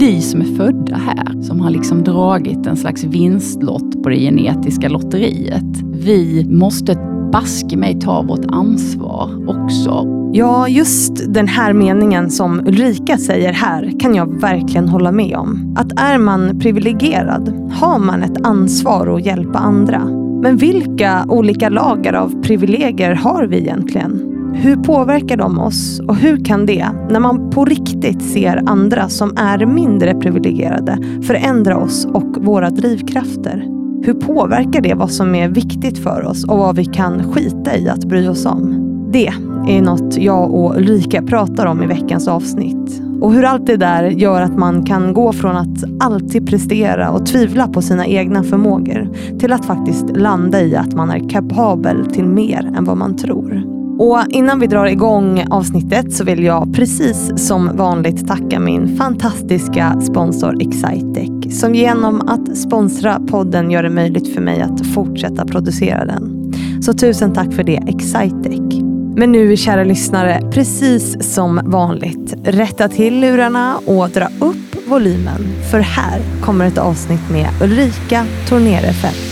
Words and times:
vi 0.00 0.20
som 0.20 0.40
är 0.40 0.56
födda 0.56 0.96
här, 0.96 1.42
som 1.42 1.60
har 1.60 1.70
liksom 1.70 2.04
dragit 2.04 2.66
en 2.66 2.76
slags 2.76 3.04
vinstlott 3.04 4.02
på 4.02 4.08
det 4.08 4.16
genetiska 4.16 4.88
lotteriet. 4.88 5.82
Vi 5.82 6.46
måste 6.50 6.94
baske 7.32 7.76
mig 7.76 8.00
ta 8.00 8.22
vårt 8.22 8.44
ansvar 8.48 9.48
också. 9.48 10.06
Ja, 10.32 10.68
just 10.68 11.34
den 11.34 11.48
här 11.48 11.72
meningen 11.72 12.30
som 12.30 12.60
Ulrika 12.60 13.18
säger 13.18 13.52
här 13.52 14.00
kan 14.00 14.14
jag 14.14 14.40
verkligen 14.40 14.88
hålla 14.88 15.12
med 15.12 15.36
om. 15.36 15.74
Att 15.78 16.00
är 16.00 16.18
man 16.18 16.60
privilegierad 16.60 17.70
har 17.72 17.98
man 17.98 18.22
ett 18.22 18.46
ansvar 18.46 19.16
att 19.16 19.26
hjälpa 19.26 19.58
andra. 19.58 20.04
Men 20.42 20.56
vilka 20.56 21.24
olika 21.28 21.68
lager 21.68 22.12
av 22.12 22.42
privilegier 22.42 23.14
har 23.14 23.46
vi 23.46 23.58
egentligen? 23.58 24.29
Hur 24.54 24.76
påverkar 24.76 25.36
de 25.36 25.58
oss 25.58 26.00
och 26.08 26.16
hur 26.16 26.44
kan 26.44 26.66
det, 26.66 26.86
när 27.10 27.20
man 27.20 27.50
på 27.50 27.64
riktigt 27.64 28.22
ser 28.22 28.62
andra 28.66 29.08
som 29.08 29.32
är 29.36 29.66
mindre 29.66 30.14
privilegierade, 30.14 30.98
förändra 31.22 31.76
oss 31.76 32.04
och 32.04 32.36
våra 32.44 32.70
drivkrafter? 32.70 33.66
Hur 34.02 34.14
påverkar 34.14 34.80
det 34.80 34.94
vad 34.94 35.10
som 35.10 35.34
är 35.34 35.48
viktigt 35.48 35.98
för 35.98 36.24
oss 36.24 36.44
och 36.44 36.58
vad 36.58 36.76
vi 36.76 36.84
kan 36.84 37.32
skita 37.32 37.76
i 37.76 37.88
att 37.88 38.04
bry 38.04 38.28
oss 38.28 38.46
om? 38.46 38.86
Det 39.12 39.26
är 39.68 39.82
något 39.82 40.16
jag 40.16 40.54
och 40.54 40.76
Ulrika 40.76 41.22
pratar 41.22 41.66
om 41.66 41.82
i 41.82 41.86
veckans 41.86 42.28
avsnitt. 42.28 43.02
Och 43.20 43.32
hur 43.32 43.44
allt 43.44 43.66
det 43.66 43.76
där 43.76 44.04
gör 44.04 44.42
att 44.42 44.58
man 44.58 44.86
kan 44.86 45.12
gå 45.12 45.32
från 45.32 45.56
att 45.56 45.84
alltid 46.00 46.46
prestera 46.46 47.10
och 47.10 47.26
tvivla 47.26 47.68
på 47.68 47.82
sina 47.82 48.06
egna 48.06 48.42
förmågor 48.42 49.08
till 49.38 49.52
att 49.52 49.66
faktiskt 49.66 50.16
landa 50.16 50.62
i 50.62 50.76
att 50.76 50.94
man 50.94 51.10
är 51.10 51.28
kapabel 51.28 52.06
till 52.06 52.24
mer 52.24 52.72
än 52.76 52.84
vad 52.84 52.96
man 52.96 53.16
tror. 53.16 53.79
Och 54.00 54.18
innan 54.28 54.60
vi 54.60 54.66
drar 54.66 54.86
igång 54.86 55.44
avsnittet 55.50 56.12
så 56.12 56.24
vill 56.24 56.44
jag 56.44 56.74
precis 56.74 57.32
som 57.36 57.76
vanligt 57.76 58.28
tacka 58.28 58.60
min 58.60 58.96
fantastiska 58.96 60.00
sponsor 60.00 60.62
Excitec 60.62 61.60
som 61.60 61.74
genom 61.74 62.28
att 62.28 62.58
sponsra 62.58 63.20
podden 63.28 63.70
gör 63.70 63.82
det 63.82 63.90
möjligt 63.90 64.34
för 64.34 64.40
mig 64.40 64.60
att 64.60 64.86
fortsätta 64.86 65.46
producera 65.46 66.04
den. 66.04 66.52
Så 66.82 66.92
tusen 66.92 67.32
tack 67.32 67.52
för 67.52 67.62
det 67.62 67.82
Excitec. 67.86 68.82
Men 69.16 69.32
nu 69.32 69.56
kära 69.56 69.84
lyssnare, 69.84 70.50
precis 70.52 71.34
som 71.34 71.60
vanligt, 71.64 72.34
rätta 72.44 72.88
till 72.88 73.20
lurarna 73.20 73.78
och 73.86 74.10
dra 74.10 74.26
upp 74.40 74.88
volymen. 74.88 75.40
För 75.70 75.80
här 75.80 76.20
kommer 76.42 76.66
ett 76.66 76.78
avsnitt 76.78 77.30
med 77.30 77.48
Ulrika 77.62 78.26
Tornerefelt. 78.48 79.29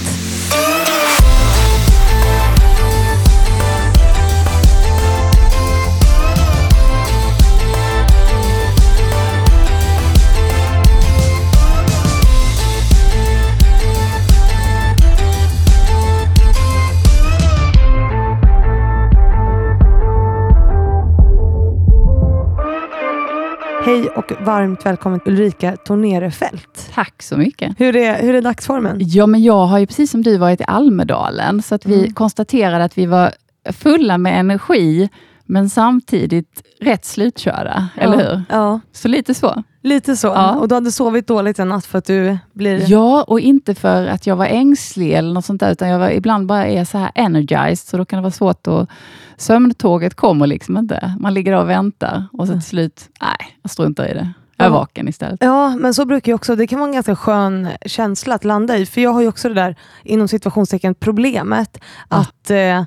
Hej 23.98 24.08
och 24.08 24.32
varmt 24.40 24.86
välkommen 24.86 25.20
Ulrika 25.24 25.76
Tornerefelt. 25.76 26.90
Tack 26.94 27.22
så 27.22 27.36
mycket. 27.36 27.80
Hur 27.80 27.96
är, 27.96 28.22
hur 28.22 28.34
är 28.34 28.42
dagsformen? 28.42 28.96
Ja, 29.00 29.26
men 29.26 29.42
jag 29.42 29.66
har 29.66 29.78
ju 29.78 29.86
precis 29.86 30.10
som 30.10 30.22
du 30.22 30.36
varit 30.38 30.60
i 30.60 30.64
Almedalen, 30.66 31.62
så 31.62 31.74
att 31.74 31.86
vi 31.86 31.98
Mm. 31.98 32.14
konstaterade 32.14 32.84
att 32.84 32.98
vi 32.98 33.06
var 33.06 33.32
fulla 33.72 34.18
med 34.18 34.40
energi, 34.40 35.08
men 35.48 35.68
samtidigt 35.70 36.62
rätt 36.80 37.04
slutkörda, 37.04 37.88
eller 37.96 38.16
hur? 38.16 38.42
Ja, 38.48 38.80
Så 38.92 39.08
lite 39.08 39.34
så. 39.34 39.62
lite 39.82 40.16
så. 40.16 40.26
Ja. 40.26 40.54
Och 40.54 40.68
du 40.68 40.74
hade 40.74 40.92
sovit 40.92 41.26
dåligt 41.26 41.58
en 41.58 41.68
natt 41.68 41.86
för 41.86 41.98
att 41.98 42.04
du 42.04 42.38
blir... 42.52 42.90
Ja, 42.90 43.22
och 43.22 43.40
inte 43.40 43.74
för 43.74 44.06
att 44.06 44.26
jag 44.26 44.36
var 44.36 44.46
ängslig 44.46 45.12
eller 45.12 45.34
något 45.34 45.44
sånt 45.44 45.60
där, 45.60 45.72
utan 45.72 45.88
jag 45.88 45.98
var, 45.98 46.10
ibland 46.10 46.46
bara 46.46 46.66
är 46.66 46.84
så 46.84 46.98
här 46.98 47.10
energized, 47.14 47.78
så 47.78 47.96
då 47.96 48.04
kan 48.04 48.16
det 48.16 48.22
vara 48.22 48.30
svårt 48.32 48.66
att... 48.66 48.88
Sömntåget 49.36 50.14
kommer 50.14 50.46
liksom 50.46 50.76
inte. 50.76 51.14
Man 51.20 51.34
ligger 51.34 51.52
där 51.52 51.60
och 51.60 51.70
väntar 51.70 52.24
och 52.32 52.46
så 52.46 52.52
till 52.52 52.62
slut, 52.62 53.08
nej, 53.20 53.56
jag 53.62 53.70
struntar 53.70 54.06
i 54.06 54.14
det. 54.14 54.32
Jag 54.56 54.64
är 54.66 54.70
Ja. 54.70 54.74
vaken 54.78 55.08
istället. 55.08 55.38
Ja, 55.42 55.76
men 55.76 55.94
så 55.94 56.04
brukar 56.04 56.32
jag 56.32 56.36
också, 56.36 56.56
det 56.56 56.66
kan 56.66 56.78
vara 56.78 56.88
en 56.88 56.94
ganska 56.94 57.16
skön 57.16 57.68
känsla 57.86 58.34
att 58.34 58.44
landa 58.44 58.76
i. 58.76 58.86
För 58.86 59.00
jag 59.00 59.10
har 59.12 59.20
ju 59.20 59.28
också 59.28 59.48
det 59.48 59.54
där, 59.54 59.76
inom 60.04 60.28
situationstecken, 60.28 60.94
problemet 60.94 61.78
Ja. 62.08 62.16
att 62.16 62.50
eh, 62.50 62.84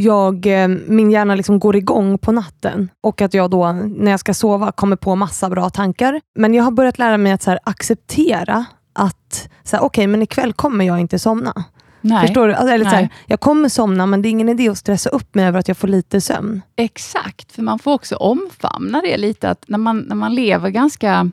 jag, 0.00 0.46
eh, 0.46 0.68
min 0.68 1.10
hjärna 1.10 1.34
liksom 1.34 1.58
går 1.58 1.76
igång 1.76 2.18
på 2.18 2.32
natten 2.32 2.90
och 3.00 3.22
att 3.22 3.34
jag 3.34 3.50
då, 3.50 3.72
när 3.72 4.10
jag 4.10 4.20
ska 4.20 4.34
sova, 4.34 4.72
kommer 4.72 4.96
på 4.96 5.16
massa 5.16 5.50
bra 5.50 5.70
tankar. 5.70 6.20
Men 6.34 6.54
jag 6.54 6.64
har 6.64 6.70
börjat 6.70 6.98
lära 6.98 7.16
mig 7.16 7.32
att 7.32 7.42
så 7.42 7.50
här, 7.50 7.58
acceptera 7.64 8.64
att, 8.92 9.48
så 9.62 9.76
här, 9.76 9.84
okej, 9.84 10.06
men 10.06 10.22
ikväll 10.22 10.52
kommer 10.52 10.84
jag 10.84 11.00
inte 11.00 11.18
somna. 11.18 11.64
Nej, 12.00 12.26
Förstår 12.26 12.48
du? 12.48 12.54
Alltså, 12.54 12.74
eller 12.74 12.84
så 12.84 12.90
här, 12.90 13.00
Nej. 13.02 13.12
jag 13.26 13.40
kommer 13.40 13.68
somna, 13.68 14.06
men 14.06 14.22
det 14.22 14.28
är 14.28 14.30
ingen 14.30 14.48
idé 14.48 14.68
att 14.68 14.78
stressa 14.78 15.10
upp 15.10 15.34
mig 15.34 15.46
över 15.46 15.58
att 15.58 15.68
jag 15.68 15.76
får 15.76 15.88
lite 15.88 16.20
sömn. 16.20 16.62
exakt, 16.76 17.52
för 17.52 17.62
man 17.62 17.78
får 17.78 17.92
också 17.92 18.16
omfamna 18.16 19.00
det 19.00 19.16
lite, 19.16 19.50
att 19.50 19.64
när 19.68 19.78
man, 19.78 19.98
när 19.98 20.16
man 20.16 20.34
lever 20.34 20.70
ganska 20.70 21.30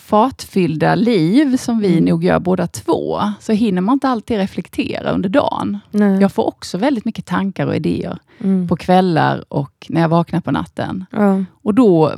fartfyllda 0.00 0.94
liv, 0.94 1.56
som 1.56 1.78
vi 1.78 1.92
Mm. 1.92 2.04
nog 2.04 2.24
gör 2.24 2.38
båda 2.38 2.66
två, 2.66 3.20
så 3.40 3.52
hinner 3.52 3.80
man 3.80 3.92
inte 3.92 4.08
alltid 4.08 4.36
reflektera 4.36 5.10
under 5.10 5.28
dagen. 5.28 5.78
Nej. 5.90 6.20
Jag 6.20 6.32
får 6.32 6.46
också 6.46 6.78
väldigt 6.78 7.04
mycket 7.04 7.26
tankar 7.26 7.66
och 7.66 7.76
idéer 7.76 8.18
Mm. 8.40 8.68
på 8.68 8.76
kvällar 8.76 9.44
och 9.48 9.86
när 9.88 10.00
jag 10.00 10.08
vaknar 10.08 10.40
på 10.40 10.50
natten. 10.50 11.04
Ja. 11.10 11.44
Och 11.62 11.74
då 11.74 12.12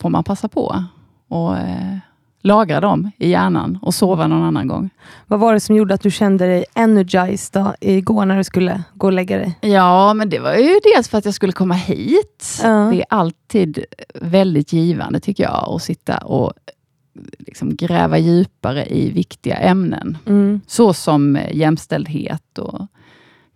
får 0.00 0.10
man 0.10 0.24
passa 0.24 0.48
på 0.48 0.84
och 1.28 1.56
eh, 1.56 1.96
lagra 2.42 2.80
dem 2.80 3.10
i 3.18 3.28
hjärnan 3.30 3.78
och 3.82 3.94
sova 3.94 4.26
någon 4.26 4.42
annan 4.42 4.68
gång. 4.68 4.90
Vad 5.26 5.40
var 5.40 5.54
det 5.54 5.60
som 5.60 5.76
gjorde 5.76 5.94
att 5.94 6.00
du 6.02 6.10
kände 6.10 6.46
dig 6.46 6.64
energized 6.74 7.62
då, 7.62 7.74
igår 7.80 8.24
när 8.26 8.36
du 8.36 8.44
skulle 8.44 8.82
gå 8.94 9.06
och 9.06 9.12
lägga 9.12 9.36
dig? 9.38 9.58
Ja, 9.60 10.14
men 10.14 10.28
det 10.30 10.38
var 10.38 10.54
ju 10.54 10.80
dels 10.94 11.08
för 11.08 11.18
att 11.18 11.24
jag 11.24 11.34
skulle 11.34 11.52
komma 11.52 11.74
hit. 11.74 12.60
Ja. 12.62 12.68
Det 12.68 12.96
är 13.00 13.04
alltid 13.08 13.84
väldigt 14.14 14.72
givande 14.72 15.20
tycker 15.20 15.44
jag 15.44 15.64
att 15.74 15.82
sitta 15.82 16.18
och 16.18 16.52
liksom 17.38 17.76
gräva 17.76 18.18
djupare 18.18 18.86
i 18.86 19.10
viktiga 19.10 19.56
ämnen. 19.56 20.18
Mm. 20.26 20.60
Så 20.66 20.92
som 20.92 21.36
eh, 21.36 21.56
jämställdhet 21.56 22.58
och 22.58 22.86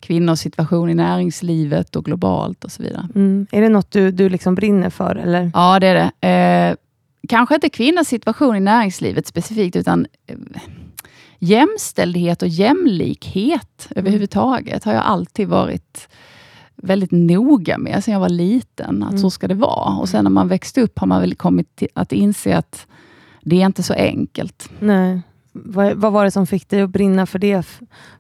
kvinnors 0.01 0.39
situation 0.39 0.91
i 0.91 0.95
näringslivet 0.95 1.97
och 1.97 2.05
globalt 2.05 2.65
och 2.65 2.73
så 2.73 2.83
vidare. 2.83 3.09
Mm. 3.15 3.47
Är 3.53 3.61
det 3.61 3.69
något 3.69 3.91
du, 3.91 4.11
du 4.11 4.29
liksom 4.29 4.55
brinner 4.55 4.91
för? 4.91 5.17
Eller? 5.17 5.51
Ja, 5.55 5.81
det 5.81 5.87
är 5.87 6.11
det. 6.21 6.29
Eh, 6.29 6.77
kanske 7.29 7.55
inte 7.55 7.69
kvinnors 7.69 8.07
situation 8.07 8.57
i 8.57 8.61
näringslivet 8.61 9.27
specifikt, 9.27 9.77
utan 9.77 10.07
eh, 10.27 10.37
jämställdhet 11.39 12.43
och 12.43 12.49
jämlikhet 12.49 13.89
överhuvudtaget 13.97 14.85
har 14.85 14.93
jag 14.93 15.03
alltid 15.03 15.49
varit 15.49 16.09
väldigt 16.77 17.11
noga 17.13 17.79
med 17.79 18.05
sedan 18.05 18.13
jag 18.15 18.21
var 18.21 18.29
liten, 18.29 19.03
att 19.03 19.11
Mm. 19.11 19.21
så 19.23 19.31
ska 19.31 19.49
det 19.49 19.55
vara. 19.55 19.97
Och 19.97 20.09
sen 20.09 20.25
när 20.25 20.31
man 20.31 20.49
växte 20.49 20.81
upp 20.81 20.99
har 20.99 21.07
man 21.07 21.21
väl 21.21 21.35
kommit 21.35 21.83
att 21.95 22.13
inse 22.13 22.57
att 22.57 22.87
det 23.41 23.63
är 23.63 23.67
inte 23.67 23.83
så 23.83 23.95
enkelt. 23.95 24.71
Nej. 24.79 25.21
Vad, 25.53 25.97
vad 25.97 26.13
var 26.13 26.25
det 26.25 26.31
som 26.31 26.47
fick 26.47 26.69
dig 26.69 26.81
att 26.83 26.91
brinna 26.91 27.27
för 27.27 27.39
det 27.39 27.67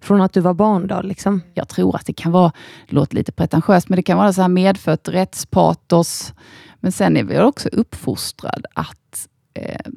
från 0.00 0.20
att 0.20 0.32
du 0.32 0.40
var 0.40 0.54
barn? 0.54 0.86
Då, 0.86 1.02
liksom? 1.02 1.42
Jag 1.54 1.68
tror 1.68 1.96
att 1.96 2.06
det 2.06 2.12
kan 2.12 2.32
vara, 2.32 2.52
det 2.88 2.94
låter 2.94 3.14
lite 3.14 3.32
pretentiöst, 3.32 3.88
men 3.88 3.96
det 3.96 4.02
kan 4.02 4.18
vara 4.18 4.32
så 4.32 4.40
här 4.42 4.48
medfött 4.48 5.08
rättspatos. 5.08 6.32
Men 6.80 6.92
sen 6.92 7.16
är 7.16 7.24
vi 7.24 7.40
också 7.40 7.68
uppfostrad 7.68 8.66
att 8.74 9.28
eh, 9.54 9.90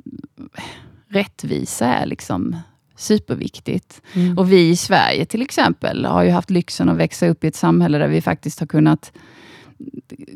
rättvisa 1.10 1.86
är 1.86 2.06
liksom 2.06 2.56
superviktigt. 2.96 4.02
Mm. 4.14 4.38
Och 4.38 4.52
vi 4.52 4.70
i 4.70 4.76
Sverige 4.76 5.26
till 5.26 5.42
exempel 5.42 6.06
har 6.06 6.24
ju 6.24 6.30
haft 6.30 6.50
lyxen 6.50 6.90
att 6.90 6.98
växa 6.98 7.28
upp 7.28 7.44
i 7.44 7.48
ett 7.48 7.56
samhälle 7.56 7.98
där 7.98 8.08
vi 8.08 8.22
faktiskt 8.22 8.60
har 8.60 8.68
kunnat 8.68 9.12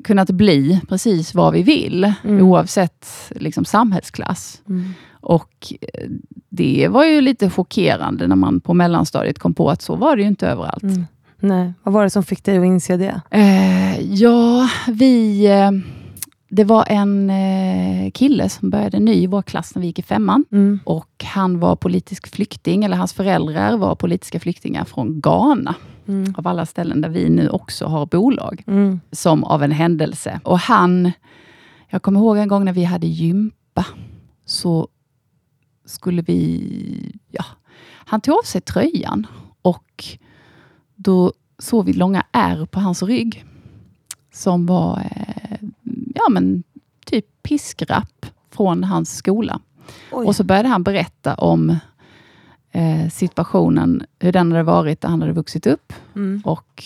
kunnat 0.03 0.29
bli 0.29 0.81
precis 0.89 1.35
vad 1.35 1.53
vi 1.53 1.63
vill, 1.63 2.13
Mm. 2.23 2.45
oavsett 2.45 3.07
liksom, 3.35 3.65
samhällsklass. 3.65 4.61
Mm. 4.69 4.93
Och 5.11 5.73
eh, 5.81 6.09
det 6.49 6.87
var 6.87 7.05
ju 7.05 7.21
lite 7.21 7.49
chockerande 7.49 8.27
när 8.27 8.35
man 8.35 8.59
på 8.59 8.73
mellanstadiet 8.73 9.39
kom 9.39 9.53
på 9.53 9.69
att 9.69 9.81
så 9.81 9.95
var 9.95 10.15
det 10.15 10.21
ju 10.21 10.27
inte 10.27 10.47
överallt. 10.47 10.83
Mm. 10.83 11.05
Nej. 11.39 11.73
Vad 11.83 11.93
var 11.93 12.03
det 12.03 12.09
som 12.09 12.23
fick 12.23 12.43
dig 12.43 12.57
att 12.57 12.65
inse 12.65 12.97
det? 12.97 13.21
Eh, 13.31 14.01
ja, 14.13 14.69
vi... 14.87 15.45
Eh, 15.45 15.71
det 16.49 16.63
var 16.63 16.85
en 16.89 17.29
eh, 17.29 18.11
kille 18.11 18.49
som 18.49 18.69
började 18.69 18.99
ny 18.99 19.13
i 19.13 19.27
vår 19.27 19.41
klass 19.41 19.75
när 19.75 19.81
vi 19.81 19.87
gick 19.87 19.99
i 19.99 20.03
femman. 20.03 20.45
Mm. 20.51 20.79
Och 20.85 21.23
han 21.23 21.59
var 21.59 21.75
politisk 21.75 22.27
flykting, 22.27 22.83
eller 22.83 22.97
hans 22.97 23.13
föräldrar 23.13 23.77
var 23.77 23.95
politiska 23.95 24.39
flyktingar 24.39 24.85
från 24.85 25.21
Ghana. 25.21 25.75
Mm. 26.07 26.35
Av 26.37 26.47
alla 26.47 26.65
ställen 26.65 27.01
där 27.01 27.09
vi 27.09 27.29
nu 27.29 27.49
också 27.49 27.85
har 27.85 28.05
bolag. 28.05 28.63
Mm. 28.67 28.99
Som 29.11 29.43
av 29.43 29.63
en 29.63 29.71
händelse. 29.71 30.39
Och 30.43 30.59
han... 30.59 31.11
Jag 31.89 32.01
kommer 32.01 32.19
ihåg 32.19 32.37
en 32.37 32.47
gång 32.47 32.65
när 32.65 32.73
vi 32.73 32.83
hade 32.83 33.07
gympa. 33.07 33.85
Så 34.45 34.87
skulle 35.85 36.21
vi... 36.21 37.11
Ja, 37.31 37.45
han 37.89 38.21
tog 38.21 38.37
av 38.37 38.43
sig 38.43 38.61
tröjan 38.61 39.27
och 39.61 40.05
då 40.95 41.33
såg 41.59 41.85
vi 41.85 41.93
långa 41.93 42.23
ärr 42.31 42.65
på 42.65 42.79
hans 42.79 43.03
rygg. 43.03 43.45
Som 44.33 44.65
var 44.65 44.99
eh, 44.99 45.67
ja, 46.17 46.29
men 46.29 46.63
typ 47.05 47.25
piskrapp 47.43 48.25
från 48.51 48.83
hans 48.83 49.17
skola. 49.17 49.59
Oj. 50.11 50.25
Och 50.27 50.35
så 50.35 50.43
började 50.43 50.67
han 50.69 50.83
berätta 50.83 51.35
om 51.35 51.69
eh, 52.71 53.09
situationen, 53.11 54.03
hur 54.19 54.31
den 54.31 54.51
hade 54.51 54.63
varit 54.63 55.01
där 55.01 55.09
han 55.09 55.21
hade 55.21 55.33
vuxit 55.33 55.67
upp. 55.67 55.93
Mm. 56.15 56.41
Och 56.45 56.83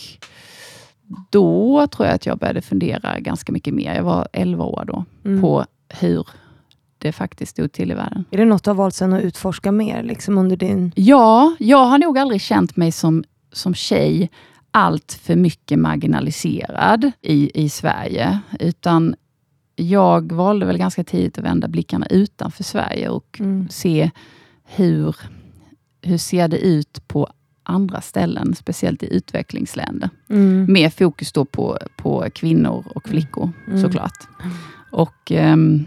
då 1.30 1.88
tror 1.88 2.07
jag 2.07 2.16
att 2.16 2.25
jag 2.25 2.38
började 2.38 2.62
fundera 2.62 3.19
ganska 3.19 3.51
mycket 3.51 3.74
mer. 3.74 3.95
Jag 3.95 4.04
var 4.04 4.28
11 4.33 4.63
år 4.66 4.83
då, 4.88 5.06
Mm. 5.25 5.42
på 5.42 5.66
hur 5.89 6.27
det 6.98 7.12
faktiskt 7.12 7.51
stod 7.51 7.72
till 7.72 7.92
i 7.92 7.94
världen. 7.94 8.25
Är 8.31 8.38
det 8.38 8.45
något 8.45 8.63
du 8.63 8.69
har 8.69 8.75
valt 8.75 8.95
sen 8.95 9.13
att 9.13 9.22
utforska 9.22 9.72
mer 9.72 10.04
liksom 10.04 10.38
under 10.38 10.56
din... 10.56 10.92
Ja, 10.95 11.56
jag 11.60 11.86
har 11.86 11.98
nog 11.98 12.18
aldrig 12.18 12.42
känt 12.42 12.75
mig 12.75 12.92
som, 12.92 13.24
som 13.51 13.74
tjej 13.74 14.30
allt 14.72 15.19
för 15.24 15.36
mycket 15.36 15.80
marginaliserad 15.80 17.12
i, 17.22 17.63
i 17.63 17.69
Sverige. 17.69 18.39
Utan 18.60 19.16
jag 19.81 20.31
valde 20.31 20.66
väl 20.66 20.78
ganska 20.78 21.04
tidigt 21.04 21.38
att 21.38 21.44
vända 21.44 21.68
blickarna 21.68 22.06
utanför 22.07 22.63
Sverige 22.63 23.10
och 23.10 23.38
Mm. 23.39 23.69
se 23.69 24.12
hur, 24.63 25.16
hur 26.01 26.18
ser 26.18 26.48
det 26.48 26.57
ut 26.60 27.07
på 27.07 27.28
andra 27.63 28.01
ställen, 28.01 28.56
speciellt 28.56 29.04
i 29.04 29.13
utvecklingsländer. 29.16 30.10
Mm. 30.30 30.66
Med 30.74 30.94
fokus 30.94 31.31
då 31.31 31.45
på, 31.45 31.78
på 31.98 32.28
kvinnor 32.36 32.86
och 32.95 33.04
flickor 33.10 33.50
Mm. 33.68 33.81
såklart. 33.81 34.28
Och 34.92 35.31
ehm, 35.31 35.86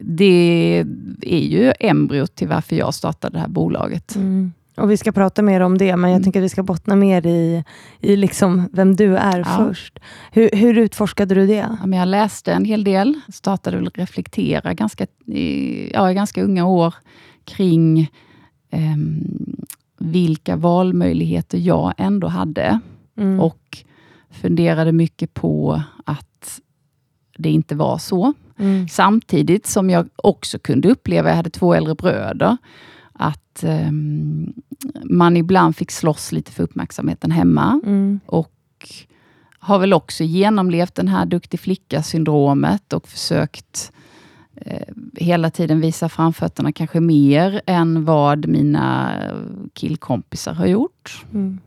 det 0.00 0.84
är 1.22 1.38
ju 1.38 1.72
embryot 1.80 2.34
till 2.34 2.48
varför 2.48 2.76
jag 2.76 2.94
startade 2.94 3.32
det 3.36 3.40
här 3.40 3.48
bolaget. 3.48 4.16
Mm. 4.16 4.52
Och 4.76 4.90
Vi 4.90 4.96
ska 4.96 5.12
prata 5.12 5.42
mer 5.42 5.60
om 5.60 5.78
det, 5.78 5.96
men 5.96 6.10
jag 6.10 6.16
Mm. 6.16 6.22
tänker 6.24 6.40
att 6.40 6.44
vi 6.44 6.48
ska 6.48 6.62
bottna 6.62 6.96
mer 6.96 7.26
i, 7.26 7.64
i 8.00 8.16
liksom 8.16 8.68
vem 8.72 8.96
du 8.96 9.16
är 9.16 9.38
Ja. 9.38 9.44
först. 9.44 9.98
Hur, 10.32 10.50
hur 10.52 10.78
utforskade 10.78 11.34
du 11.34 11.46
det? 11.46 11.66
Ja, 11.80 11.86
men 11.86 11.98
jag 11.98 12.08
läste 12.08 12.52
en 12.52 12.64
hel 12.64 12.84
del, 12.84 13.20
startade 13.32 13.76
väl 13.76 13.90
reflektera 13.94 14.74
ganska, 14.74 15.06
i, 15.26 15.90
ja, 15.94 16.10
i 16.10 16.14
ganska 16.14 16.42
unga 16.42 16.66
år 16.66 16.94
kring 17.44 18.10
ehm, 18.70 19.56
vilka 19.98 20.56
valmöjligheter 20.56 21.58
jag 21.58 21.92
ändå 21.98 22.26
hade. 22.28 22.80
Mm. 23.18 23.40
Och 23.40 23.78
funderade 24.30 24.92
mycket 24.92 25.34
på 25.34 25.82
att 26.04 26.60
det 27.38 27.50
inte 27.50 27.74
var 27.74 27.98
så. 27.98 28.32
Mm. 28.58 28.88
Samtidigt 28.88 29.66
som 29.66 29.90
jag 29.90 30.08
också 30.16 30.58
kunde 30.58 30.88
uppleva, 30.88 31.28
jag 31.28 31.36
hade 31.36 31.50
två 31.50 31.74
äldre 31.74 31.94
bröder, 31.94 32.56
att 33.18 33.62
ehm, 33.62 34.52
man 35.04 35.36
ibland 35.36 35.76
fick 35.76 35.90
slåss 35.90 36.32
lite 36.32 36.52
för 36.52 36.62
uppmärksamheten 36.62 37.30
hemma. 37.30 37.80
Mm. 37.84 38.20
Och 38.26 38.52
har 39.58 39.78
väl 39.78 39.92
också 39.92 40.24
genomlevt 40.24 40.94
den 40.94 41.08
här 41.08 41.26
duktig 41.26 41.60
flicka-syndromet 41.60 42.92
och 42.92 43.08
försökt 43.08 43.92
eh, 44.56 44.88
hela 45.14 45.50
tiden 45.50 45.80
visa 45.80 46.08
framfötterna 46.08 46.72
kanske 46.72 47.00
mer 47.00 47.62
än 47.66 48.04
vad 48.04 48.46
mina 48.46 49.20
killkompisar 49.72 50.52
har 50.52 50.66
gjort. 50.66 51.24
Mm. 51.32 51.58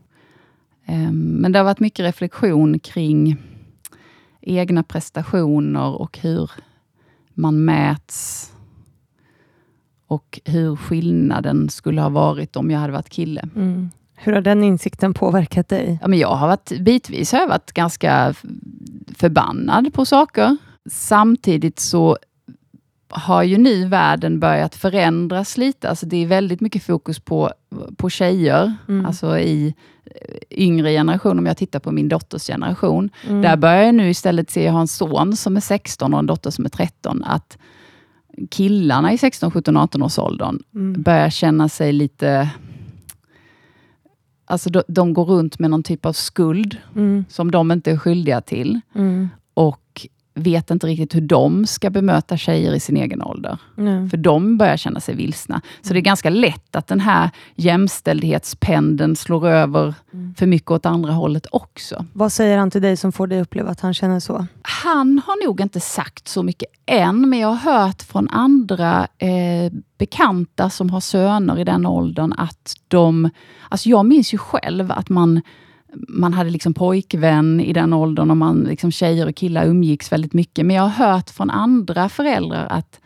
Eh, 0.86 1.12
men 1.12 1.52
det 1.52 1.58
har 1.58 1.64
varit 1.64 1.80
mycket 1.80 2.04
reflektion 2.04 2.78
kring 2.78 3.36
egna 4.40 4.82
prestationer 4.82 6.00
och 6.00 6.18
hur 6.18 6.50
man 7.34 7.64
mäts. 7.64 8.52
Och 10.10 10.40
hur 10.44 10.76
skillnaden 10.76 11.68
skulle 11.68 12.00
ha 12.00 12.08
varit 12.08 12.56
om 12.56 12.70
jag 12.70 12.78
hade 12.78 12.92
varit 12.92 13.08
kille. 13.08 13.48
Mm. 13.56 13.90
Hur 14.16 14.32
har 14.32 14.40
den 14.40 14.64
insikten 14.64 15.14
påverkat 15.14 15.68
dig? 15.68 15.98
Ja, 16.02 16.08
men 16.08 16.18
jag 16.18 16.34
har 16.34 16.48
varit, 16.48 16.72
bitvis 16.80 17.32
har 17.32 17.40
jag 17.40 17.48
varit 17.48 17.72
ganska 17.72 18.34
förbannad 19.16 19.94
på 19.94 20.04
saker. 20.04 20.56
Samtidigt 20.90 21.78
så 21.80 22.18
har 23.08 23.42
ju 23.42 23.58
nu 23.58 23.86
världen 23.86 24.40
börjat 24.40 24.74
förändras 24.74 25.56
lite. 25.56 25.88
Alltså 25.88 26.06
det 26.06 26.16
är 26.16 26.26
väldigt 26.26 26.60
mycket 26.60 26.82
fokus 26.82 27.20
på, 27.20 27.52
på 27.96 28.10
tjejer, 28.10 28.74
Mm. 28.88 29.06
alltså 29.06 29.38
i 29.38 29.74
eh, 30.04 30.36
yngre 30.50 30.90
generation, 30.92 31.38
om 31.38 31.46
jag 31.46 31.56
tittar 31.56 31.80
på 31.80 31.92
min 31.92 32.08
dotters 32.08 32.46
generation. 32.46 33.10
Mm. 33.28 33.42
Där 33.42 33.56
börjar 33.56 33.82
jag 33.82 33.94
nu 33.94 34.10
istället 34.10 34.50
se, 34.50 34.64
jag 34.64 34.72
har 34.72 34.80
en 34.80 34.88
son 34.88 35.36
som 35.36 35.56
är 35.56 35.60
16 35.60 36.14
och 36.14 36.20
en 36.20 36.26
dotter 36.26 36.50
som 36.50 36.64
är 36.64 36.68
13, 36.68 37.24
att 37.24 37.58
killarna 38.50 39.12
i 39.12 39.18
16, 39.18 39.50
17, 39.50 39.76
18 39.76 40.02
års 40.02 40.18
åldern 40.18 40.58
Mm. 40.74 41.02
börjar 41.02 41.30
känna 41.30 41.68
sig 41.68 41.92
lite... 41.92 42.50
Alltså 44.44 44.70
de, 44.70 44.82
de 44.88 45.14
går 45.14 45.24
runt 45.24 45.58
med 45.58 45.70
någon 45.70 45.82
typ 45.82 46.06
av 46.06 46.12
skuld 46.12 46.76
Mm. 46.96 47.24
som 47.28 47.50
de 47.50 47.72
inte 47.72 47.90
är 47.90 47.96
skyldiga 47.96 48.40
till 48.40 48.80
Mm. 48.94 49.28
och 49.54 50.06
vet 50.42 50.70
inte 50.70 50.86
riktigt 50.86 51.14
hur 51.14 51.20
de 51.20 51.66
ska 51.66 51.90
bemöta 51.90 52.36
tjejer 52.36 52.74
i 52.74 52.80
sin 52.80 52.96
egen 52.96 53.22
ålder. 53.22 53.58
Nej. 53.74 54.08
För 54.08 54.16
de 54.16 54.58
börjar 54.58 54.76
känna 54.76 55.00
sig 55.00 55.14
vilsna. 55.14 55.60
Så 55.82 55.92
det 55.92 55.98
är 55.98 56.02
ganska 56.02 56.30
lätt 56.30 56.76
att 56.76 56.86
den 56.86 57.00
här 57.00 57.30
jämställdhetspendeln 57.54 59.16
slår 59.16 59.48
över 59.48 59.94
Mm. 60.12 60.34
för 60.34 60.46
mycket 60.46 60.70
åt 60.70 60.86
andra 60.86 61.12
hållet 61.12 61.46
också. 61.52 62.04
Vad 62.12 62.32
säger 62.32 62.58
han 62.58 62.70
till 62.70 62.82
dig 62.82 62.96
som 62.96 63.12
får 63.12 63.26
dig 63.26 63.40
uppleva 63.40 63.70
att 63.70 63.80
han 63.80 63.94
känner 63.94 64.20
så? 64.20 64.46
Han 64.62 65.22
har 65.26 65.46
nog 65.46 65.60
inte 65.60 65.80
sagt 65.80 66.28
så 66.28 66.42
mycket 66.42 66.68
än, 66.86 67.30
men 67.30 67.38
jag 67.38 67.48
har 67.48 67.72
hört 67.72 68.02
från 68.02 68.28
andra 68.28 69.08
eh, 69.18 69.72
bekanta 69.98 70.70
som 70.70 70.90
har 70.90 71.00
söner 71.00 71.58
i 71.58 71.64
den 71.64 71.86
åldern 71.86 72.32
att 72.32 72.74
de... 72.88 73.30
Alltså 73.68 73.88
jag 73.88 74.06
minns 74.06 74.34
ju 74.34 74.38
själv 74.38 74.92
att 74.92 75.08
man, 75.08 75.40
man 76.08 76.32
hade 76.34 76.50
liksom 76.50 76.74
pojkvän 76.74 77.60
i 77.60 77.72
den 77.72 77.92
åldern 77.92 78.30
och 78.30 78.36
man, 78.36 78.60
liksom 78.60 78.90
tjejer 78.90 79.26
och 79.28 79.34
killar 79.36 79.64
umgicks 79.66 80.12
väldigt 80.12 80.32
mycket. 80.32 80.66
Men 80.66 80.76
jag 80.76 80.82
har 80.82 81.06
hört 81.06 81.30
från 81.30 81.50
andra 81.50 82.08
föräldrar 82.08 82.66
att 82.70 83.00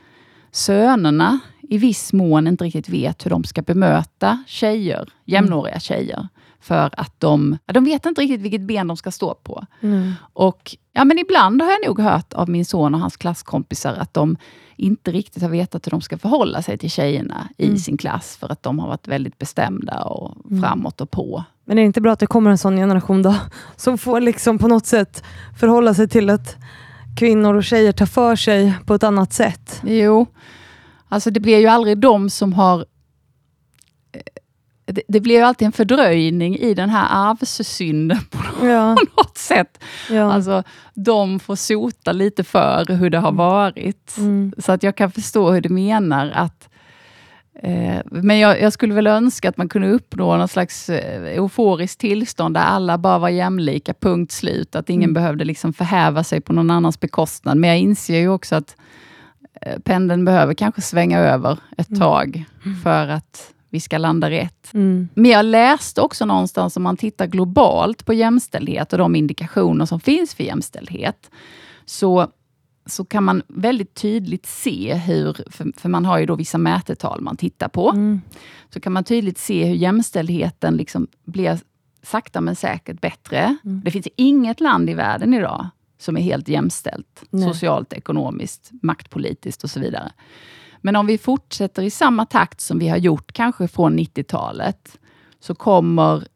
sönerna 0.52 1.38
i 1.62 1.78
viss 1.78 2.12
mån 2.12 2.46
inte 2.46 2.64
riktigt 2.64 2.88
vet 2.88 3.26
hur 3.26 3.30
de 3.30 3.44
ska 3.44 3.62
bemöta 3.62 4.42
tjejer, 4.46 5.08
jämnåriga 5.24 5.80
tjejer. 5.80 6.28
För 6.60 6.90
att 7.00 7.20
de, 7.20 7.58
de 7.66 7.84
vet 7.84 8.06
inte 8.06 8.20
riktigt 8.20 8.40
vilket 8.40 8.60
ben 8.60 8.86
de 8.88 8.96
ska 8.96 9.10
stå 9.10 9.34
på. 9.34 9.66
Mm. 9.80 10.12
Och 10.32 10.76
ja, 10.92 11.04
men 11.04 11.18
ibland 11.18 11.62
har 11.62 11.70
jag 11.70 11.86
nog 11.86 12.00
hört 12.00 12.32
av 12.32 12.48
min 12.48 12.64
son 12.64 12.94
och 12.94 13.00
hans 13.00 13.16
klasskompisar 13.16 13.94
att 13.94 14.14
de 14.14 14.36
inte 14.76 15.12
riktigt 15.12 15.42
har 15.42 15.50
vetat 15.50 15.86
hur 15.86 15.90
de 15.90 16.00
ska 16.00 16.18
förhålla 16.18 16.62
sig 16.62 16.78
till 16.78 16.90
tjejerna 16.90 17.48
i 17.58 17.64
Mm. 17.64 17.78
sin 17.78 17.96
klass, 17.96 18.36
för 18.36 18.52
att 18.52 18.62
de 18.62 18.78
har 18.78 18.88
varit 18.88 19.08
väldigt 19.08 19.38
bestämda 19.38 20.02
och 20.04 20.36
Mm. 20.50 20.62
framåt 20.62 21.00
och 21.00 21.10
på. 21.10 21.44
Men 21.64 21.78
är 21.78 21.82
det 21.82 21.86
inte 21.86 22.00
bra 22.00 22.12
att 22.12 22.18
det 22.18 22.26
kommer 22.26 22.50
en 22.50 22.58
sån 22.58 22.76
generation 22.76 23.22
då, 23.22 23.34
som 23.76 23.98
får 23.98 24.20
liksom 24.20 24.58
på 24.58 24.68
något 24.68 24.86
sätt 24.86 25.22
förhålla 25.58 25.94
sig 25.94 26.08
till 26.08 26.30
att 26.30 26.56
kvinnor 27.18 27.54
och 27.54 27.64
tjejer 27.64 27.92
tar 27.92 28.06
för 28.06 28.36
sig 28.36 28.74
på 28.86 28.94
ett 28.94 29.02
annat 29.04 29.32
sätt? 29.32 29.80
Jo, 29.84 30.26
alltså 31.08 31.30
det 31.30 31.40
blir 31.40 31.58
ju 31.58 31.66
aldrig 31.66 31.98
de 31.98 32.30
som 32.30 32.52
har... 32.52 32.78
eh, 34.12 34.20
Det, 34.86 35.02
det 35.08 35.20
blir 35.20 35.34
ju 35.36 35.40
alltid 35.42 35.66
en 35.66 35.72
fördröjning 35.72 36.56
i 36.56 36.74
den 36.74 36.90
här 36.90 37.06
arvssynden 37.10 38.18
på 38.30 38.38
Ja, 38.66 38.94
något 38.94 39.38
sätt. 39.38 39.82
ja. 40.10 40.32
Alltså, 40.32 40.62
de 40.94 41.40
får 41.40 41.56
sota 41.56 42.12
lite 42.12 42.44
för 42.44 42.84
hur 42.86 43.10
det 43.10 43.18
har 43.18 43.32
varit. 43.32 44.14
Mm. 44.18 44.52
Så 44.58 44.72
att 44.72 44.82
jag 44.82 44.96
kan 44.96 45.10
förstå 45.10 45.50
hur 45.52 45.60
du 45.60 45.68
menar. 45.68 46.30
att 46.34 46.68
Men 48.04 48.38
jag, 48.38 48.60
jag 48.60 48.72
skulle 48.72 48.94
väl 48.94 49.06
önska 49.06 49.48
att 49.48 49.56
man 49.56 49.68
kunde 49.68 49.88
uppnå 49.90 50.36
någon 50.36 50.48
slags 50.48 50.88
eh, 50.90 51.22
euforiskt 51.36 52.00
tillstånd 52.00 52.54
där 52.54 52.60
alla 52.60 52.98
bara 52.98 53.18
var 53.18 53.28
jämlika, 53.28 53.94
punkt 53.94 54.32
slut. 54.32 54.74
Att 54.76 54.90
ingen 54.90 55.10
Mm. 55.10 55.14
behövde 55.14 55.44
liksom 55.44 55.72
förhäva 55.72 56.24
sig 56.24 56.40
på 56.40 56.52
någon 56.52 56.70
annans 56.70 57.00
bekostnad. 57.00 57.56
Men 57.56 57.70
jag 57.70 57.78
inser 57.78 58.18
ju 58.18 58.28
också 58.28 58.54
att 58.56 58.76
eh, 59.60 59.78
pendeln 59.78 60.24
behöver 60.24 60.54
kanske 60.54 60.80
svänga 60.80 61.18
över 61.18 61.58
ett 61.76 61.88
Mm. 61.88 62.00
tag 62.00 62.44
för 62.82 63.08
att 63.08 63.50
vi 63.70 63.80
ska 63.80 63.98
landa 63.98 64.30
rätt. 64.30 64.74
Mm. 64.74 65.08
Men 65.14 65.30
jag 65.30 65.44
läste 65.44 66.00
också 66.00 66.24
någonstans, 66.26 66.76
om 66.76 66.82
man 66.82 66.96
tittar 66.96 67.26
globalt 67.26 68.06
på 68.06 68.12
jämställdhet 68.12 68.92
och 68.92 68.98
de 68.98 69.14
indikationer 69.16 69.86
som 69.86 70.00
finns 70.00 70.34
för 70.34 70.44
jämställdhet, 70.44 71.30
så, 71.84 72.28
så 72.86 73.04
kan 73.04 73.24
man 73.24 73.42
väldigt 73.48 73.94
tydligt 73.94 74.46
se 74.46 74.94
hur, 74.94 75.36
för, 75.50 75.72
för 75.80 75.88
man 75.88 76.04
har 76.04 76.18
ju 76.18 76.26
då 76.26 76.34
vissa 76.36 76.58
mätetal 76.58 77.20
man 77.20 77.36
tittar 77.36 77.68
på, 77.68 77.90
Mm. 77.90 78.20
så 78.70 78.80
kan 78.80 78.92
man 78.92 79.04
tydligt 79.04 79.38
se 79.38 79.64
hur 79.64 79.74
jämställdheten 79.74 80.76
liksom 80.76 81.06
blir 81.24 81.58
sakta 82.02 82.40
men 82.40 82.56
säkert 82.56 83.00
bättre. 83.00 83.56
Mm. 83.64 83.82
Det 83.84 83.90
finns 83.90 84.08
inget 84.16 84.60
land 84.60 84.90
i 84.90 84.94
världen 84.94 85.34
idag 85.34 85.68
som 85.98 86.16
är 86.16 86.20
helt 86.20 86.48
jämställt, 86.48 87.24
Nej. 87.30 87.48
socialt, 87.52 87.92
ekonomiskt, 87.92 88.70
maktpolitiskt 88.82 89.64
och 89.64 89.70
så 89.70 89.80
vidare. 89.80 90.12
Men 90.80 90.96
om 90.96 91.06
vi 91.06 91.18
fortsätter 91.18 91.82
i 91.82 91.90
samma 91.90 92.26
takt 92.26 92.60
som 92.60 92.78
vi 92.78 92.88
har 92.88 92.96
gjort, 92.96 93.32
kanske 93.32 93.68
från 93.68 93.98
90-talet, 93.98 94.98
så 95.40 95.54
kommer 95.54 96.26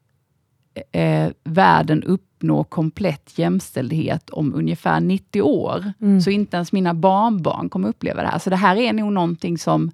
eh, 0.91 1.29
världen 1.43 2.03
uppnå 2.03 2.63
komplett 2.63 3.39
jämställdhet 3.39 4.29
om 4.29 4.53
ungefär 4.53 4.99
90 4.99 5.41
år. 5.41 5.93
Mm. 6.01 6.21
Så 6.21 6.29
inte 6.29 6.57
ens 6.57 6.71
mina 6.71 6.93
barnbarn 6.93 7.69
kommer 7.69 7.89
uppleva 7.89 8.21
det 8.21 8.27
här. 8.27 8.39
Så 8.39 8.49
det 8.49 8.55
här 8.55 8.75
är 8.75 8.93
nog 8.93 9.13
någonting 9.13 9.57
som 9.57 9.91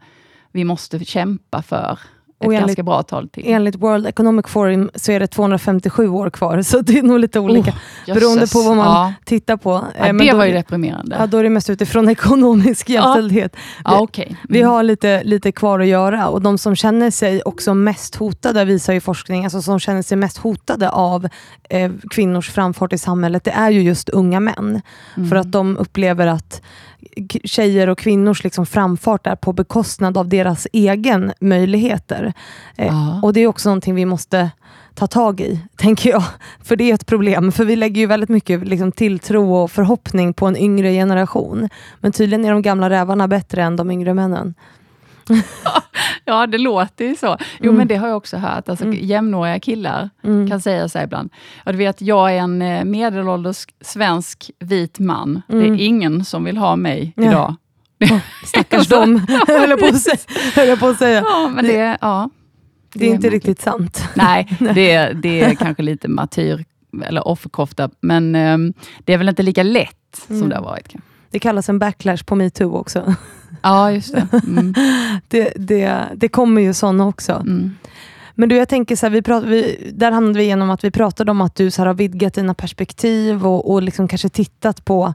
vi 0.51 0.63
måste 0.63 1.05
kämpa 1.05 1.61
för 1.61 1.99
ett 2.39 2.45
enligt- 2.45 2.59
ganska 2.59 2.83
bra 2.83 3.03
tal 3.03 3.29
till. 3.29 3.43
Enligt 3.47 3.75
World 3.75 4.07
Economic 4.07 4.45
Forum 4.47 4.89
så 4.95 5.11
är 5.11 5.19
det 5.19 5.27
257 5.27 6.07
år 6.09 6.29
kvar, 6.29 6.61
så 6.61 6.81
det 6.81 6.99
är 6.99 7.03
nog 7.03 7.19
lite 7.19 7.39
olika 7.39 7.71
Oh, 8.07 8.13
beroende 8.13 8.47
på 8.47 8.59
vad 8.61 8.77
man 8.77 8.85
Ja, 8.85 9.13
tittar 9.25 9.57
på. 9.57 9.73
Eh, 9.75 9.81
ja, 10.07 10.13
men 10.13 10.17
det 10.25 10.31
då, 10.31 10.37
var 10.37 10.45
ju 10.45 10.53
deprimerande. 10.53 11.15
ja, 11.19 11.27
då 11.27 11.37
är 11.37 11.43
det 11.43 11.49
mest 11.49 11.69
utifrån 11.69 12.09
ekonomisk 12.19 12.89
jämställdhet. 12.89 13.55
Ja. 13.83 14.07
Vi 14.49 14.59
Mm. 14.59 14.69
har 14.71 14.83
lite, 14.83 15.23
lite 15.23 15.51
kvar 15.51 15.79
att 15.79 15.87
göra 15.87 16.27
och 16.27 16.41
de 16.41 16.57
som 16.57 16.75
känner 16.75 17.11
sig 17.11 17.41
också 17.41 17.73
mest 17.73 18.15
hotade, 18.15 18.65
visar 18.65 18.93
ju 18.93 18.99
forskning, 19.01 19.43
alltså 19.43 19.61
som 19.61 19.79
känner 19.79 20.01
sig 20.01 20.17
mest 20.17 20.37
hotade 20.37 20.89
av 20.89 21.27
eh, 21.69 21.91
kvinnors 22.09 22.49
framfart 22.51 22.93
i 22.93 22.97
samhället, 22.97 23.43
det 23.43 23.51
är 23.51 23.69
ju 23.69 23.81
just 23.81 24.09
unga 24.09 24.39
män. 24.39 24.81
Mm. 25.17 25.29
För 25.29 25.35
att 25.35 25.51
de 25.51 25.77
upplever 25.77 26.27
att 26.27 26.61
tjejer 27.43 27.89
och 27.89 27.97
kvinnors 27.97 28.43
liksom 28.43 28.65
framfart 28.65 29.27
är 29.27 29.35
på 29.35 29.53
bekostnad 29.53 30.17
av 30.17 30.29
deras 30.29 30.67
egen 30.73 31.33
möjligheter. 31.39 32.33
Eh. 32.75 33.23
Och 33.23 33.33
det 33.33 33.39
är 33.39 33.47
också 33.47 33.69
någonting 33.69 33.95
vi 33.95 34.05
måste 34.05 34.51
ta 34.93 35.07
tag 35.07 35.41
i, 35.41 35.59
tänker 35.75 36.09
jag. 36.09 36.23
För 36.63 36.75
det 36.75 36.89
är 36.89 36.93
ett 36.93 37.05
problem, 37.05 37.51
för 37.51 37.65
vi 37.65 37.75
lägger 37.75 38.01
ju 38.01 38.07
väldigt 38.07 38.29
mycket 38.29 38.67
liksom, 38.67 38.91
tilltro 38.91 39.53
och 39.53 39.71
förhoppning 39.71 40.33
på 40.33 40.45
en 40.45 40.57
yngre 40.57 40.91
generation. 40.91 41.69
Men 41.99 42.11
tydligen 42.11 42.45
är 42.45 42.51
de 42.51 42.61
gamla 42.61 42.89
rävarna 42.89 43.27
bättre 43.27 43.63
än 43.63 43.75
de 43.75 43.91
yngre 43.91 44.13
männen. 44.13 44.53
Ja, 46.25 46.47
det 46.47 46.57
låter 46.57 47.05
ju 47.05 47.15
så. 47.15 47.37
Jo, 47.59 47.63
Mm. 47.71 47.75
men 47.75 47.87
det 47.87 47.95
har 47.95 48.07
jag 48.07 48.17
också 48.17 48.37
hört. 48.37 48.69
Alltså, 48.69 48.85
Mm. 48.85 48.97
Jämnåriga 49.01 49.59
killar 49.59 50.09
Mm. 50.23 50.49
kan 50.49 50.61
säga 50.61 50.89
så 50.89 50.99
ibland. 50.99 51.29
Ja, 51.65 51.71
du 51.71 51.77
vet, 51.77 52.01
jag 52.01 52.31
är 52.33 52.37
en 52.37 52.61
eh, 52.61 52.83
medelålders 52.85 53.65
svensk 53.81 54.51
vit 54.59 54.99
man. 54.99 55.41
Det 55.47 55.53
Mm. 55.53 55.73
är 55.73 55.77
ingen 55.85 56.25
som 56.25 56.43
vill 56.43 56.57
ha 56.57 56.75
mig 56.75 57.13
Nej. 57.15 57.27
idag. 57.29 57.55
Stackars 58.45 58.87
dem, 58.89 59.25
höll 59.47 59.69
jag 59.69 59.79
på 59.79 59.85
att 59.85 60.01
säga. 60.01 60.17
Höll 60.55 60.67
jag 60.67 60.79
på 60.79 60.87
att 60.87 60.97
säga. 60.97 61.21
Ja, 61.25 61.51
men 61.55 61.65
det, 61.65 61.97
ja, 62.01 62.29
Det 62.93 63.05
är 63.05 63.09
inte 63.09 63.27
märkligt. 63.27 63.33
riktigt 63.33 63.61
sant. 63.61 64.03
Nej, 64.13 64.57
det, 64.59 65.07
det 65.13 65.41
är 65.43 65.55
kanske 65.55 65.83
lite 65.83 66.07
martyr 66.07 66.65
eller 67.05 67.27
offerkofta, 67.27 67.89
men 68.01 68.35
ehm, 68.35 68.73
det 68.99 69.13
är 69.13 69.17
väl 69.17 69.29
inte 69.29 69.43
lika 69.43 69.63
lätt 69.63 69.95
som 70.27 70.35
Mm. 70.35 70.49
det 70.49 70.55
har 70.55 70.63
varit. 70.63 70.93
Det 71.31 71.39
kallas 71.39 71.69
en 71.69 71.79
backlash 71.79 72.23
på 72.25 72.35
metoo 72.35 72.75
också. 72.75 73.15
Ja, 73.61 73.91
just 73.91 74.13
det. 74.13 74.27
Mm. 74.47 74.73
Det, 75.27 75.53
det, 75.55 76.03
det 76.15 76.27
kommer 76.27 76.61
ju 76.61 76.73
sådana 76.73 77.07
också. 77.07 77.31
Mm. 77.31 77.75
Men 78.35 78.49
du, 78.49 78.55
jag 78.55 78.69
tänker 78.69 78.95
så 78.95 79.05
här, 79.05 79.11
vi 79.11 79.21
prat, 79.21 79.43
vi, 79.43 79.91
där 79.93 80.11
hamnade 80.11 80.37
vi 80.37 80.43
igenom 80.43 80.69
att 80.69 80.83
vi 80.83 80.91
pratade 80.91 81.31
om 81.31 81.41
att 81.41 81.55
du 81.55 81.71
så 81.71 81.81
här, 81.81 81.87
har 81.87 81.93
vidgat 81.93 82.33
dina 82.33 82.53
perspektiv 82.53 83.47
och, 83.47 83.71
och 83.71 83.81
liksom 83.81 84.07
kanske 84.07 84.29
tittat 84.29 84.85
på, 84.85 85.13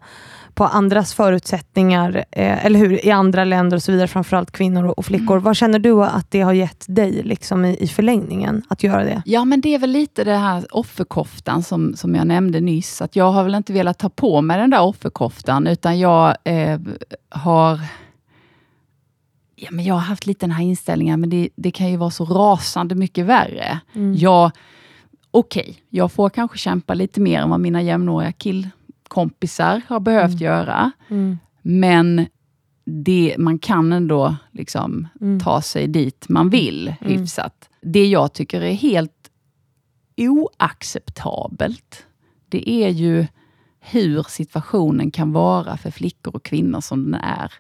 på 0.55 0.65
andras 0.65 1.15
förutsättningar, 1.15 2.25
eh, 2.31 2.67
eller 2.67 2.79
hur, 2.79 3.07
i 3.07 3.11
andra 3.11 3.45
länder 3.45 3.77
och 3.77 3.83
så 3.83 3.93
vidare, 3.93 4.09
framförallt 4.09 4.51
kvinnor 4.51 4.85
och, 4.85 4.99
och 4.99 5.07
flickor. 5.07 5.37
Mm. 5.37 5.45
Vad 5.45 5.57
känner 5.57 5.79
du 5.79 6.05
att 6.05 6.31
det 6.31 6.41
har 6.41 6.53
gett 6.53 6.85
dig 6.89 7.23
liksom, 7.23 7.65
i, 7.65 7.77
i 7.77 7.89
förlängningen, 7.89 8.63
att 8.69 8.83
göra 8.83 9.05
det? 9.05 9.23
Ja, 9.25 9.45
men 9.45 9.61
det 9.61 9.75
är 9.75 9.79
väl 9.79 9.91
lite 9.91 10.25
det 10.25 10.37
här 10.37 10.77
offerkoftan 10.77 11.63
som, 11.63 11.97
som 11.97 12.15
jag 12.15 12.27
nämnde 12.27 12.61
nyss. 12.61 13.03
Att 13.03 13.17
jag 13.17 13.33
har 13.33 13.45
väl 13.45 13.55
inte 13.55 13.73
velat 13.73 13.99
ta 13.99 14.09
på 14.09 14.41
mig 14.41 14.59
den 14.59 14.71
där 14.71 14.83
offerkoftan, 14.83 15.67
utan 15.67 15.99
jag 15.99 16.37
eh, 16.45 16.81
har 17.29 17.81
Ja, 19.63 19.69
men 19.71 19.85
jag 19.85 19.95
har 19.95 20.01
haft 20.01 20.27
lite 20.27 20.47
den 20.47 20.51
här 20.51 20.65
inställningen, 20.65 21.21
men 21.21 21.31
det, 21.31 21.49
det 21.57 21.71
kan 21.71 21.91
ju 21.91 21.97
vara 21.97 22.11
så 22.11 22.25
rasande 22.25 22.95
mycket 22.95 23.27
värre. 23.27 23.81
Mm. 23.95 24.15
Jag, 24.17 24.51
okej, 25.31 25.83
jag 25.89 26.13
får 26.13 26.31
kanske 26.31 26.59
kämpa 26.59 26.95
lite 26.95 27.21
mer 27.21 27.41
än 27.41 27.51
vad 27.51 27.61
mina 27.61 27.83
jämnåriga 27.83 28.33
killkompisar 28.33 29.81
har 29.89 30.01
behövt 30.01 30.31
Mm. 30.31 30.43
göra. 30.45 30.91
Mm. 31.11 31.39
Men 31.63 32.27
det, 32.85 33.35
man 33.39 33.59
kan 33.59 33.93
ändå 33.93 34.37
liksom 34.53 35.09
Mm. 35.21 35.41
ta 35.41 35.63
sig 35.63 35.87
dit 35.87 36.29
man 36.29 36.51
vill 36.51 36.95
Mm. 37.01 37.19
hyfsat. 37.19 37.69
Det 37.83 38.07
jag 38.07 38.33
tycker 38.33 38.61
är 38.61 38.73
helt 38.75 39.13
oacceptabelt, 40.17 42.07
det 42.49 42.71
är 42.71 42.89
ju 42.89 43.27
hur 43.81 44.23
situationen 44.29 45.11
kan 45.11 45.33
vara 45.33 45.77
för 45.77 45.91
flickor 45.91 46.35
och 46.37 46.43
kvinnor 46.45 46.81
som 46.81 47.05
den 47.11 47.15
är 47.21 47.53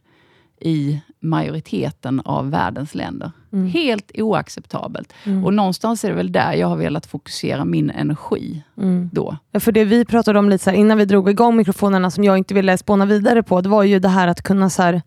i 0.60 1.00
majoriteten 1.20 2.20
av 2.20 2.50
världens 2.50 2.94
länder. 2.94 3.32
Mm. 3.52 3.66
Helt 3.66 4.10
oacceptabelt. 4.14 5.12
Mm. 5.24 5.44
Och 5.44 5.54
någonstans 5.54 6.04
är 6.04 6.08
det 6.08 6.14
väl 6.14 6.32
där 6.32 6.52
jag 6.52 6.66
har 6.66 6.76
velat 6.76 7.06
fokusera 7.06 7.64
min 7.64 7.90
energi 7.90 8.62
Mm. 8.78 9.10
då. 9.12 9.36
Ja, 9.52 9.60
för 9.60 9.72
det 9.72 9.84
vi 9.84 10.04
pratade 10.04 10.38
om 10.38 10.48
lite 10.50 10.64
så 10.64 10.70
här, 10.70 10.76
innan 10.76 10.98
vi 10.98 11.04
drog 11.04 11.30
igång 11.30 11.56
mikrofonerna 11.56 12.10
som 12.10 12.24
jag 12.24 12.38
inte 12.38 12.54
ville 12.54 12.78
spåna 12.78 13.06
vidare 13.06 13.42
på, 13.42 13.60
det 13.60 13.68
var 13.68 13.82
ju 13.82 13.98
det 13.98 14.08
här 14.08 14.28
att 14.28 14.42
kunna 14.42 14.70
så 14.70 14.82
här, 14.82 15.02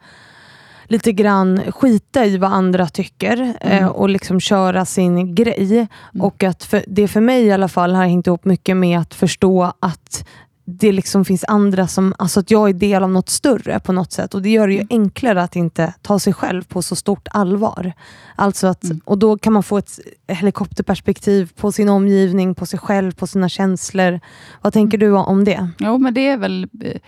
lite 0.88 1.12
grann 1.12 1.62
skita 1.72 2.26
i 2.26 2.38
vad 2.38 2.54
andra 2.54 2.88
tycker 2.88 3.54
eh, 3.62 3.88
och 3.88 4.10
liksom 4.10 4.40
köra 4.40 4.86
sin 4.86 5.36
grej. 5.36 5.88
Och 6.20 6.44
att 6.44 6.64
för, 6.64 6.84
det 6.88 7.08
för 7.08 7.22
mig 7.22 7.44
i 7.44 7.52
alla 7.52 7.68
fall 7.68 7.96
har 7.96 8.06
hängt 8.06 8.28
ihop 8.28 8.46
mycket 8.46 8.78
med 8.78 9.00
att 9.00 9.14
förstå 9.14 9.74
att 9.80 10.28
det 10.65 10.91
liksom 10.91 11.25
finns 11.25 11.43
andra 11.48 11.88
som, 11.88 12.13
alltså 12.17 12.39
att 12.39 12.51
jag 12.51 12.70
är 12.70 12.74
del 12.74 13.03
av 13.03 13.10
något 13.10 13.29
större 13.29 13.79
på 13.79 13.91
något 13.91 14.12
sätt. 14.12 14.34
Och 14.34 14.41
det 14.41 14.50
gör 14.50 14.67
det 14.67 14.74
ju 14.74 14.86
enklare 14.89 15.43
att 15.43 15.55
inte 15.55 15.93
ta 16.01 16.20
sig 16.20 16.34
själv 16.34 16.63
på 16.63 16.82
så 16.82 16.96
stort 16.96 17.27
allvar. 17.32 17.93
Alltså 18.36 18.67
att, 18.67 18.84
Mm. 18.84 19.01
Och 19.05 19.17
då 19.17 19.38
kan 19.38 19.53
man 19.53 19.63
få 19.63 19.77
ett 19.77 20.00
helikopterperspektiv 20.27 21.51
på 21.55 21.72
sin 21.72 21.89
omgivning, 21.89 22.55
på 22.55 22.65
sig 22.65 22.79
själv, 22.79 23.12
på 23.12 23.27
sina 23.27 23.50
känslor. 23.50 24.20
Vad 24.62 24.74
tänker 24.74 24.98
du 24.98 25.12
om 25.12 25.43
det? 25.43 25.70
Jo, 25.79 25.98
men 25.98 26.13
det 26.13 26.27
är 26.27 26.38
väl 26.38 26.67
eh, 26.84 27.00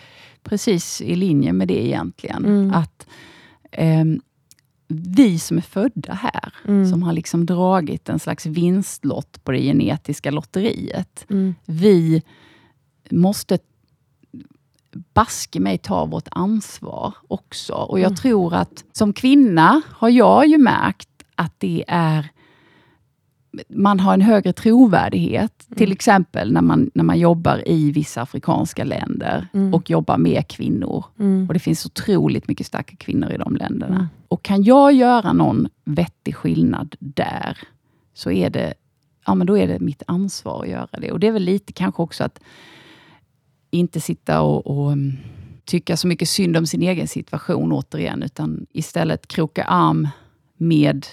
precis 0.44 1.02
i 1.02 1.16
linje 1.16 1.54
med 1.54 1.68
det 1.68 1.86
egentligen. 1.86 2.46
Mm. 2.46 2.74
Att 2.74 3.08
ehm, 3.72 4.22
vi 4.88 5.40
som 5.40 5.58
är 5.58 5.62
födda 5.62 6.14
här, 6.14 6.54
Mm. 6.68 6.90
som 6.90 7.04
har 7.04 7.14
liksom 7.14 7.46
dragit 7.46 8.10
en 8.10 8.20
slags 8.20 8.46
vinstlott 8.46 9.44
på 9.44 9.52
det 9.52 9.60
genetiska 9.62 10.32
lotteriet. 10.32 11.26
Mm. 11.30 11.56
Vi 11.66 12.24
måste 13.12 13.58
baske 15.14 15.60
mig 15.60 15.78
ta 15.78 16.06
vårt 16.06 16.28
ansvar 16.32 17.14
också. 17.28 17.74
Och 17.74 18.00
jag 18.00 18.06
Mm. 18.08 18.16
tror 18.16 18.54
att 18.54 18.84
som 18.92 19.14
kvinna 19.14 19.82
har 19.90 20.10
jag 20.10 20.48
ju 20.48 20.58
märkt 20.58 21.10
att 21.36 21.54
det 21.60 21.84
är 21.88 22.30
man 23.70 24.00
har 24.00 24.14
en 24.14 24.22
högre 24.22 24.54
trovärdighet. 24.54 25.66
Mm. 25.68 25.78
Till 25.78 25.92
exempel 25.92 26.54
när 26.54 26.62
man, 26.62 26.92
när 26.94 27.04
man 27.04 27.20
jobbar 27.20 27.68
i 27.70 27.92
vissa 27.92 28.22
afrikanska 28.22 28.84
länder 28.84 29.48
Mm. 29.54 29.74
och 29.74 29.90
jobbar 29.90 30.18
med 30.18 30.48
kvinnor. 30.48 31.06
Mm. 31.20 31.48
Och 31.48 31.54
Det 31.54 31.60
finns 31.60 31.86
otroligt 31.86 32.48
mycket 32.48 32.68
starka 32.68 32.96
kvinnor 32.96 33.32
i 33.32 33.38
de 33.38 33.56
länderna. 33.56 33.96
Mm. 33.96 34.08
Och 34.28 34.44
kan 34.44 34.64
jag 34.64 34.94
göra 34.94 35.34
någon 35.34 35.68
vettig 35.84 36.36
skillnad 36.36 36.96
där, 37.00 37.58
så 38.14 38.32
är 38.32 38.50
det, 38.50 38.74
ja, 39.26 39.36
men 39.36 39.48
då 39.48 39.58
är 39.58 39.68
det 39.68 39.80
mitt 39.80 40.04
ansvar 40.08 40.64
att 40.64 40.70
göra 40.70 41.00
det. 41.02 41.12
Och 41.12 41.20
Det 41.20 41.28
är 41.28 41.32
väl 41.32 41.44
lite 41.44 41.74
kanske 41.74 42.02
också 42.02 42.24
att 42.24 42.40
inte 43.76 44.02
sitta 44.02 44.42
och, 44.42 44.68
och 44.68 44.92
mm, 44.92 45.18
tycka 45.66 45.98
så 45.98 46.08
mycket 46.08 46.30
synd 46.30 46.58
om 46.58 46.68
sin 46.68 46.82
egen 46.82 47.08
situation 47.08 47.72
återigen, 47.72 48.24
utan 48.24 48.66
istället 48.72 49.28
kroka 49.28 49.64
arm 49.64 50.08
med 50.58 51.06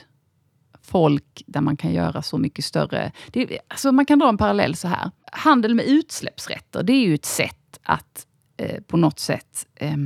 folk 0.83 1.43
där 1.47 1.61
man 1.61 1.77
kan 1.77 1.93
göra 1.93 2.23
så 2.23 2.39
mycket 2.39 2.65
större... 2.65 3.13
Det, 3.31 3.59
alltså 3.69 3.93
man 3.93 4.07
kan 4.07 4.19
dra 4.19 4.29
en 4.29 4.37
parallell 4.37 4.77
så 4.77 4.89
här. 4.89 5.11
Handel 5.33 5.75
med 5.75 5.85
utsläppsrätter, 5.85 6.83
det 6.83 6.93
är 6.93 7.07
ju 7.07 7.15
ett 7.15 7.25
sätt 7.25 7.79
att 7.83 8.27
eh, 8.57 8.81
på 8.83 8.97
något 8.97 9.19
sätt 9.19 9.67
eh, 9.75 9.97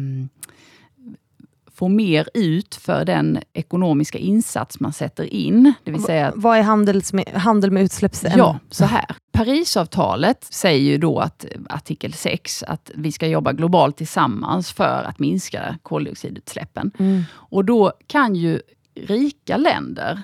få 1.76 1.88
mer 1.88 2.28
ut 2.34 2.74
för 2.74 3.04
den 3.04 3.38
ekonomiska 3.52 4.18
insats 4.18 4.80
man 4.80 4.92
sätter 4.92 5.34
in. 5.34 5.72
Det 5.84 5.90
vill 5.90 6.02
säga 6.02 6.28
att 6.28 6.34
Vad 6.36 6.58
är 6.58 6.62
handels 6.62 7.12
med, 7.12 7.28
handel 7.28 7.70
med 7.70 7.82
utsläppsämnen? 7.82 8.38
Ja, 8.38 8.58
så 8.70 8.84
här. 8.84 9.06
Parisavtalet 9.32 10.44
säger 10.44 10.80
ju 10.80 10.98
då 10.98 11.18
att 11.20 11.46
artikel 11.68 12.12
6 12.12 12.62
att 12.62 12.90
vi 12.94 13.12
ska 13.12 13.26
jobba 13.26 13.52
globalt 13.52 13.96
tillsammans 13.96 14.72
för 14.72 15.04
att 15.04 15.18
minska 15.18 15.78
koldioxidutsläppen. 15.82 16.90
Mm. 16.98 17.22
Och 17.32 17.64
då 17.64 17.92
kan 18.06 18.34
ju 18.34 18.60
rika 18.94 19.56
länder 19.56 20.22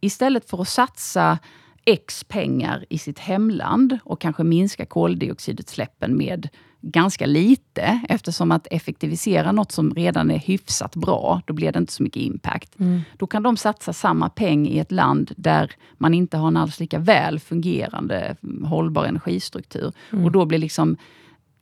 istället 0.00 0.50
för 0.50 0.62
att 0.62 0.68
satsa 0.68 1.38
X 1.84 2.24
pengar 2.24 2.84
i 2.90 2.98
sitt 2.98 3.18
hemland 3.18 3.98
och 4.04 4.20
kanske 4.20 4.44
minska 4.44 4.86
koldioxidutsläppen 4.86 6.16
med 6.16 6.48
ganska 6.90 7.26
lite, 7.26 8.00
eftersom 8.08 8.52
att 8.52 8.66
effektivisera 8.70 9.52
något 9.52 9.72
som 9.72 9.94
redan 9.94 10.30
är 10.30 10.38
hyfsat 10.38 10.96
bra, 10.96 11.42
då 11.46 11.54
blir 11.54 11.72
det 11.72 11.78
inte 11.78 11.92
så 11.92 12.02
mycket 12.02 12.22
impact. 12.22 12.80
Mm. 12.80 13.00
Då 13.16 13.26
kan 13.26 13.42
de 13.42 13.56
satsa 13.56 13.92
samma 13.92 14.28
peng 14.28 14.68
i 14.68 14.78
ett 14.78 14.92
land 14.92 15.32
där 15.36 15.72
man 15.98 16.14
inte 16.14 16.36
har 16.36 16.48
en 16.48 16.56
alls 16.56 16.80
lika 16.80 16.98
väl 16.98 17.40
fungerande 17.40 18.36
mm, 18.42 18.64
hållbar 18.64 19.04
energistruktur. 19.04 19.92
Mm. 20.12 20.24
Och 20.24 20.32
då 20.32 20.44
blir 20.44 20.58
liksom 20.58 20.96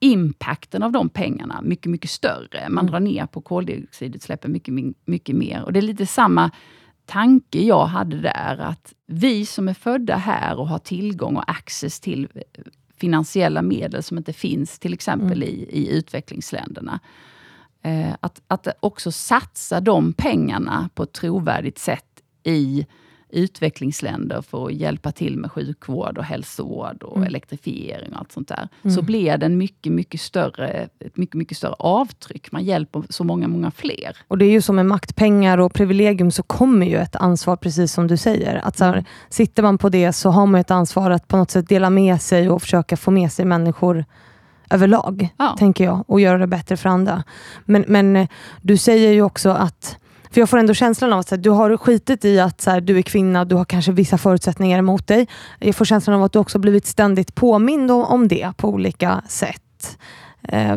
impacten 0.00 0.82
av 0.82 0.92
de 0.92 1.08
pengarna 1.08 1.60
mycket, 1.62 1.90
mycket 1.90 2.10
större. 2.10 2.68
Man 2.68 2.84
Mm. 2.84 2.92
drar 2.92 3.00
ner 3.00 3.26
på 3.26 3.40
koldioxidutsläppen 3.40 4.52
mycket, 4.52 4.74
mycket 5.04 5.36
mer. 5.36 5.62
Och 5.62 5.72
det 5.72 5.80
är 5.80 5.82
lite 5.82 6.06
samma 6.06 6.50
tanke 7.06 7.58
jag 7.62 7.86
hade 7.86 8.20
där, 8.20 8.58
att 8.58 8.92
vi 9.06 9.46
som 9.46 9.68
är 9.68 9.74
födda 9.74 10.16
här 10.16 10.58
och 10.58 10.68
har 10.68 10.78
tillgång 10.78 11.36
och 11.36 11.50
access 11.50 12.00
till 12.00 12.28
eh, 12.34 12.40
finansiella 12.96 13.62
medel 13.62 14.02
som 14.02 14.18
inte 14.18 14.32
finns 14.32 14.78
till 14.78 14.94
exempel 14.94 15.42
Mm. 15.42 15.48
i, 15.48 15.68
i 15.70 15.90
utvecklingsländerna. 15.90 17.00
Eh, 17.82 18.14
att, 18.20 18.42
att 18.46 18.68
också 18.80 19.12
satsa 19.12 19.80
de 19.80 20.12
pengarna 20.12 20.90
på 20.94 21.02
ett 21.02 21.12
trovärdigt 21.12 21.78
sätt 21.78 22.22
i 22.42 22.86
utvecklingsländer 23.28 24.42
för 24.42 24.66
att 24.66 24.72
hjälpa 24.72 25.12
till 25.12 25.36
med 25.38 25.52
sjukvård 25.52 26.18
och 26.18 26.24
hälsovård 26.24 27.02
och 27.02 27.16
Mm. 27.16 27.26
elektrifiering 27.28 28.12
och 28.12 28.18
allt 28.18 28.32
sånt 28.32 28.48
där. 28.48 28.68
Mm. 28.82 28.94
Så 28.96 29.02
blir 29.02 29.36
det 29.38 29.46
en 29.46 29.58
mycket, 29.58 29.92
mycket 29.92 30.20
större, 30.20 30.68
ett 31.00 31.16
mycket, 31.16 31.34
mycket 31.34 31.56
större 31.56 31.74
avtryck. 31.78 32.52
Man 32.52 32.64
hjälper 32.64 33.02
så 33.08 33.24
många, 33.24 33.48
många 33.48 33.70
fler. 33.70 34.16
Och 34.28 34.38
det 34.38 34.44
är 34.44 34.50
ju 34.50 34.60
som 34.62 34.76
med 34.76 34.86
makt, 34.86 35.16
pengar 35.16 35.58
och 35.58 35.72
privilegium 35.72 36.30
så 36.30 36.42
kommer 36.42 36.86
ju 36.86 36.96
ett 36.96 37.16
ansvar, 37.16 37.56
precis 37.56 37.92
som 37.92 38.06
du 38.06 38.16
säger. 38.16 38.56
Att 38.64 38.76
så 38.76 38.84
här, 38.84 39.04
sitter 39.28 39.62
man 39.62 39.78
på 39.78 39.88
det 39.88 40.12
så 40.12 40.30
har 40.30 40.46
man 40.46 40.60
ett 40.60 40.70
ansvar 40.70 41.10
att 41.10 41.28
på 41.28 41.36
något 41.36 41.50
sätt 41.50 41.68
dela 41.68 41.90
med 41.90 42.20
sig 42.22 42.50
och 42.50 42.62
försöka 42.62 42.96
få 42.96 43.10
med 43.10 43.32
sig 43.32 43.44
människor 43.44 44.04
överlag, 44.70 45.28
Ja. 45.38 45.56
tänker 45.58 45.84
jag, 45.84 46.04
och 46.06 46.20
göra 46.20 46.38
det 46.38 46.46
bättre 46.46 46.76
för 46.76 46.88
andra. 46.88 47.22
Men, 47.64 47.84
men 47.88 48.28
du 48.62 48.76
säger 48.76 49.12
ju 49.12 49.22
också 49.22 49.50
att 49.50 49.96
för 50.34 50.40
jag 50.40 50.50
får 50.50 50.58
ändå 50.58 50.74
känslan 50.74 51.12
av 51.12 51.18
att 51.18 51.28
så 51.28 51.34
här, 51.34 51.42
du 51.42 51.50
har 51.50 51.76
skitit 51.76 52.24
i 52.24 52.40
att 52.40 52.60
så 52.60 52.70
här, 52.70 52.80
du 52.80 52.98
är 52.98 53.02
kvinna, 53.02 53.44
du 53.44 53.54
har 53.54 53.64
kanske 53.64 53.92
vissa 53.92 54.18
förutsättningar 54.18 54.78
emot 54.78 55.06
dig. 55.06 55.28
Jag 55.58 55.76
får 55.76 55.84
känslan 55.84 56.16
av 56.16 56.22
att 56.22 56.32
du 56.32 56.38
också 56.38 56.58
blivit 56.58 56.86
ständigt 56.86 57.34
påmind 57.34 57.90
om, 57.90 58.04
om 58.04 58.28
det 58.28 58.52
på 58.56 58.68
olika 58.68 59.22
sätt. 59.28 59.98
Eh, 60.48 60.76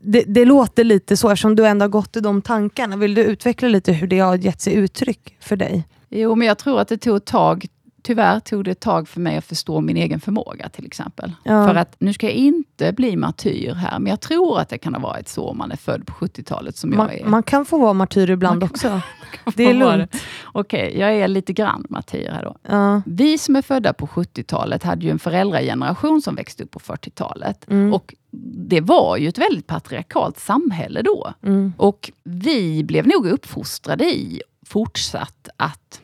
det, 0.00 0.24
det 0.26 0.44
låter 0.44 0.84
lite 0.84 1.16
så 1.16 1.28
eftersom 1.28 1.56
du 1.56 1.66
ändå 1.66 1.84
har 1.84 1.88
gått 1.88 2.16
i 2.16 2.20
de 2.20 2.42
tankarna. 2.42 2.96
Vill 2.96 3.14
du 3.14 3.22
utveckla 3.22 3.68
lite 3.68 3.92
hur 3.92 4.06
det 4.06 4.18
har 4.18 4.36
gett 4.36 4.60
sig 4.60 4.74
uttryck 4.74 5.36
för 5.40 5.56
dig? 5.56 5.88
Jo, 6.08 6.34
men 6.34 6.48
jag 6.48 6.58
tror 6.58 6.80
att 6.80 6.88
det 6.88 6.98
tog 6.98 7.16
ett 7.16 7.24
tag 7.26 7.66
Tyvärr 8.08 8.40
tog 8.40 8.64
det 8.64 8.70
ett 8.70 8.80
tag 8.80 9.08
för 9.08 9.20
mig 9.20 9.36
att 9.36 9.44
förstå 9.44 9.80
min 9.80 9.96
egen 9.96 10.20
förmåga 10.20 10.68
till 10.68 10.86
exempel. 10.86 11.32
Ja. 11.42 11.66
För 11.66 11.74
att, 11.74 11.96
nu 11.98 12.12
ska 12.12 12.26
jag 12.26 12.34
inte 12.34 12.92
bli 12.92 13.16
martyr 13.16 13.72
här, 13.72 13.98
men 13.98 14.10
jag 14.10 14.20
tror 14.20 14.60
att 14.60 14.68
det 14.68 14.78
kan 14.78 14.94
ha 14.94 15.00
varit 15.00 15.28
så 15.28 15.48
om 15.48 15.58
man 15.58 15.72
är 15.72 15.76
född 15.76 16.06
på 16.06 16.12
70-talet 16.12 16.76
som 16.76 16.90
Man, 16.90 17.06
jag 17.06 17.20
är. 17.20 17.24
man 17.24 17.42
kan 17.42 17.64
få 17.64 17.78
vara 17.78 17.92
martyr 17.92 18.30
ibland 18.30 18.60
Man 18.60 18.70
också. 18.70 19.00
Det 19.54 19.64
är 19.66 19.74
lugnt. 19.74 20.16
Okej, 20.44 20.98
jag 20.98 21.14
är 21.14 21.28
lite 21.28 21.52
grann 21.52 21.84
martyr 21.88 22.30
här 22.32 22.44
då. 22.44 22.56
Ja. 22.62 23.02
Vi 23.06 23.38
som 23.38 23.56
är 23.56 23.62
födda 23.62 23.92
på 23.92 24.06
70-talet 24.06 24.82
hade 24.82 25.04
ju 25.04 25.10
en 25.10 25.18
föräldrageneration 25.18 26.22
som 26.22 26.34
växte 26.34 26.64
upp 26.64 26.70
på 26.70 26.78
40-talet. 26.78 27.70
Mm. 27.70 27.94
Och 27.94 28.14
det 28.68 28.80
var 28.80 29.16
ju 29.16 29.28
ett 29.28 29.38
väldigt 29.38 29.66
patriarkalt 29.66 30.38
samhälle 30.38 31.02
då. 31.02 31.32
Mm. 31.42 31.72
Och 31.76 32.10
vi 32.24 32.84
blev 32.84 33.06
nog 33.06 33.26
uppfostrade 33.26 34.04
i 34.04 34.42
fortsatt 34.66 35.48
att 35.56 36.00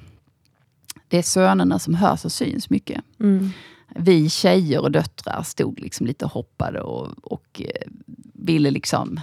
det 1.14 1.18
är 1.18 1.23
sönerna 1.23 1.78
som 1.78 1.94
hörs 1.94 2.25
och 2.25 2.33
syns 2.33 2.71
mycket. 2.71 3.04
Mm. 3.21 3.50
Vi 3.88 4.30
tjejer 4.30 4.80
och 4.80 4.90
döttrar 4.90 5.42
stod 5.42 5.80
liksom 5.80 6.06
lite 6.06 6.26
hoppade 6.26 6.80
och, 6.80 7.33
och 7.33 7.62
eh, 7.64 7.90
ville 8.35 8.71
liksom 8.71 9.21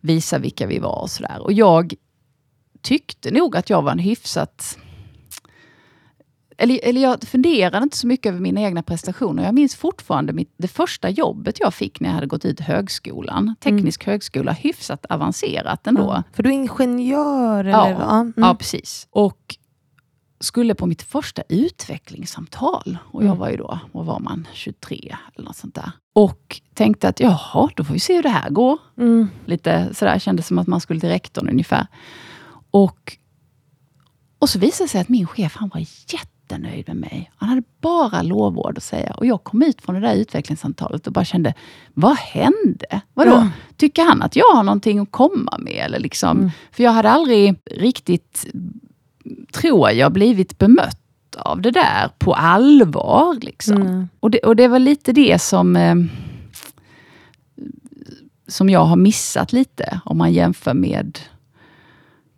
visa 0.00 0.38
vilka 0.38 0.66
vi 0.66 0.78
var 0.78 1.02
och 1.02 1.10
sådär. 1.10 1.40
Och 1.40 1.52
jag 1.52 1.94
tyckte 2.82 3.30
nog 3.30 3.56
att 3.56 3.70
jag 3.70 3.82
var 3.82 3.92
en 3.92 3.98
hyfsat... 3.98 4.78
Eller, 6.56 6.80
eller 6.82 7.00
jag 7.00 7.22
funderade 7.22 7.82
inte 7.82 7.96
så 7.96 8.06
mycket 8.06 8.30
över 8.30 8.40
mina 8.40 8.60
egna 8.60 8.82
prestationer. 8.82 9.44
Jag 9.44 9.54
minns 9.54 9.74
fortfarande 9.74 10.32
mitt, 10.32 10.54
det 10.56 10.68
första 10.68 11.10
jobbet 11.10 11.60
jag 11.60 11.74
fick 11.74 12.00
när 12.00 12.08
jag 12.08 12.14
hade 12.14 12.26
gått 12.26 12.44
ut 12.44 12.60
högskolan. 12.60 13.54
Teknisk 13.60 14.04
högskola, 14.06 14.52
hyfsat 14.52 15.06
avancerat 15.06 15.86
ändå. 15.86 16.02
Ja. 16.02 16.22
För 16.32 16.42
du 16.42 16.48
är 16.48 16.54
ingenjör? 16.54 17.64
Ja. 17.64 17.86
Eller? 17.86 18.00
Ja. 18.00 18.20
Mm. 18.20 18.34
Ja, 18.36 18.54
precis. 18.54 19.08
Och 19.10 19.56
skulle 20.44 20.74
på 20.74 20.86
mitt 20.86 21.02
första 21.02 21.42
utvecklingssamtal. 21.48 22.98
Och 23.04 23.22
jag 23.22 23.26
Mm. 23.26 23.38
var 23.38 23.48
ju 23.50 23.56
då, 23.56 23.78
vad 23.92 24.06
var 24.06 24.20
man, 24.20 24.48
23 24.52 25.16
eller 25.34 25.44
något 25.46 25.56
sånt 25.56 25.74
där. 25.74 25.90
Och 26.12 26.60
tänkte 26.74 27.08
att 27.08 27.20
jaha, 27.20 27.68
då 27.76 27.84
får 27.84 27.94
vi 27.94 28.00
se 28.00 28.16
hur 28.16 28.22
det 28.22 28.28
här 28.28 28.50
går. 28.50 28.78
Mm. 28.98 29.28
Lite 29.46 29.94
sådär, 29.94 30.18
kändes 30.18 30.46
som 30.46 30.58
att 30.58 30.66
man 30.66 30.80
skulle 30.80 31.00
till 31.00 31.08
rektorn 31.08 31.48
ungefär. 31.48 31.86
Och, 32.70 33.16
och 34.38 34.48
så 34.48 34.58
visade 34.58 34.84
det 34.84 34.88
sig 34.88 35.00
att 35.00 35.08
min 35.08 35.26
chef, 35.26 35.56
han 35.56 35.68
var 35.74 35.80
jättenöjd 36.12 36.88
med 36.88 36.96
mig. 36.96 37.30
Han 37.36 37.48
hade 37.48 37.62
bara 37.80 38.22
lovord 38.22 38.76
att 38.76 38.82
säga. 38.84 39.14
Och 39.14 39.26
jag 39.26 39.44
kom 39.44 39.62
ut 39.62 39.82
från 39.82 39.94
det 39.94 40.00
där 40.00 40.14
utvecklingssamtalet 40.14 41.06
och 41.06 41.12
bara 41.12 41.24
kände, 41.24 41.54
vad 41.94 42.16
hände? 42.16 43.00
Vadå? 43.14 43.30
Ja. 43.30 43.48
Tycker 43.76 44.04
han 44.04 44.22
att 44.22 44.36
jag 44.36 44.44
har 44.54 44.62
någonting 44.62 44.98
att 44.98 45.10
komma 45.10 45.58
med? 45.58 45.84
Eller 45.86 45.98
liksom, 46.00 46.38
Mm. 46.38 46.50
För 46.72 46.82
jag 46.82 46.90
hade 46.92 47.10
aldrig 47.10 47.54
riktigt, 47.70 48.46
tror 49.52 49.90
jag, 49.90 50.12
blivit 50.12 50.58
bemött 50.58 51.00
av 51.38 51.60
det 51.60 51.70
där 51.70 52.10
på 52.18 52.34
allvar. 52.34 53.38
Liksom. 53.40 53.76
Mm. 53.76 54.08
Och, 54.20 54.30
det, 54.30 54.38
och 54.38 54.56
det 54.56 54.68
var 54.68 54.78
lite 54.78 55.12
det 55.12 55.42
som, 55.42 55.76
eh, 55.76 55.94
som 58.48 58.70
jag 58.70 58.84
har 58.84 58.96
missat 58.96 59.52
lite, 59.52 60.00
om 60.04 60.18
man 60.18 60.32
jämför 60.32 60.74
med 60.74 61.18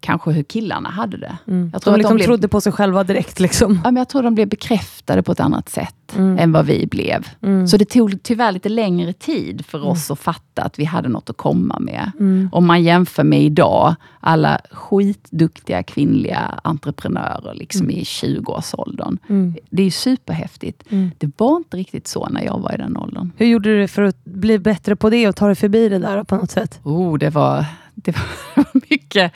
kanske 0.07 0.31
hur 0.31 0.43
killarna 0.43 0.89
hade 0.91 1.17
det. 1.17 1.39
Mm. 1.47 1.71
Jag 1.73 1.83
tror 1.83 1.93
de 1.93 1.95
att 1.95 1.97
de 1.97 1.99
liksom 2.03 2.17
blev- 2.17 2.27
trodde 2.27 2.49
på 2.49 2.61
sig 2.61 2.73
själva 2.73 3.05
direkt. 3.05 3.41
Liksom. 3.41 3.81
Ja, 3.85 3.91
men 3.91 3.97
jag 3.97 4.09
tror 4.09 4.23
de 4.23 4.35
blev 4.35 4.49
bekräftade 4.49 5.23
på 5.23 5.33
ett 5.33 5.41
annat 5.41 5.69
sätt 5.69 5.93
Mm. 6.17 6.39
än 6.39 6.53
vad 6.53 6.67
vi 6.67 6.87
blev. 6.87 7.27
Mm. 7.43 7.69
Så 7.69 7.77
det 7.77 7.85
tog 7.85 8.23
tyvärr 8.23 8.53
lite 8.53 8.69
längre 8.69 9.13
tid 9.13 9.67
för 9.67 9.85
oss 9.87 10.11
att 10.11 10.19
fatta 10.19 10.63
att 10.63 10.79
vi 10.79 10.85
hade 10.85 11.09
något 11.09 11.31
att 11.31 11.37
komma 11.37 11.79
med. 11.79 12.11
Mm. 12.21 12.49
Om 12.53 12.67
man 12.67 12.83
jämför 12.83 13.25
med 13.25 13.43
idag, 13.43 13.95
alla 14.21 14.61
skitduktiga 14.71 15.83
kvinnliga 15.83 16.61
entreprenörer 16.65 17.55
liksom 17.55 17.91
i 17.91 18.03
20-årsåldern. 18.05 19.19
Mm. 19.29 19.55
Det 19.71 19.83
är 19.83 19.85
ju 19.85 19.91
superhäftigt. 19.91 20.83
Mm. 20.91 21.11
Det 21.19 21.31
var 21.37 21.57
inte 21.57 21.77
riktigt 21.77 22.07
så 22.07 22.29
när 22.29 22.45
jag 22.45 22.59
var 22.59 22.75
i 22.75 22.77
den 22.77 22.97
åldern. 22.97 23.33
Hur 23.37 23.47
gjorde 23.47 23.79
du 23.81 23.89
för 23.89 24.03
att 24.03 24.25
bli 24.25 24.59
bättre 24.59 24.97
på 24.97 25.11
det 25.11 25.29
och 25.29 25.37
ta 25.37 25.47
dig 25.47 25.55
förbi 25.57 25.89
det 25.89 25.99
där 25.99 26.25
på 26.25 26.37
något 26.37 26.51
sätt? 26.51 26.81
Oh, 26.83 27.19
det 27.19 27.31
var, 27.31 27.65
det 27.95 28.15
var 28.17 28.65
mycket, 28.91 29.33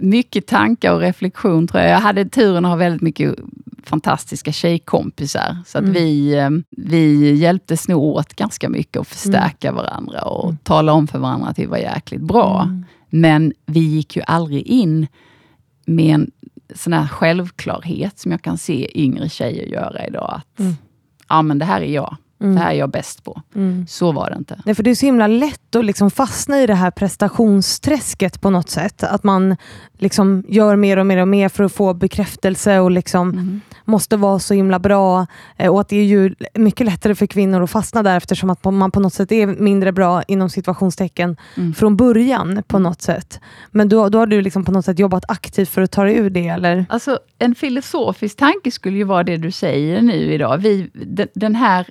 mycket 0.00 0.46
tankar 0.46 0.92
och 0.94 1.00
reflektion 1.00 1.66
tror 1.68 1.82
jag. 1.82 1.90
Jag 1.90 2.00
hade 2.00 2.24
turen 2.24 2.64
att 2.64 2.70
ha 2.70 2.76
väldigt 2.76 3.02
mycket 3.02 3.34
fantastiska 3.84 4.52
tjejkompisar. 4.52 5.56
Så 5.66 5.78
att 5.78 5.84
Mm. 5.84 5.94
vi, 5.94 6.34
eh, 6.38 6.50
vi 6.70 7.34
hjälptes 7.34 7.88
nog 7.88 8.02
åt 8.02 8.34
ganska 8.34 8.68
mycket 8.68 9.00
att 9.00 9.08
förstärka 9.08 9.72
varandra 9.72 10.22
och 10.22 10.54
tala 10.62 10.92
om 10.92 11.06
för 11.08 11.18
varandra 11.18 11.48
att 11.48 11.58
vi 11.58 11.66
var 11.66 11.76
jäkligt 11.78 12.20
bra. 12.22 12.62
Mm. 12.62 12.84
Men 13.10 13.52
vi 13.66 13.80
gick 13.80 14.16
ju 14.16 14.22
aldrig 14.26 14.66
in 14.66 15.06
med 15.86 16.14
en 16.14 16.30
sån 16.74 16.92
här 16.92 17.06
självklarhet 17.08 18.18
som 18.18 18.30
jag 18.32 18.42
kan 18.42 18.58
se 18.58 19.00
yngre 19.02 19.28
tjejer 19.28 19.66
göra 19.66 20.06
idag. 20.06 20.34
Att 20.52 20.60
Mm. 20.60 20.72
ja, 21.28 21.42
men 21.42 21.58
det 21.58 21.64
här 21.64 21.80
är 21.80 21.94
jag. 21.94 22.16
Mm. 22.40 22.54
Det 22.54 22.60
här 22.60 22.70
är 22.70 22.74
jag 22.74 22.90
bäst 22.90 23.24
på. 23.24 23.42
Mm. 23.54 23.86
Så 23.88 24.12
var 24.12 24.30
det 24.30 24.36
inte. 24.38 24.60
Nej, 24.64 24.74
för 24.74 24.82
det 24.82 24.90
är 24.90 24.94
så 24.94 25.06
himla 25.06 25.26
lätt 25.26 25.76
att 25.76 25.84
liksom 25.84 26.10
fastna 26.10 26.60
i 26.60 26.66
det 26.66 26.74
här 26.74 26.90
prestationsträsket 26.90 28.40
på 28.40 28.50
något 28.50 28.70
sätt. 28.70 29.02
Att 29.02 29.24
man 29.24 29.56
liksom 29.98 30.44
gör 30.48 30.76
mer 30.76 30.96
och 30.96 31.06
mer 31.06 31.16
och 31.18 31.28
mer 31.28 31.48
för 31.48 31.64
att 31.64 31.72
få 31.72 31.94
bekräftelse 31.94 32.78
och 32.78 32.90
liksom 32.90 33.30
Mm. 33.30 33.60
måste 33.84 34.16
vara 34.16 34.38
så 34.38 34.54
himla 34.54 34.78
bra. 34.78 35.26
Eh, 35.56 35.70
Och 35.72 35.80
att 35.80 35.88
det 35.88 35.96
är 35.96 36.04
ju 36.04 36.34
mycket 36.54 36.86
lättare 36.86 37.14
för 37.14 37.26
kvinnor 37.26 37.62
att 37.62 37.70
fastna 37.70 38.02
där 38.02 38.16
eftersom 38.16 38.50
att 38.50 38.64
man 38.64 38.90
på 38.90 39.00
något 39.00 39.14
sätt 39.14 39.32
är 39.32 39.46
mindre 39.46 39.92
bra 39.92 40.22
inom 40.22 40.50
situationstecken 40.50 41.36
Mm. 41.56 41.74
från 41.74 41.96
början 41.96 42.62
på 42.68 42.78
något 42.78 43.02
sätt. 43.02 43.40
Men 43.70 43.88
då, 43.88 44.08
då 44.08 44.18
har 44.18 44.26
du 44.26 44.42
liksom 44.42 44.64
på 44.64 44.72
något 44.72 44.84
sätt 44.84 44.98
jobbat 44.98 45.24
aktivt 45.28 45.68
för 45.68 45.82
att 45.82 45.90
ta 45.90 46.04
dig 46.04 46.16
ur 46.16 46.30
det 46.30 46.48
eller? 46.48 46.86
Alltså, 46.88 47.18
en 47.38 47.54
filosofisk 47.54 48.36
tanke 48.36 48.70
skulle 48.70 48.96
ju 48.96 49.04
vara 49.04 49.22
det 49.22 49.36
du 49.36 49.50
säger 49.50 50.02
nu 50.02 50.14
idag. 50.32 50.58
Vi, 50.58 50.90
den, 50.94 51.28
den 51.34 51.54
här 51.54 51.86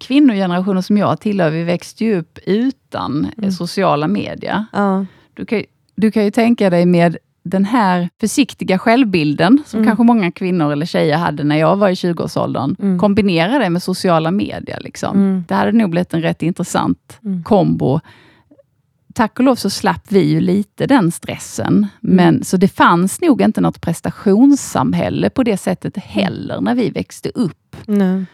kvinnogenerationen 0.00 0.82
som 0.82 0.96
jag 0.96 1.20
tillhör, 1.20 1.50
vi 1.50 1.64
växte 1.64 2.04
ju 2.04 2.18
upp 2.18 2.38
utan 2.46 3.24
eh, 3.24 3.30
Mm. 3.38 3.52
sociala 3.52 4.08
medier. 4.08 4.64
Ja. 4.72 5.06
Du 5.34 5.46
kan, 5.46 5.62
du 5.94 6.10
kan 6.10 6.24
ju 6.24 6.30
tänka 6.30 6.70
dig 6.70 6.86
med 6.86 7.16
den 7.42 7.64
här 7.64 8.08
försiktiga 8.20 8.78
självbilden, 8.78 9.62
som 9.66 9.78
Mm. 9.78 9.86
kanske 9.88 10.04
många 10.04 10.30
kvinnor 10.32 10.72
eller 10.72 10.86
tjejer 10.86 11.16
hade 11.16 11.44
när 11.44 11.56
jag 11.56 11.76
var 11.76 11.88
i 11.88 11.94
20-årsåldern. 11.94 12.76
Mm. 12.78 12.98
Kombinera 12.98 13.58
det 13.58 13.70
med 13.70 13.82
sociala 13.82 14.30
medier. 14.30 14.78
Liksom. 14.80 15.16
Mm. 15.16 15.44
Det 15.48 15.54
hade 15.54 15.72
nog 15.72 15.90
blivit 15.90 16.14
en 16.14 16.22
rätt 16.22 16.42
intressant 16.42 17.18
Mm. 17.24 17.42
kombo. 17.44 18.00
Tack 19.14 19.38
och 19.38 19.44
lov 19.44 19.54
så 19.54 19.70
slapp 19.70 20.06
vi 20.12 20.20
ju 20.30 20.40
lite 20.40 20.86
den 20.86 21.10
stressen. 21.10 21.66
Mm. 21.76 21.88
Men, 22.00 22.44
så 22.44 22.56
det 22.56 22.68
fanns 22.68 23.20
nog 23.20 23.42
inte 23.42 23.60
något 23.60 23.80
prestationssamhälle 23.80 25.30
på 25.30 25.42
det 25.42 25.56
sättet 25.56 25.96
heller 25.96 26.60
när 26.60 26.74
vi 26.74 26.90
växte 26.90 27.28
upp. 27.34 27.76
Nej. 27.86 28.24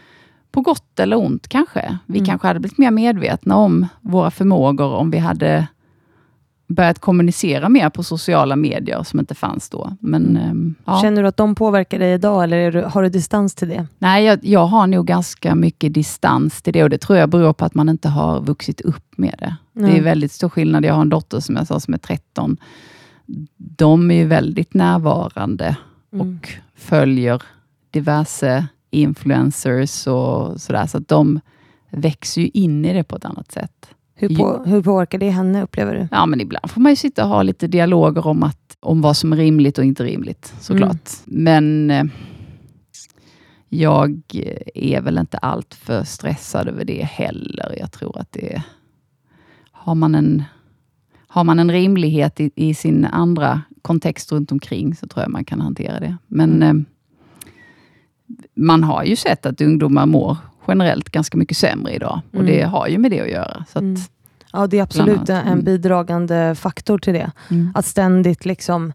På 0.55 0.61
gott 0.61 1.01
eller 1.01 1.17
ont 1.19 1.49
kanske. 1.49 1.99
Vi 2.07 2.19
Mm. 2.19 2.27
kanske 2.27 2.47
hade 2.47 2.61
blivit 2.61 2.79
mer 2.79 2.91
medvetna 2.91 3.57
om 3.57 3.87
våra 4.01 4.31
förmågor 4.31 4.93
om 4.93 5.11
vi 5.11 5.19
hade 5.19 5.67
börjat 6.67 6.99
kommunicera 6.99 7.69
mer 7.69 7.91
på 7.91 8.03
sociala 8.03 8.57
medier 8.57 9.03
som 9.03 9.21
inte 9.21 9.35
fanns 9.35 9.71
då. 9.71 9.97
Men, 10.01 10.23
Mm. 10.29 10.37
ehm, 10.51 10.75
ja. 10.85 11.01
Känner 11.03 11.23
du 11.23 11.29
att 11.29 11.37
de 11.37 11.55
påverkar 11.55 11.99
dig 11.99 12.13
idag 12.15 12.45
eller 12.45 12.73
du, 12.73 12.83
har 12.83 13.03
du 13.03 13.09
distans 13.09 13.55
till 13.55 13.69
det? 13.69 13.87
Nej, 13.99 14.25
jag, 14.25 14.39
jag 14.43 14.67
har 14.67 14.87
nog 14.87 15.07
ganska 15.07 15.55
mycket 15.55 15.95
distans 15.95 16.63
till 16.63 16.73
det 16.73 16.83
och 16.83 16.91
det 16.91 16.99
tror 16.99 17.19
jag 17.19 17.29
beror 17.29 17.53
på 17.53 17.65
att 17.65 17.75
man 17.75 17.89
inte 17.89 18.09
har 18.09 18.41
vuxit 18.41 18.81
upp 18.81 19.13
med 19.19 19.35
det. 19.39 19.57
Det 19.73 19.81
Nej. 19.83 19.99
är 19.99 20.03
väldigt 20.03 20.33
stor 20.33 20.49
skillnad. 20.49 20.85
Jag 20.85 20.95
har 20.95 21.03
en 21.03 21.09
dotter 21.09 21.41
som 21.41 21.57
jag 21.57 21.67
sa 21.67 21.81
som 21.81 21.95
är 21.95 21.99
13. 21.99 22.57
De 23.57 24.11
är 24.11 24.15
ju 24.15 24.27
väldigt 24.27 24.75
närvarande 24.75 25.77
Mm. 26.13 26.39
och 26.39 26.49
följer 26.77 27.43
diverse 27.91 28.67
influencers 28.95 30.07
och 30.07 30.61
sådär. 30.61 30.87
Så 30.87 30.99
att 30.99 31.09
de 31.09 31.41
växer 31.91 32.41
ju 32.41 32.49
in 32.49 32.85
i 32.85 32.93
det 32.93 33.05
på 33.05 33.17
ett 33.17 33.25
annat 33.25 33.53
sätt. 33.53 33.95
Hur, 34.15 34.37
på, 34.37 34.65
hur 34.67 34.83
påverkar 34.83 35.19
det 35.19 35.31
henne, 35.31 35.63
upplever 35.63 35.95
du? 35.95 36.09
Ja, 36.11 36.27
men 36.27 36.41
ibland 36.41 36.71
får 36.71 36.81
man 36.81 36.93
ju 36.93 36.97
sitta 36.97 37.25
och 37.25 37.29
ha 37.29 37.43
lite 37.43 37.67
dialoger 37.67 38.27
om, 38.27 38.43
att, 38.43 38.77
om 38.81 39.01
vad 39.01 39.17
som 39.17 39.33
är 39.33 39.37
rimligt 39.37 39.79
och 39.79 39.85
inte 39.85 40.05
rimligt, 40.05 40.55
såklart. 40.61 41.11
Mm. 41.27 41.45
Men 41.45 41.91
eh, 41.91 42.05
jag 43.69 44.23
är 44.75 45.01
väl 45.01 45.19
inte 45.19 45.39
allt 45.39 45.75
för 45.75 46.05
stressad 46.05 46.69
över 46.69 46.85
det 46.85 47.05
heller. 47.05 47.77
Jag 47.79 47.93
tror 47.93 48.19
att 48.19 48.33
det 48.33 48.55
är... 48.55 48.63
Har 49.71 49.95
man 49.95 50.15
en, 50.15 50.45
har 51.27 51.45
man 51.45 51.59
en 51.59 51.73
rimlighet 51.73 52.41
i, 52.41 52.51
i 52.55 52.75
sin 52.75 53.05
andra 53.05 53.63
kontext 53.83 54.33
runt 54.33 54.53
omkring, 54.53 54.95
så 54.95 55.07
tror 55.07 55.23
jag 55.23 55.31
man 55.31 55.45
kan 55.45 55.61
hantera 55.61 56.01
det. 56.01 56.17
Men 56.27 56.63
mm. 56.63 56.85
Man 58.55 58.85
har 58.85 59.05
ju 59.05 59.17
sett 59.17 59.47
att 59.47 59.61
ungdomar 59.61 60.07
mår 60.07 60.37
generellt 60.69 61.11
ganska 61.11 61.37
mycket 61.37 61.57
sämre 61.57 61.93
idag. 61.93 62.21
Och 62.31 62.41
mm. 62.41 62.47
det 62.47 62.63
har 62.63 62.89
ju 62.89 62.99
med 62.99 63.11
det 63.11 63.21
att 63.21 63.31
göra. 63.31 63.65
Så 63.73 63.79
att, 63.79 63.83
mm. 63.83 64.01
Ja, 64.53 64.67
det 64.67 64.79
är 64.79 64.83
absolut 64.83 65.29
en 65.29 65.47
mm. 65.47 65.65
bidragande 65.65 66.55
faktor 66.55 66.99
till 66.99 67.15
det. 67.15 67.31
Mm. 67.51 67.73
Att 67.75 67.87
ständigt 67.87 68.45
liksom 68.45 68.93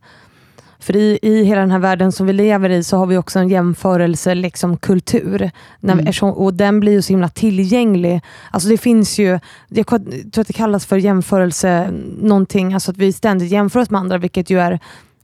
för 0.79 0.95
i, 0.95 1.19
i 1.21 1.43
hela 1.43 1.61
den 1.61 1.71
här 1.71 1.79
världen 1.79 2.11
som 2.11 2.27
vi 2.27 2.33
lever 2.33 2.69
i 2.69 2.83
så 2.83 2.97
har 2.97 3.05
vi 3.05 3.17
också 3.17 3.39
en 3.39 3.49
jämförelsekultur. 3.49 4.41
Liksom, 4.41 4.77
kultur. 4.77 5.51
mm. 5.99 6.05
vi, 6.05 6.21
och 6.21 6.53
den 6.53 6.79
blir 6.79 6.91
ju 6.91 7.01
så 7.01 7.13
himla 7.13 7.29
tillgänglig. 7.29 8.21
Alltså 8.51 8.69
det 8.69 8.77
finns 8.77 9.19
ju, 9.19 9.39
jag 9.67 9.87
tror 9.87 10.41
att 10.41 10.47
det 10.47 10.53
kallas 10.53 10.85
för 10.85 10.97
jämförelse 10.97 11.91
någonting, 12.21 12.73
alltså 12.73 12.91
att 12.91 12.97
vi 12.97 13.13
ständigt 13.13 13.51
jämför 13.51 13.79
oss 13.79 13.89
med 13.89 14.01
andra, 14.01 14.17
vilket 14.17 14.49
ju 14.49 14.59
är 14.59 14.79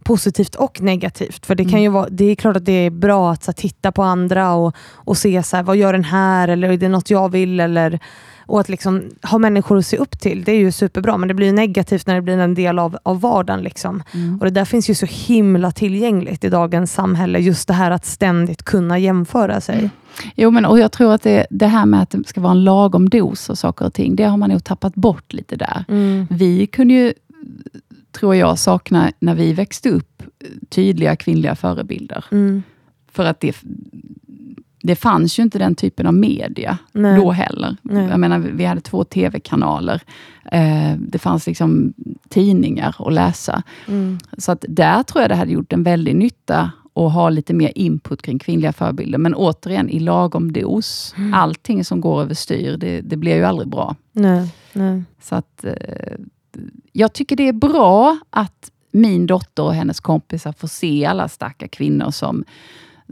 positivt 0.05 0.55
och 0.55 0.81
negativt. 0.81 1.45
För 1.45 1.55
det, 1.55 1.63
kan 1.63 1.69
mm. 1.69 1.83
ju 1.83 1.89
vara, 1.89 2.09
det 2.09 2.25
är 2.25 2.35
klart 2.35 2.57
att 2.57 2.65
det 2.65 2.71
är 2.71 2.89
bra 2.89 3.31
att 3.31 3.43
så, 3.43 3.53
titta 3.53 3.91
på 3.91 4.03
andra 4.03 4.53
och, 4.53 4.75
och 4.93 5.17
se 5.17 5.43
så 5.43 5.55
här, 5.55 5.63
vad 5.63 5.77
gör 5.77 5.93
den 5.93 6.03
här, 6.03 6.47
eller 6.47 6.69
är 6.69 6.77
det 6.77 6.89
något 6.89 7.09
jag 7.09 7.29
vill? 7.29 7.59
Eller, 7.59 7.99
och 8.47 8.59
att 8.59 8.69
liksom 8.69 9.03
ha 9.23 9.37
människor 9.37 9.77
att 9.77 9.85
se 9.85 9.97
upp 9.97 10.19
till, 10.19 10.43
det 10.43 10.51
är 10.51 10.57
ju 10.57 10.71
superbra. 10.71 11.17
Men 11.17 11.27
det 11.27 11.33
blir 11.33 11.53
negativt 11.53 12.07
när 12.07 12.15
det 12.15 12.21
blir 12.21 12.37
en 12.37 12.53
del 12.53 12.79
av, 12.79 12.97
av 13.03 13.21
vardagen. 13.21 13.61
Liksom. 13.61 14.03
Mm. 14.13 14.37
Och 14.39 14.45
Det 14.45 14.51
där 14.51 14.65
finns 14.65 14.89
ju 14.89 14.95
så 14.95 15.05
himla 15.05 15.71
tillgängligt 15.71 16.43
i 16.43 16.49
dagens 16.49 16.93
samhälle. 16.93 17.39
Just 17.39 17.67
det 17.67 17.73
här 17.73 17.91
att 17.91 18.05
ständigt 18.05 18.63
kunna 18.63 18.99
jämföra 18.99 19.61
sig. 19.61 19.77
Mm. 19.77 19.89
Jo, 20.35 20.51
men 20.51 20.65
och 20.65 20.79
jag 20.79 20.91
tror 20.91 21.13
att 21.13 21.23
det, 21.23 21.47
det 21.49 21.67
här 21.67 21.85
med 21.85 22.01
att 22.01 22.09
det 22.09 22.27
ska 22.27 22.41
vara 22.41 22.51
en 22.51 22.63
lagom 22.63 23.09
dos 23.09 23.49
av 23.49 23.55
saker 23.55 23.85
och 23.85 23.93
ting, 23.93 24.15
det 24.15 24.23
har 24.23 24.37
man 24.37 24.49
nog 24.49 24.63
tappat 24.63 24.95
bort 24.95 25.33
lite 25.33 25.55
där. 25.55 25.85
Mm. 25.87 26.27
Vi 26.29 26.67
kunde 26.67 26.93
ju, 26.93 27.13
tror 28.15 28.35
jag, 28.35 28.59
sakna, 28.59 29.11
när 29.19 29.35
vi 29.35 29.53
växte 29.53 29.89
upp, 29.89 30.23
tydliga 30.69 31.15
kvinnliga 31.15 31.55
förebilder. 31.55 32.25
Mm. 32.31 32.63
För 33.11 33.25
att 33.25 33.39
det, 33.39 33.55
det 34.83 34.95
fanns 34.95 35.39
ju 35.39 35.43
inte 35.43 35.59
den 35.59 35.75
typen 35.75 36.07
av 36.07 36.13
media 36.13 36.77
Nej. 36.91 37.21
då 37.21 37.31
heller. 37.31 37.77
Nej. 37.81 38.07
Jag 38.09 38.19
menar, 38.19 38.39
vi 38.39 38.65
hade 38.65 38.81
två 38.81 39.03
TV-kanaler. 39.03 40.01
Eh, 40.51 40.95
det 40.97 41.19
fanns 41.19 41.47
liksom 41.47 41.93
tidningar 42.29 42.95
att 42.99 43.13
läsa. 43.13 43.63
Mm. 43.87 44.19
Så 44.37 44.51
att 44.51 44.65
där 44.69 45.03
tror 45.03 45.21
jag 45.21 45.31
det 45.31 45.35
hade 45.35 45.51
gjort 45.51 45.73
en 45.73 45.83
väldig 45.83 46.15
nytta 46.15 46.71
att 46.95 47.13
ha 47.13 47.29
lite 47.29 47.53
mer 47.53 47.71
input 47.75 48.21
kring 48.21 48.39
kvinnliga 48.39 48.73
förebilder. 48.73 49.17
Men 49.17 49.35
återigen, 49.35 49.89
i 49.89 49.99
lagom 49.99 50.51
dos. 50.51 51.13
Mm. 51.17 51.33
Allting 51.33 51.85
som 51.85 52.01
går 52.01 52.21
överstyr, 52.21 52.77
det, 52.77 53.01
det 53.01 53.15
blir 53.15 53.35
ju 53.35 53.43
aldrig 53.43 53.67
bra. 53.67 53.95
Nej. 54.11 54.53
Nej. 54.73 55.03
Så 55.21 55.35
att, 55.35 55.65
eh, 55.65 55.73
jag 56.91 57.13
tycker 57.13 57.35
det 57.35 57.47
är 57.47 57.53
bra 57.53 58.17
att 58.29 58.71
min 58.91 59.25
dotter 59.27 59.63
och 59.63 59.73
hennes 59.73 59.99
kompisar 59.99 60.51
får 60.51 60.67
se 60.67 61.05
alla 61.05 61.27
starka 61.27 61.67
kvinnor 61.67 62.11
som 62.11 62.45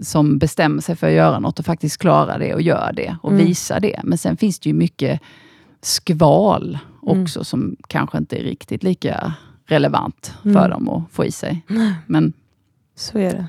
som 0.01 0.37
bestämmer 0.37 0.81
sig 0.81 0.95
för 0.95 1.07
att 1.07 1.13
göra 1.13 1.39
något 1.39 1.59
och 1.59 1.65
faktiskt 1.65 1.97
klarar 1.97 2.39
det 2.39 2.53
och 2.53 2.61
gör 2.61 2.91
det 2.93 3.17
och 3.21 3.31
mm. 3.31 3.45
visar 3.45 3.79
det. 3.79 3.99
Men 4.03 4.17
sen 4.17 4.37
finns 4.37 4.59
det 4.59 4.69
ju 4.69 4.73
mycket 4.73 5.21
skval 5.81 6.79
mm. 7.03 7.21
också, 7.21 7.39
mm. 7.39 7.45
som 7.45 7.75
kanske 7.87 8.17
inte 8.17 8.39
är 8.39 8.43
riktigt 8.43 8.83
lika 8.83 9.33
relevant 9.67 10.33
mm. 10.45 10.55
för 10.55 10.69
dem 10.69 10.89
att 10.89 11.03
få 11.11 11.25
i 11.25 11.31
sig. 11.31 11.61
Men, 12.05 12.33
Så 12.95 13.17
är 13.17 13.33
det. 13.33 13.45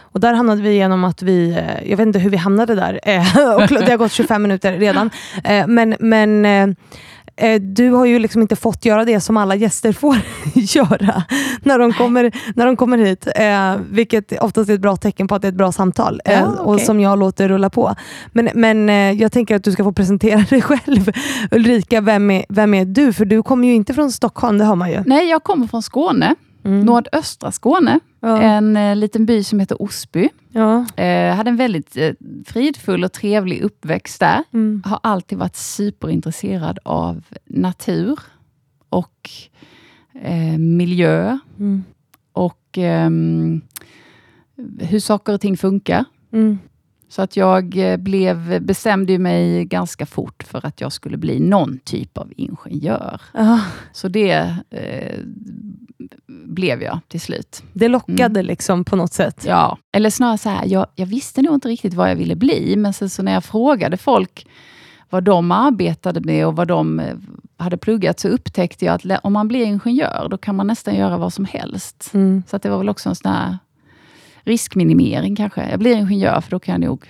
Och 0.00 0.20
där 0.20 0.34
hamnade 0.34 0.62
vi 0.62 0.74
genom 0.74 1.04
att 1.04 1.22
vi, 1.22 1.50
eh, 1.50 1.90
jag 1.90 1.96
vet 1.96 2.06
inte 2.06 2.18
hur 2.18 2.30
vi 2.30 2.36
hamnade 2.36 2.74
där, 2.74 2.94
och 3.56 3.68
det 3.68 3.90
har 3.90 3.96
gått 3.96 4.12
25 4.12 4.42
minuter 4.42 4.78
redan. 4.78 5.10
Eh, 5.44 5.66
men, 5.66 5.96
men 6.00 6.44
eh, 6.44 6.66
Eh, 6.66 7.17
du 7.60 7.90
har 7.90 8.06
ju 8.06 8.18
liksom 8.18 8.42
inte 8.42 8.56
fått 8.56 8.84
göra 8.84 9.04
det 9.04 9.20
som 9.20 9.36
alla 9.36 9.54
gäster 9.54 9.92
får 9.92 10.16
göra 10.54 11.22
när 11.62 11.78
de 11.78 11.92
kommer, 11.92 12.32
när 12.56 12.66
de 12.66 12.76
kommer 12.76 12.98
hit. 12.98 13.28
Eh, 13.36 13.76
vilket 13.90 14.42
oftast 14.42 14.70
är 14.70 14.74
ett 14.74 14.80
bra 14.80 14.96
tecken 14.96 15.28
på 15.28 15.34
att 15.34 15.42
det 15.42 15.48
är 15.48 15.52
ett 15.52 15.58
bra 15.58 15.72
samtal 15.72 16.20
eh, 16.24 16.32
ja, 16.32 16.52
okay. 16.52 16.64
och 16.64 16.80
som 16.80 17.00
jag 17.00 17.18
låter 17.18 17.48
rulla 17.48 17.70
på. 17.70 17.94
Men, 18.32 18.48
men 18.54 18.88
eh, 18.88 19.12
jag 19.12 19.32
tänker 19.32 19.56
att 19.56 19.64
du 19.64 19.72
ska 19.72 19.84
få 19.84 19.92
presentera 19.92 20.44
dig 20.50 20.62
själv. 20.62 21.12
Ulrika, 21.50 22.00
vem 22.00 22.30
är, 22.30 22.44
vem 22.48 22.74
är 22.74 22.84
du? 22.84 23.12
För 23.12 23.24
du 23.24 23.42
kommer 23.42 23.68
ju 23.68 23.74
inte 23.74 23.94
från 23.94 24.12
Stockholm, 24.12 24.58
det 24.58 24.64
hör 24.64 24.74
man 24.74 24.90
ju. 24.90 25.02
Nej, 25.06 25.30
jag 25.30 25.42
kommer 25.42 25.66
från 25.66 25.82
Skåne. 25.82 26.34
Mm. 26.68 26.86
Nordöstra 26.86 27.52
Skåne. 27.52 28.00
Ja. 28.20 28.42
En 28.42 28.76
eh, 28.76 28.96
liten 28.96 29.26
by 29.26 29.44
som 29.44 29.60
heter 29.60 29.82
Osby. 29.82 30.28
Ja. 30.52 30.86
Eh, 30.96 31.34
hade 31.34 31.50
en 31.50 31.56
väldigt 31.56 31.96
eh, 31.96 32.12
fridfull 32.46 33.04
och 33.04 33.12
trevlig 33.12 33.62
uppväxt 33.62 34.20
där. 34.20 34.44
Mm. 34.52 34.82
Har 34.86 35.00
alltid 35.02 35.38
varit 35.38 35.56
superintresserad 35.56 36.78
av 36.84 37.24
natur 37.44 38.18
och 38.88 39.30
eh, 40.22 40.58
miljö. 40.58 41.38
Mm. 41.58 41.84
Och 42.32 42.78
ehm, 42.78 43.60
hur 44.78 45.00
saker 45.00 45.34
och 45.34 45.40
ting 45.40 45.56
funkar. 45.56 46.04
Mm. 46.32 46.58
Så 47.08 47.22
att 47.22 47.36
jag 47.36 47.92
eh, 47.92 47.96
blev, 47.96 48.62
bestämde 48.62 49.18
mig 49.18 49.64
ganska 49.64 50.06
fort 50.06 50.42
för 50.42 50.66
att 50.66 50.80
jag 50.80 50.92
skulle 50.92 51.16
bli 51.16 51.40
någon 51.40 51.78
typ 51.78 52.18
av 52.18 52.32
ingenjör. 52.36 53.20
Ah. 53.32 53.60
Så 53.92 54.08
det 54.08 54.54
eh, 54.70 55.18
blev 56.26 56.82
jag 56.82 57.00
till 57.08 57.20
slut. 57.20 57.62
Det 57.72 57.88
lockade 57.88 58.40
mm. 58.40 58.46
liksom 58.46 58.84
på 58.84 58.96
något 58.96 59.12
sätt? 59.12 59.44
Ja, 59.46 59.78
eller 59.92 60.10
snarare 60.10 60.38
så 60.38 60.48
här, 60.48 60.66
jag, 60.66 60.86
jag 60.94 61.06
visste 61.06 61.42
nog 61.42 61.54
inte 61.54 61.68
riktigt 61.68 61.94
vad 61.94 62.10
jag 62.10 62.16
ville 62.16 62.36
bli, 62.36 62.76
men 62.76 62.92
sen 62.92 63.10
så 63.10 63.22
när 63.22 63.32
jag 63.32 63.44
frågade 63.44 63.96
folk 63.96 64.46
vad 65.10 65.24
de 65.24 65.52
arbetade 65.52 66.20
med 66.20 66.46
och 66.46 66.56
vad 66.56 66.68
de 66.68 67.00
eh, 67.00 67.16
hade 67.56 67.76
pluggat, 67.76 68.20
så 68.20 68.28
upptäckte 68.28 68.84
jag 68.84 68.94
att 68.94 69.24
om 69.24 69.32
man 69.32 69.48
blir 69.48 69.64
ingenjör, 69.64 70.28
då 70.30 70.38
kan 70.38 70.56
man 70.56 70.66
nästan 70.66 70.94
göra 70.94 71.18
vad 71.18 71.32
som 71.32 71.44
helst. 71.44 72.10
Mm. 72.14 72.42
Så 72.46 72.58
det 72.58 72.70
var 72.70 72.78
väl 72.78 72.88
också 72.88 73.08
en 73.08 73.14
sån 73.14 73.32
här 73.32 73.58
riskminimering 74.40 75.36
kanske. 75.36 75.70
Jag 75.70 75.78
blir 75.78 75.96
ingenjör, 75.96 76.40
för 76.40 76.50
då 76.50 76.58
kan 76.58 76.72
jag 76.72 76.88
nog 76.88 77.06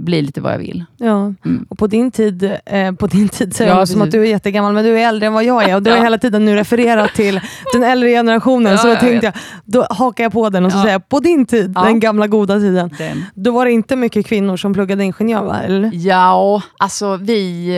bli 0.00 0.22
lite 0.22 0.40
vad 0.40 0.52
jag 0.52 0.58
vill. 0.58 0.84
Ja, 0.96 1.34
mm. 1.44 1.66
och 1.68 1.78
på 1.78 1.86
din 1.86 2.10
tid, 2.10 2.52
eh, 2.66 2.92
på 2.92 3.06
din 3.06 3.28
tid 3.28 3.56
säger 3.56 3.76
ja, 3.76 3.86
som 3.86 4.02
att 4.02 4.10
du 4.10 4.22
är 4.22 4.26
jättegammal, 4.26 4.72
men 4.72 4.84
du 4.84 4.98
är 4.98 5.08
äldre 5.08 5.26
än 5.26 5.32
vad 5.32 5.44
jag 5.44 5.68
är 5.68 5.76
och 5.76 5.82
du 5.82 5.90
har 5.90 5.98
hela 5.98 6.18
tiden 6.18 6.44
nu 6.44 6.56
refererat 6.56 7.14
till 7.14 7.40
den 7.72 7.82
äldre 7.82 8.10
generationen. 8.10 8.72
Ja, 8.72 8.78
så 8.78 8.88
jag 8.88 9.00
tänkte 9.00 9.26
jag, 9.26 9.34
då 9.64 9.86
hakar 9.90 10.24
jag 10.24 10.32
på 10.32 10.50
den 10.50 10.64
och 10.64 10.72
så 10.72 10.78
säger 10.78 10.92
jag, 10.92 11.08
på 11.08 11.20
din 11.20 11.46
tid, 11.46 11.70
den 11.70 12.00
gamla 12.00 12.26
goda 12.26 12.58
tiden, 12.58 12.90
den. 12.98 13.24
då 13.34 13.52
var 13.52 13.64
det 13.64 13.72
inte 13.72 13.96
mycket 13.96 14.26
kvinnor 14.26 14.56
som 14.56 14.74
pluggade 14.74 15.04
ingenjör 15.04 15.44
va? 15.44 15.62
Eller? 15.62 15.90
Ja, 15.92 16.62
alltså 16.78 17.16
vi... 17.16 17.70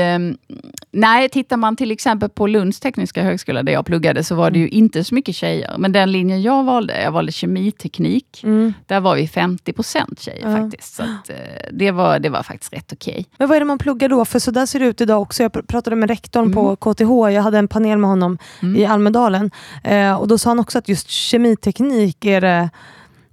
Nej, 0.94 1.28
tittar 1.28 1.56
man 1.56 1.76
till 1.76 1.90
exempel 1.90 2.28
på 2.28 2.46
Lunds 2.46 2.80
tekniska 2.80 3.22
högskola 3.22 3.62
där 3.62 3.72
jag 3.72 3.86
pluggade, 3.86 4.24
så 4.24 4.34
var 4.34 4.50
det 4.50 4.58
ju 4.58 4.64
mm. 4.64 4.78
inte 4.78 5.04
så 5.04 5.14
mycket 5.14 5.34
tjejer. 5.34 5.74
Men 5.78 5.92
den 5.92 6.12
linjen 6.12 6.42
jag 6.42 6.64
valde, 6.64 7.02
jag 7.02 7.12
valde 7.12 7.32
kemiteknik, 7.32 8.40
mm. 8.44 8.74
där 8.86 9.00
var 9.00 9.16
vi 9.16 9.26
50% 9.26 10.20
tjejer 10.20 10.56
faktiskt. 10.56 10.94
Så 10.94 11.02
att, 11.02 11.30
eh, 11.30 11.36
det 11.72 11.90
var 11.90 12.18
det 12.18 12.28
var 12.28 12.42
faktiskt 12.42 12.72
rätt 12.72 12.92
okej. 12.92 13.12
Okay. 13.12 13.24
Men 13.36 13.48
vad 13.48 13.56
är 13.56 13.60
det 13.60 13.66
man 13.66 13.78
pluggar 13.78 14.08
då? 14.08 14.24
För 14.24 14.38
så 14.38 14.50
där 14.50 14.66
ser 14.66 14.80
det 14.80 14.86
ut 14.86 15.00
idag 15.00 15.22
också. 15.22 15.42
Jag 15.42 15.68
pratade 15.68 15.96
med 15.96 16.08
rektorn 16.08 16.44
mm. 16.44 16.54
på 16.54 16.76
KTH, 16.76 17.34
jag 17.34 17.42
hade 17.42 17.58
en 17.58 17.68
panel 17.68 17.98
med 17.98 18.10
honom 18.10 18.38
mm. 18.62 18.76
i 18.76 18.86
Almedalen. 18.86 19.50
Eh, 19.84 20.14
och 20.14 20.28
då 20.28 20.38
sa 20.38 20.50
han 20.50 20.58
också 20.58 20.78
att 20.78 20.88
just 20.88 21.08
kemiteknik 21.08 22.24
är 22.24 22.40
det 22.40 22.70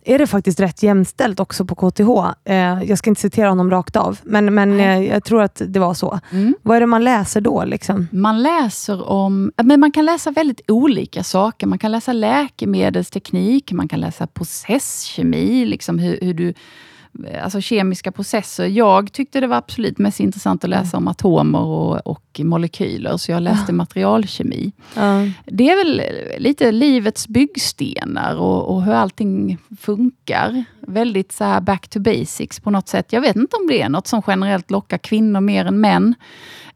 är 0.10 0.20
det 0.20 0.28
faktiskt 0.28 0.60
rätt 0.60 0.84
jämställt 0.84 1.40
också 1.40 1.66
på 1.66 1.76
KTH. 1.76 2.10
Eh, 2.46 2.84
jag 2.84 2.98
ska 2.98 3.10
inte 3.10 3.22
citera 3.22 3.50
honom 3.50 3.72
rakt 3.72 3.96
av, 3.96 4.20
men, 4.24 4.54
men 4.54 4.80
eh, 4.80 5.04
jag 5.04 5.24
tror 5.24 5.42
att 5.42 5.62
det 5.68 5.80
var 5.80 5.94
så. 5.94 6.20
Mm. 6.32 6.56
Vad 6.62 6.78
är 6.78 6.80
det 6.80 6.88
man 6.88 7.04
läser 7.04 7.42
då? 7.42 7.64
Liksom? 7.64 8.08
Man 8.12 8.44
läser 8.44 9.10
om, 9.10 9.52
men 9.64 9.80
man 9.80 9.92
kan 9.92 10.06
läsa 10.06 10.32
väldigt 10.32 10.62
olika 10.72 11.24
saker. 11.24 11.68
Man 11.68 11.80
kan 11.80 11.92
läsa 11.92 12.14
läkemedelsteknik, 12.14 13.72
man 13.72 13.88
kan 13.88 14.00
läsa 14.00 14.28
processkemi, 14.28 15.66
liksom 15.66 16.00
hur, 16.00 16.20
hur 16.22 16.34
du 16.34 16.54
alltså 17.42 17.62
kemiska 17.62 18.12
processer. 18.12 18.66
Jag 18.66 19.12
tyckte 19.12 19.40
det 19.40 19.48
var 19.48 19.58
absolut 19.58 19.98
mest 19.98 20.20
intressant 20.20 20.64
att 20.64 20.70
läsa 20.70 20.98
om 20.98 21.08
atomer 21.08 21.60
och, 21.60 22.08
och 22.08 22.42
molekyler, 22.44 23.18
så 23.18 23.32
jag 23.32 23.44
läste 23.44 23.72
ja. 23.72 23.74
materialkemi. 23.74 24.72
Ja. 24.96 25.30
Det 25.46 25.70
är 25.70 25.86
väl 25.86 26.02
lite 26.38 26.72
livets 26.72 27.28
byggstenar 27.28 28.36
och, 28.36 28.74
och 28.74 28.84
hur 28.84 28.94
allting 28.94 29.58
funkar. 29.80 30.64
Väldigt 30.80 31.32
så 31.32 31.44
här 31.44 31.62
back 31.62 31.88
to 31.88 32.00
basics 32.00 32.60
på 32.60 32.72
något 32.72 32.88
sätt. 32.88 33.14
Jag 33.14 33.22
vet 33.22 33.36
inte 33.36 33.56
om 33.56 33.68
det 33.68 33.82
är 33.82 33.90
något 33.90 34.08
som 34.08 34.22
generellt 34.28 34.72
lockar 34.72 34.98
kvinnor 34.98 35.42
mer 35.42 35.66
än 35.66 35.82
män. 35.82 36.16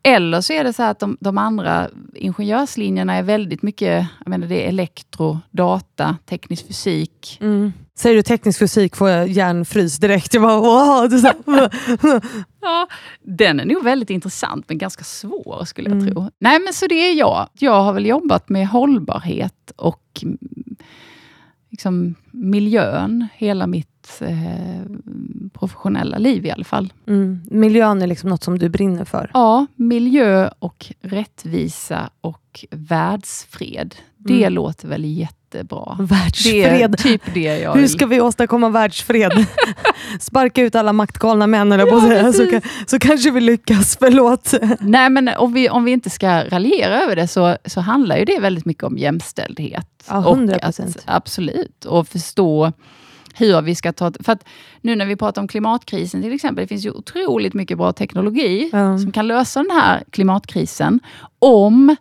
Eller 0.03 0.41
så 0.41 0.53
är 0.53 0.63
det 0.63 0.73
så 0.73 0.83
att 0.83 0.99
de, 0.99 1.17
de 1.19 1.37
andra 1.37 1.89
ingenjörslinjerna 2.15 3.15
är 3.15 3.23
väldigt 3.23 3.61
mycket, 3.61 4.07
jag 4.19 4.29
menar 4.29 4.47
det 4.47 4.65
är 4.65 4.69
elektro, 4.69 5.39
data, 5.51 6.17
teknisk 6.25 6.67
fysik. 6.67 7.37
Mm. 7.41 7.73
Säger 7.95 8.15
du 8.15 8.21
teknisk 8.23 8.59
fysik 8.59 8.95
får 8.95 9.09
jag 9.09 9.27
hjärnfrys 9.27 9.97
direkt. 9.97 10.33
Jag 10.33 10.43
bara, 10.43 10.59
wow, 10.59 11.09
det 11.09 11.15
är. 11.27 12.23
Ja, 12.61 12.87
den 13.23 13.59
är 13.59 13.65
nog 13.65 13.83
väldigt 13.83 14.09
intressant, 14.09 14.65
men 14.67 14.77
ganska 14.77 15.03
svår 15.03 15.65
skulle 15.65 15.89
jag 15.89 15.97
Mm. 16.01 16.13
tro. 16.13 16.29
Nej, 16.39 16.59
men 16.59 16.73
så 16.73 16.87
det 16.87 16.95
är 16.95 17.13
jag. 17.13 17.49
Jag 17.53 17.83
har 17.83 17.93
väl 17.93 18.05
jobbat 18.05 18.49
med 18.49 18.67
hållbarhet 18.67 19.71
och 19.75 20.19
mm, 20.23 20.37
liksom, 21.69 22.15
miljön 22.31 23.27
hela 23.35 23.67
mitt 23.67 24.21
eh, 24.21 24.81
professionella 25.53 26.17
liv 26.17 26.45
i 26.45 26.51
alla 26.51 26.63
fall. 26.63 26.93
Mm. 27.07 27.41
Miljön 27.51 28.01
är 28.01 28.07
liksom 28.07 28.29
något 28.29 28.43
som 28.43 28.59
du 28.59 28.69
brinner 28.69 29.05
för. 29.05 29.31
Ja, 29.33 29.65
miljö 29.75 30.49
och 30.59 30.85
rättvisa 31.01 32.09
och 32.21 32.65
världsfred. 32.71 33.95
Det 34.17 34.41
Mm. 34.41 34.53
låter 34.53 34.87
väl 34.87 35.05
jättebra. 35.57 35.95
Det 35.97 36.03
är 36.03 36.07
Världsfred. 36.07 36.97
typ 36.97 37.21
det 37.33 37.59
jag 37.59 37.73
Hur 37.73 37.87
ska 37.87 38.05
vi 38.05 38.21
åstadkomma 38.21 38.69
världsfred? 38.69 39.45
Sparka 40.19 40.61
ut 40.61 40.75
alla 40.75 40.93
maktgalna 40.93 41.47
män, 41.47 41.71
eller 41.71 41.87
Ja, 41.87 42.01
säga. 42.01 42.33
Så, 42.33 42.61
så 42.87 42.99
kanske 42.99 43.31
vi 43.31 43.41
lyckas. 43.41 43.97
Förlåt. 43.99 44.53
Nej, 44.79 45.09
men 45.09 45.29
om 45.37 45.53
vi, 45.53 45.69
om 45.69 45.83
vi 45.83 45.91
inte 45.91 46.09
ska 46.09 46.43
raljera 46.43 47.01
över 47.01 47.15
det 47.15 47.27
så, 47.27 47.57
så 47.65 47.81
handlar 47.81 48.17
ju 48.17 48.25
det 48.25 48.39
väldigt 48.39 48.65
mycket 48.65 48.83
om 48.83 48.97
jämställdhet. 48.97 49.87
Ja, 50.07 50.25
Och 50.25 50.37
100%. 50.37 50.59
att- 50.89 51.03
Absolut. 51.05 51.85
Och 51.85 52.07
förstå 52.07 52.71
hur 53.35 53.61
vi 53.61 53.75
ska 53.75 53.93
ta... 53.93 54.11
För 54.23 54.31
att 54.31 54.43
nu 54.81 54.95
när 54.95 55.05
vi 55.05 55.15
pratar 55.15 55.41
om 55.41 55.47
klimatkrisen 55.47 56.21
till 56.21 56.33
exempel, 56.33 56.63
det 56.63 56.67
finns 56.67 56.85
ju 56.85 56.91
otroligt 56.91 57.53
mycket 57.53 57.77
bra 57.77 57.93
teknologi 57.93 58.69
Ja. 58.73 58.97
som 58.97 59.11
kan 59.11 59.27
lösa 59.27 59.59
den 59.63 59.71
här 59.71 60.03
klimatkrisen 60.11 60.99
om 61.39 61.95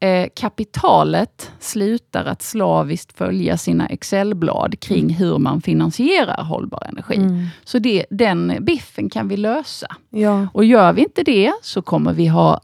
eh, 0.00 0.28
kapitalet 0.36 1.52
slutar 1.60 2.24
att 2.24 2.42
slaviskt 2.42 3.18
följa 3.18 3.56
sina 3.56 3.86
Excelblad 3.86 4.80
kring 4.80 5.10
hur 5.14 5.38
man 5.38 5.62
finansierar 5.62 6.42
hållbar 6.42 6.86
energi. 6.88 7.16
Mm. 7.16 7.46
Så 7.64 7.78
det, 7.78 8.06
den 8.10 8.56
biffen 8.60 9.10
kan 9.10 9.28
vi 9.28 9.36
lösa. 9.36 9.86
Ja. 10.10 10.48
Och 10.54 10.64
gör 10.64 10.92
vi 10.92 11.02
inte 11.02 11.22
det 11.22 11.52
så 11.62 11.82
kommer 11.82 12.12
vi 12.12 12.26
ha 12.26 12.60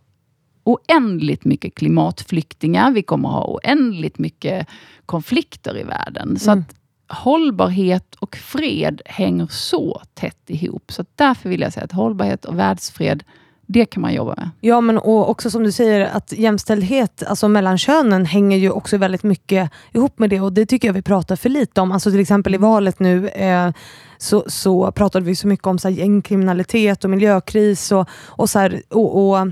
oändligt 0.65 1.45
mycket 1.45 1.75
klimatflyktingar. 1.75 2.91
Vi 2.91 3.03
kommer 3.03 3.29
ha 3.29 3.45
oändligt 3.47 4.19
mycket 4.19 4.67
konflikter 5.07 5.79
i 5.79 5.83
världen. 5.83 6.39
Så 6.39 6.51
Mm. 6.51 6.65
att 6.69 6.75
hållbarhet 7.19 8.15
och 8.15 8.37
fred 8.37 9.03
hänger 9.05 9.47
så 9.51 10.03
tätt 10.15 10.51
ihop. 10.51 10.93
Så 10.93 11.05
därför 11.15 11.49
vill 11.49 11.61
jag 11.61 11.73
säga 11.73 11.85
att 11.85 11.93
hållbarhet 11.93 12.45
och 12.45 12.59
världsfred, 12.59 13.25
det 13.73 13.87
kan 13.87 14.01
man 14.01 14.15
jobba 14.15 14.35
med. 14.37 14.51
Ja, 14.61 14.81
men 14.81 14.99
och 14.99 15.31
också 15.31 15.51
som 15.51 15.63
du 15.63 15.73
säger 15.73 16.01
att 16.01 16.33
jämställdhet 16.33 17.23
alltså 17.27 17.49
mellan 17.49 17.79
könen 17.79 18.27
hänger 18.27 18.57
ju 18.57 18.71
också 18.71 18.97
väldigt 18.97 19.23
mycket 19.23 19.71
ihop 19.93 20.19
med 20.19 20.31
det 20.31 20.41
och 20.41 20.53
det 20.53 20.67
tycker 20.67 20.89
jag 20.89 20.93
vi 20.93 21.03
pratar 21.03 21.37
för 21.37 21.49
lite 21.49 21.81
om. 21.81 21.93
Alltså 21.93 22.11
till 22.11 22.21
exempel 22.21 22.55
i 22.55 22.59
valet 22.59 22.99
nu 22.99 23.29
eh, 23.29 23.71
så, 24.19 24.45
så 24.47 24.93
pratade 24.93 25.27
vi 25.27 25.37
så 25.37 25.47
mycket 25.47 25.67
om 25.67 25.79
så 25.79 25.89
här, 25.89 25.97
gängkriminalitet 25.97 27.05
och 27.05 27.11
miljökris 27.11 27.93
och, 27.93 28.09
och, 28.27 28.51
så 28.51 28.59
här, 28.59 28.83
och, 28.89 29.31
och 29.31 29.49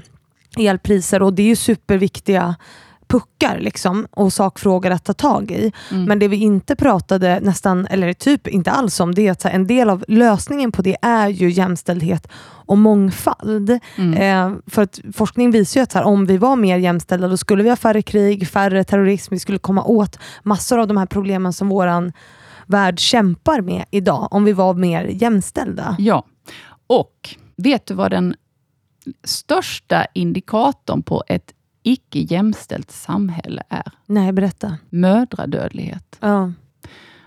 elpriser 0.59 1.23
och 1.23 1.33
det 1.33 1.43
är 1.43 1.47
ju 1.47 1.57
superviktiga 1.57 2.55
puckar 3.11 3.59
liksom, 3.59 4.07
och 4.11 4.33
sakfrågor 4.33 4.91
att 4.91 5.05
ta 5.05 5.13
tag 5.13 5.51
i. 5.51 5.73
Mm. 5.91 6.05
Men 6.05 6.19
det 6.19 6.29
vi 6.29 6.37
inte 6.37 6.77
pratade 6.77 7.41
nästan, 7.43 7.87
eller 7.87 8.13
typ 8.13 8.49
inte 8.49 8.71
alls 8.71 9.01
om, 9.01 9.15
det 9.15 9.27
är 9.27 9.33
att 9.33 9.43
här, 9.43 9.51
en 9.51 9.67
del 9.67 9.91
av 9.91 10.05
lösningen 10.09 10.73
på 10.73 10.83
det 10.83 10.97
är 11.03 11.29
ju 11.29 11.51
jämställdhet 11.51 12.29
och 12.43 12.79
mångfald. 12.79 13.79
Mm. 13.97 14.15
Eh, 14.15 14.59
för 14.67 14.83
att 14.83 15.01
forskning 15.13 15.51
visar 15.51 15.81
ju 15.81 15.83
att 15.83 15.93
här, 15.93 16.03
om 16.03 16.27
vi 16.27 16.37
var 16.37 16.57
mer 16.57 16.79
jämställda, 16.79 17.29
då 17.29 17.37
skulle 17.37 17.63
vi 17.63 17.69
ha 17.69 17.77
färre 17.77 18.03
krig, 18.03 18.49
färre 18.49 18.85
terrorism, 18.85 19.35
vi 19.35 19.39
skulle 19.39 19.59
komma 19.59 19.85
åt 19.85 20.19
massor 20.43 20.79
av 20.79 20.87
de 20.87 20.97
här 20.97 21.07
problemen 21.07 21.53
som 21.53 21.69
våran 21.69 22.13
värld 22.67 22.99
kämpar 22.99 23.61
med 23.61 23.85
idag, 23.91 24.29
om 24.31 24.45
vi 24.45 24.53
var 24.53 24.75
mer 24.75 25.05
jämställda. 25.05 25.97
Ja, 25.99 26.25
och 26.87 27.37
vet 27.57 27.87
du 27.87 27.95
vad 27.95 28.11
den 28.11 28.35
största 29.25 30.07
indikatorn 30.15 31.03
på 31.03 31.25
ett 31.27 31.53
icke 31.83 32.19
jämställt 32.19 32.91
samhälle 32.91 33.63
är? 33.69 33.93
Nej, 34.07 34.33
berätta. 34.33 34.77
Mödradödlighet. 34.91 36.17
Ja. 36.21 36.53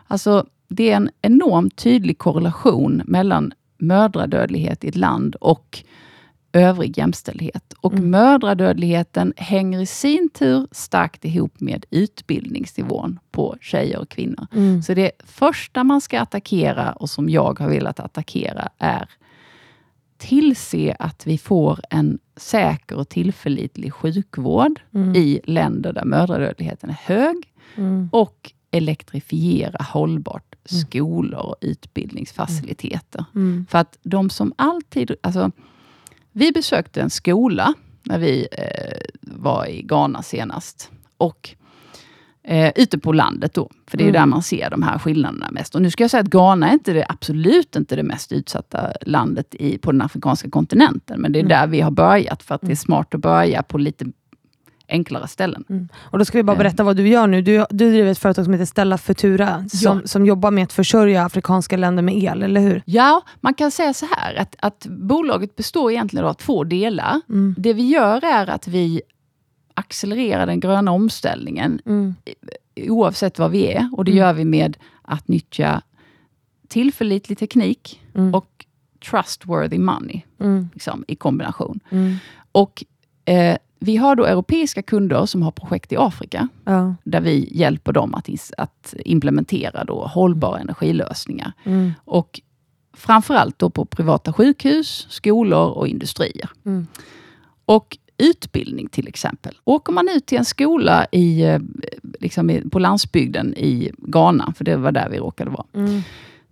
Alltså, 0.07 0.45
det 0.67 0.91
är 0.91 0.95
en 0.95 1.09
enormt 1.21 1.75
tydlig 1.75 2.17
korrelation 2.17 3.01
mellan 3.05 3.53
mödradödlighet 3.77 4.83
i 4.83 4.87
ett 4.87 4.95
land 4.95 5.35
och 5.35 5.83
övrig 6.53 6.97
jämställdhet. 6.97 7.73
Och 7.81 7.93
Mm. 7.93 8.09
mödradödligheten 8.09 9.33
hänger 9.37 9.81
i 9.81 9.85
sin 9.85 10.29
tur 10.29 10.67
starkt 10.71 11.25
ihop 11.25 11.59
med 11.59 11.85
utbildningsnivån 11.89 13.19
på 13.31 13.55
tjejer 13.61 13.99
och 13.99 14.09
kvinnor. 14.09 14.47
Mm. 14.53 14.81
Så 14.83 14.93
det 14.93 15.11
första 15.25 15.83
man 15.83 16.01
ska 16.01 16.19
attackera 16.19 16.91
och 16.91 17.09
som 17.09 17.29
jag 17.29 17.59
har 17.59 17.69
velat 17.69 17.99
attackera 17.99 18.69
är 18.77 19.09
tillse 20.27 20.95
att 20.99 21.27
vi 21.27 21.37
får 21.37 21.79
en 21.89 22.19
säker 22.37 22.95
och 22.95 23.09
tillförlitlig 23.09 23.93
sjukvård 23.93 24.79
Mm. 24.93 25.15
i 25.15 25.41
länder 25.43 25.93
där 25.93 26.05
mödradödligheten 26.05 26.89
är 26.89 26.93
hög 27.05 27.35
Mm. 27.75 28.09
och 28.11 28.51
elektrifiera 28.71 29.83
hållbart 29.83 30.55
skolor 30.65 31.39
och 31.39 31.55
utbildningsfaciliteter. 31.61 33.25
Mm. 33.35 33.65
För 33.69 33.77
att 33.77 33.97
de 34.03 34.29
som 34.29 34.53
alltid... 34.55 35.15
Alltså, 35.21 35.51
vi 36.31 36.51
besökte 36.51 37.01
en 37.01 37.09
skola 37.09 37.73
när 38.03 38.19
vi 38.19 38.47
eh, 38.51 38.97
var 39.21 39.65
i 39.65 39.81
Ghana 39.81 40.23
senast. 40.23 40.91
Och 41.17 41.55
eh, 42.43 42.71
ute 42.75 42.99
på 42.99 43.13
landet 43.13 43.53
då, 43.53 43.69
för 43.87 43.97
det 43.97 44.03
är 44.03 44.09
Mm. 44.09 44.21
där 44.21 44.25
man 44.25 44.43
ser 44.43 44.69
de 44.69 44.83
här 44.83 44.99
skillnaderna 44.99 45.47
mest. 45.51 45.75
Och 45.75 45.81
nu 45.81 45.91
ska 45.91 46.03
jag 46.03 46.11
säga 46.11 46.21
att 46.21 46.27
Ghana 46.29 46.69
är 46.69 46.73
inte 46.73 46.93
det, 46.93 47.05
absolut 47.09 47.75
inte 47.75 47.95
det 47.95 48.03
mest 48.03 48.31
utsatta 48.31 48.91
landet 49.01 49.55
i, 49.55 49.77
på 49.77 49.91
den 49.91 50.01
afrikanska 50.01 50.49
kontinenten. 50.49 51.21
Men 51.21 51.31
det 51.31 51.39
är 51.39 51.43
Mm. 51.43 51.49
där 51.49 51.67
vi 51.67 51.81
har 51.81 51.91
börjat, 51.91 52.43
för 52.43 52.55
att 52.55 52.61
det 52.61 52.71
är 52.71 52.75
smart 52.75 53.15
att 53.15 53.21
börja 53.21 53.63
på 53.63 53.77
lite 53.77 54.05
enklare 54.87 55.27
ställen. 55.27 55.63
Mm. 55.69 55.87
Och 55.95 56.19
Då 56.19 56.25
ska 56.25 56.37
vi 56.37 56.43
bara 56.43 56.51
Eh. 56.53 56.57
berätta 56.57 56.83
vad 56.83 56.95
du 56.95 57.07
gör 57.07 57.27
nu. 57.27 57.41
Du, 57.41 57.65
du 57.69 57.89
driver 57.91 58.11
ett 58.11 58.17
företag 58.19 58.45
som 58.45 58.53
heter 58.53 58.65
Stella 58.65 58.97
Futura, 58.97 59.65
som, 59.69 60.01
som 60.05 60.25
jobbar 60.25 60.51
med 60.51 60.63
att 60.63 60.73
försörja 60.73 61.25
afrikanska 61.25 61.77
länder 61.77 62.03
med 62.03 62.15
el, 62.23 62.43
eller 62.43 62.61
hur? 62.61 62.81
Ja, 62.85 63.21
man 63.41 63.53
kan 63.53 63.71
säga 63.71 63.93
så 63.93 64.05
här 64.17 64.35
att, 64.35 64.55
att 64.59 64.85
bolaget 64.89 65.55
består 65.55 65.91
egentligen 65.91 66.25
av 66.25 66.33
två 66.33 66.63
delar. 66.63 67.21
Mm. 67.29 67.55
Det 67.57 67.73
vi 67.73 67.83
gör 67.87 68.25
är 68.25 68.47
att 68.49 68.67
vi 68.67 69.01
accelererar 69.73 70.45
den 70.45 70.59
gröna 70.59 70.91
omställningen 70.91 71.81
Mm. 71.85 72.15
oavsett 72.75 73.39
vad 73.39 73.51
vi 73.51 73.67
är. 73.71 73.89
Och 73.93 74.05
det 74.05 74.11
Mm. 74.11 74.19
gör 74.19 74.33
vi 74.33 74.45
med 74.45 74.77
att 75.01 75.27
nyttja 75.27 75.81
tillförlitlig 76.67 77.37
teknik 77.37 78.01
Mm. 78.15 78.35
och 78.35 78.65
trustworthy 79.09 79.77
money 79.79 80.21
Mm. 80.39 80.69
liksom, 80.73 81.05
i 81.07 81.15
kombination. 81.15 81.79
Mm. 81.89 82.15
Och 82.51 82.83
eh, 83.25 83.57
Vi 83.85 83.97
har 83.97 84.15
då 84.15 84.25
europeiska 84.25 84.81
kunder 84.81 85.25
som 85.25 85.41
har 85.41 85.51
projekt 85.51 85.91
i 85.91 85.97
Afrika, 85.97 86.47
Ja. 86.65 86.95
där 87.03 87.21
vi 87.21 87.49
hjälper 87.51 87.91
dem 87.91 88.15
att, 88.15 88.29
att 88.57 88.93
implementera 89.05 89.83
då 89.83 90.05
hållbara 90.07 90.59
energilösningar. 90.59 91.51
Mm. 91.63 91.91
Och 92.05 92.41
framförallt 92.93 93.59
då 93.59 93.69
på 93.69 93.85
privata 93.85 94.33
sjukhus, 94.33 95.07
skolor 95.09 95.69
och 95.69 95.87
industrier. 95.87 96.49
Och 97.65 97.97
utbildning 98.23 98.87
till 98.87 99.07
exempel. 99.07 99.53
Åker 99.63 99.93
man 99.93 100.09
ut 100.15 100.25
till 100.25 100.37
en 100.37 100.45
skola 100.45 101.05
i, 101.11 101.41
eh, 101.43 101.59
liksom 102.19 102.61
på 102.71 102.79
landsbygden 102.79 103.53
i 103.57 103.91
Ghana, 103.97 104.53
för 104.57 104.63
det 104.65 104.75
var 104.77 104.91
där 104.91 105.09
vi 105.09 105.17
råkade 105.17 105.51
vara, 105.51 105.65
Mm. 105.73 106.01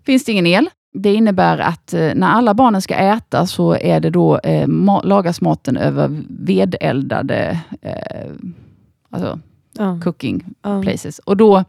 finns 0.05 0.25
det 0.25 0.31
ingen 0.31 0.47
el. 0.47 0.69
Det 0.93 1.13
innebär 1.13 1.57
att 1.57 1.93
eh, 1.93 2.11
när 2.15 2.27
alla 2.27 2.53
barnen 2.53 2.81
ska 2.81 2.95
äta 2.95 3.45
så 3.47 3.75
är 3.75 3.99
det 3.99 4.09
då, 4.09 4.37
eh, 4.39 4.67
ma- 4.67 5.05
lagas 5.05 5.41
maten 5.41 5.77
över 5.77 6.21
vedeldade 6.29 7.59
eh, 7.81 8.31
alltså 9.09 9.39
Ja. 9.77 9.99
cooking 10.03 10.43
Ja. 10.61 10.81
places. 10.81 11.19
Och 11.19 11.37
då, 11.37 11.63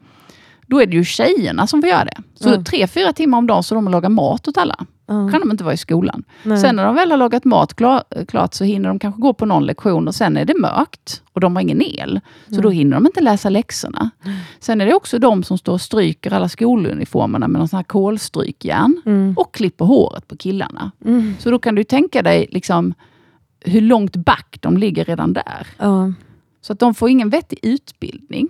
då 0.73 0.81
är 0.83 0.87
det 0.87 0.97
ju 0.97 1.05
tjejerna 1.05 1.67
som 1.67 1.83
får 1.83 1.89
göra 1.91 2.05
det. 2.05 2.17
Så 2.35 2.49
Ja. 2.49 2.63
tre, 2.65 2.87
fyra 2.87 3.13
timmar 3.13 3.39
om 3.39 3.47
dagen 3.47 3.63
så 3.63 3.75
de 3.75 3.89
lagar 3.89 4.09
mat 4.09 4.49
åt 4.49 4.57
alla. 4.59 4.77
Ja. 5.07 5.29
kan 5.31 5.41
de 5.41 5.51
inte 5.51 5.65
vara 5.65 5.75
i 5.75 5.77
skolan. 5.77 6.25
Nej. 6.43 6.59
Sen 6.59 6.77
när 6.77 6.85
de 6.85 6.95
väl 6.95 7.11
har 7.11 7.19
lagat 7.19 7.45
mat 7.45 7.75
klar, 7.75 8.03
klart 8.29 8.55
så 8.55 8.65
hinner 8.65 8.89
de 8.89 8.99
kanske 8.99 9.21
gå 9.21 9.33
på 9.35 9.47
någon 9.47 9.67
lektion 9.67 10.09
och 10.09 10.15
sen 10.15 10.37
är 10.37 10.45
det 10.45 10.55
mörkt 10.61 11.23
och 11.33 11.41
de 11.41 11.57
har 11.57 11.63
ingen 11.63 11.83
el. 11.83 12.21
Så 12.49 12.61
då 12.61 12.71
hinner 12.71 12.97
de 12.97 13.07
inte 13.07 13.21
läsa 13.21 13.49
läxorna. 13.51 14.11
Sen 14.61 14.81
är 14.81 14.87
det 14.87 14.95
också 14.95 15.19
de 15.19 15.43
som 15.43 15.59
står 15.59 15.73
och 15.73 15.81
stryker 15.81 16.33
alla 16.33 16.49
skoluniformerna 16.49 17.49
med 17.49 17.59
någon 17.59 17.69
sån 17.69 17.77
här 17.77 17.85
kolstrykjärn 17.85 19.03
Mm. 19.07 19.35
och 19.37 19.55
klipper 19.55 19.85
håret 19.85 20.29
på 20.29 20.37
killarna. 20.37 20.91
Mm. 21.05 21.35
Så 21.39 21.51
då 21.51 21.59
kan 21.59 21.75
du 21.75 21.85
tänka 21.85 22.23
dig 22.23 22.47
liksom 22.51 22.95
hur 23.61 23.81
långt 23.81 24.17
back 24.17 24.59
de 24.61 24.77
ligger 24.77 25.05
redan 25.05 25.33
där. 25.33 25.67
Så 26.61 26.73
att 26.73 26.79
de 26.79 26.95
får 26.95 27.09
ingen 27.09 27.31
vettig 27.31 27.59
utbildning. 27.63 28.49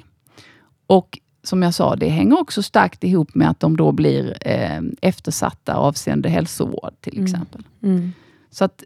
Och 0.87 1.19
som 1.43 1.63
jag 1.63 1.75
sa, 1.75 1.97
det 1.97 2.09
hänger 2.09 2.41
också 2.41 2.63
starkt 2.63 3.05
ihop 3.05 3.35
med 3.35 3.51
att 3.51 3.61
de 3.61 3.77
då 3.77 3.93
blir 3.93 4.37
eh, 4.41 4.81
eftersatta 5.01 5.75
avseende 5.75 6.29
hälsovård 6.29 6.93
till 7.01 7.13
Mm. 7.13 7.25
exempel. 7.25 7.63
Mm. 7.83 8.13
Så 8.51 8.65
att 8.65 8.83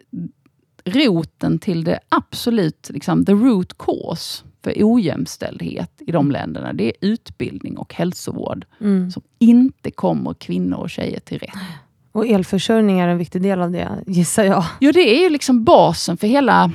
roten 0.84 1.58
till 1.58 1.84
det 1.84 1.98
absolut, 2.08 2.90
liksom, 2.92 3.24
the 3.24 3.32
root 3.32 3.78
cause 3.78 4.44
för 4.62 4.72
ojämställdhet 4.80 5.90
i 6.06 6.12
de 6.12 6.30
länderna, 6.30 6.72
det 6.72 6.84
är 6.84 6.92
utbildning 7.00 7.78
och 7.78 7.94
hälsovård 7.94 8.64
Mm. 8.80 9.10
som 9.10 9.22
inte 9.38 9.90
kommer 9.90 10.34
kvinnor 10.34 10.76
och 10.78 10.90
tjejer 10.90 11.20
till 11.20 11.38
rätt. 11.38 11.54
Och 12.12 12.26
elförsörjning 12.26 13.00
är 13.00 13.08
en 13.08 13.18
viktig 13.18 13.42
del 13.42 13.60
av 13.62 13.70
det, 13.70 13.88
gissar 14.06 14.44
jag. 14.44 14.64
Jo, 14.80 14.92
det 14.92 15.16
är 15.16 15.22
ju 15.22 15.30
liksom 15.30 15.64
basen 15.64 16.16
för 16.16 16.26
hela... 16.26 16.72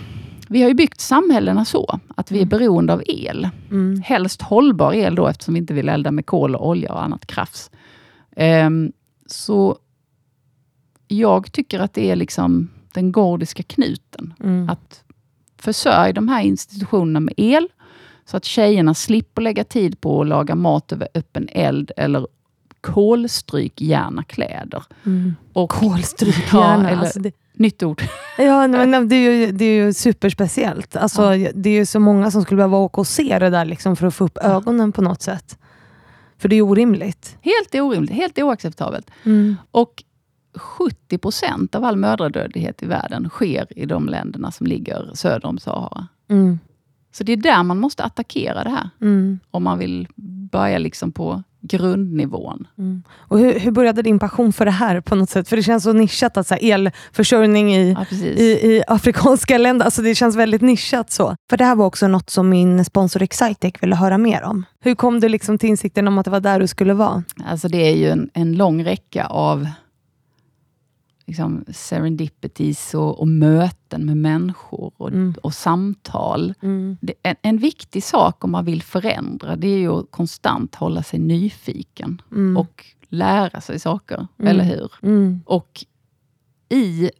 Vi 0.51 0.61
har 0.61 0.69
ju 0.69 0.75
byggt 0.75 0.99
samhällena 1.01 1.65
så, 1.65 1.99
att 2.15 2.31
vi 2.31 2.41
är 2.41 2.45
beroende 2.45 2.93
av 2.93 3.03
el. 3.05 3.49
Mm. 3.71 4.01
Helst 4.01 4.41
hållbar 4.41 4.93
el 4.93 5.15
då, 5.15 5.27
eftersom 5.27 5.53
vi 5.53 5.59
inte 5.59 5.73
vill 5.73 5.89
elda 5.89 6.11
med 6.11 6.25
kol 6.25 6.55
och 6.55 6.67
olja 6.69 6.93
och 6.93 7.03
annat 7.03 7.25
krafs. 7.25 7.71
Ehm, 8.35 8.91
så 9.25 9.77
jag 11.07 11.51
tycker 11.51 11.79
att 11.79 11.93
det 11.93 12.11
är 12.11 12.15
liksom 12.15 12.69
den 12.93 13.11
gordiska 13.11 13.63
knuten. 13.63 14.33
Mm. 14.43 14.69
Att 14.69 15.03
försörja 15.57 16.13
de 16.13 16.27
här 16.27 16.41
institutionerna 16.43 17.19
med 17.19 17.33
el, 17.37 17.67
så 18.25 18.37
att 18.37 18.45
tjejerna 18.45 18.93
slipper 18.93 19.41
lägga 19.41 19.63
tid 19.63 20.01
på 20.01 20.21
att 20.21 20.27
laga 20.27 20.55
mat 20.55 20.91
över 20.91 21.07
öppen 21.13 21.49
eld 21.51 21.91
eller 21.97 22.27
kolstryk 22.81 23.81
gärna 23.81 24.23
kläder. 24.23 24.83
Mm. 25.05 25.35
Och, 25.53 25.69
Kolstryk 25.69 26.35
Ja, 26.53 26.59
gärna. 26.71 26.89
eller- 26.89 27.01
Alltså 27.01 27.19
det, 27.19 27.31
nytt 27.61 27.83
ord. 27.83 28.01
ja, 28.37 28.67
men 28.67 29.09
det, 29.09 29.15
är 29.15 29.31
ju, 29.31 29.51
det 29.51 29.65
är 29.65 29.85
ju 29.85 29.93
superspeciellt. 29.93 30.95
Alltså, 30.95 31.29
Det 31.53 31.69
är 31.69 31.73
ju 31.73 31.85
så 31.85 31.99
många 31.99 32.31
som 32.31 32.41
skulle 32.41 32.57
behöva 32.57 32.77
åka 32.77 33.01
och 33.01 33.07
se 33.07 33.39
det 33.39 33.49
där 33.49 33.65
liksom, 33.65 33.95
för 33.95 34.07
att 34.07 34.15
få 34.15 34.23
upp 34.25 34.37
ögonen 34.37 34.91
på 34.91 35.01
något 35.01 35.21
sätt. 35.21 35.57
För 36.37 36.49
det 36.49 36.55
är 36.55 36.61
orimligt. 36.61 37.37
Helt 37.41 37.75
orimligt, 37.75 38.11
helt 38.15 38.39
oacceptabelt. 38.39 39.11
Mm. 39.23 39.55
Och 39.71 40.03
70 40.55 41.17
procent 41.17 41.75
av 41.75 41.83
all 41.85 41.95
mödradödlighet 41.95 42.83
i 42.83 42.85
världen 42.85 43.29
sker 43.29 43.79
i 43.79 43.85
de 43.85 44.09
länderna 44.09 44.51
som 44.51 44.67
ligger 44.67 45.11
söder 45.13 45.45
om 45.45 45.57
Sahara. 45.59 46.07
Mm. 46.29 46.59
Så 47.13 47.23
det 47.23 47.31
är 47.33 47.37
där 47.37 47.63
man 47.63 47.79
måste 47.79 48.03
attackera 48.03 48.63
det 48.63 48.69
här, 48.69 48.89
Mm. 49.01 49.39
om 49.51 49.63
man 49.63 49.79
vill 49.79 50.07
börja 50.51 50.77
liksom 50.77 51.11
på 51.11 51.43
grundnivån. 51.61 52.67
Mm. 52.77 53.03
Och 53.11 53.39
hur, 53.39 53.59
hur 53.59 53.71
började 53.71 54.01
din 54.01 54.19
passion 54.19 54.53
för 54.53 54.65
det 54.65 54.71
här 54.71 55.01
på 55.01 55.15
något 55.15 55.29
sätt? 55.29 55.49
För 55.49 55.55
det 55.55 55.63
känns 55.63 55.83
så 55.83 55.93
nischat, 55.93 56.37
att 56.37 56.47
så 56.47 56.53
här, 56.53 56.71
elförsörjning 56.73 57.75
i, 57.75 57.91
Ja, 57.91 58.17
i, 58.17 58.43
i 58.43 58.83
afrikanska 58.87 59.57
länder. 59.57 59.85
Alltså 59.85 60.01
det 60.01 60.15
känns 60.15 60.35
väldigt 60.35 60.61
nischat 60.61 61.11
så. 61.11 61.35
För 61.49 61.57
det 61.57 61.65
här 61.65 61.75
var 61.75 61.85
också 61.85 62.07
något 62.07 62.29
som 62.29 62.49
min 62.49 62.85
sponsor 62.85 63.21
Excitec 63.21 63.73
ville 63.81 63.95
höra 63.95 64.17
mer 64.17 64.43
om. 64.43 64.65
Hur 64.83 64.95
kom 64.95 65.19
du 65.19 65.29
liksom 65.29 65.57
till 65.57 65.69
insikten 65.69 66.07
om 66.07 66.17
att 66.17 66.25
det 66.25 66.31
var 66.31 66.39
där 66.39 66.59
du 66.59 66.67
skulle 66.67 66.93
vara? 66.93 67.23
Alltså 67.45 67.67
det 67.67 67.91
är 67.91 67.95
ju 67.95 68.09
en, 68.09 68.29
en 68.33 68.53
lång 68.53 68.85
räcka 68.85 69.25
av 69.25 69.67
liksom 71.31 71.65
serendipities 71.73 72.93
och, 72.93 73.19
och 73.19 73.27
möten 73.27 74.05
med 74.05 74.17
människor 74.17 74.91
och, 74.97 75.07
Mm. 75.09 75.33
och 75.43 75.53
samtal. 75.53 76.53
Det, 77.01 77.13
en, 77.23 77.35
en 77.41 77.57
viktig 77.57 78.03
sak 78.03 78.43
om 78.43 78.51
man 78.51 78.65
vill 78.65 78.83
förändra, 78.83 79.55
det 79.55 79.67
är 79.67 79.77
ju 79.77 79.89
att 79.99 80.11
konstant 80.11 80.75
hålla 80.75 81.03
sig 81.03 81.19
nyfiken 81.19 82.21
Mm. 82.31 82.57
och 82.57 82.85
lära 83.09 83.61
sig 83.61 83.79
saker, 83.79 84.27
Mm. 84.37 84.51
eller 84.51 84.63
hur? 84.63 84.91
Mm. 85.01 85.41
Och 85.45 85.85
i 86.69 87.11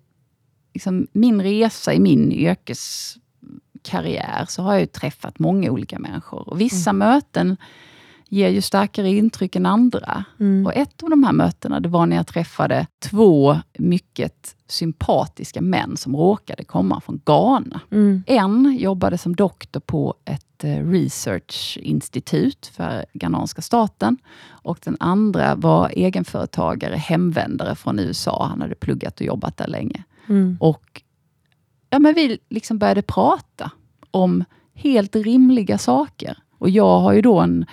liksom, 0.73 1.07
min 1.13 1.41
resa 1.41 1.93
i 1.93 1.99
min 1.99 2.31
yrkeskarriär 2.31 4.45
så 4.49 4.63
har 4.63 4.71
jag 4.73 4.81
ju 4.81 4.87
träffat 4.87 5.39
många 5.39 5.71
olika 5.71 5.99
människor. 5.99 6.49
Och 6.49 6.61
vissa 6.61 6.93
möten 6.93 7.57
ger 8.31 8.49
ju 8.49 8.61
starkare 8.61 9.09
intryck 9.09 9.55
än 9.55 9.65
andra. 9.65 10.25
Mm. 10.39 10.65
Och 10.65 10.73
ett 10.73 11.03
av 11.03 11.09
de 11.09 11.23
här 11.23 11.33
mötena 11.33 11.79
det 11.79 11.89
var 11.89 12.05
när 12.05 12.15
jag 12.15 12.27
träffade 12.27 12.87
två 12.99 13.57
mycket 13.77 14.55
sympatiska 14.67 15.61
män 15.61 15.97
som 15.97 16.15
råkade 16.15 16.63
komma 16.63 17.01
från 17.01 17.21
Ghana. 17.25 17.81
Mm. 17.91 18.23
En 18.27 18.77
jobbade 18.79 19.17
som 19.17 19.35
doktor 19.35 19.79
på 19.79 20.15
ett 20.25 20.63
eh, 20.63 20.89
researchinstitut 20.89 22.71
för 22.75 23.05
ghananska 23.13 23.61
staten. 23.61 24.17
Och 24.47 24.79
den 24.83 24.97
andra 24.99 25.55
var 25.55 25.89
egenföretagare, 25.89 26.95
hemvändare 26.95 27.75
från 27.75 27.99
USA. 27.99 28.45
Han 28.49 28.61
hade 28.61 28.75
pluggat 28.75 29.19
och 29.19 29.25
jobbat 29.25 29.57
där 29.57 29.67
länge. 29.67 30.03
Mm. 30.27 30.57
Och 30.59 31.01
ja, 31.89 31.99
men 31.99 32.13
vi 32.13 32.39
liksom 32.49 32.77
började 32.77 33.01
prata 33.01 33.71
om 34.11 34.43
helt 34.73 35.15
rimliga 35.15 35.77
saker. 35.77 36.37
Och 36.57 36.69
jag 36.69 36.99
har 36.99 37.13
ju 37.13 37.21
då 37.21 37.39
en, 37.39 37.65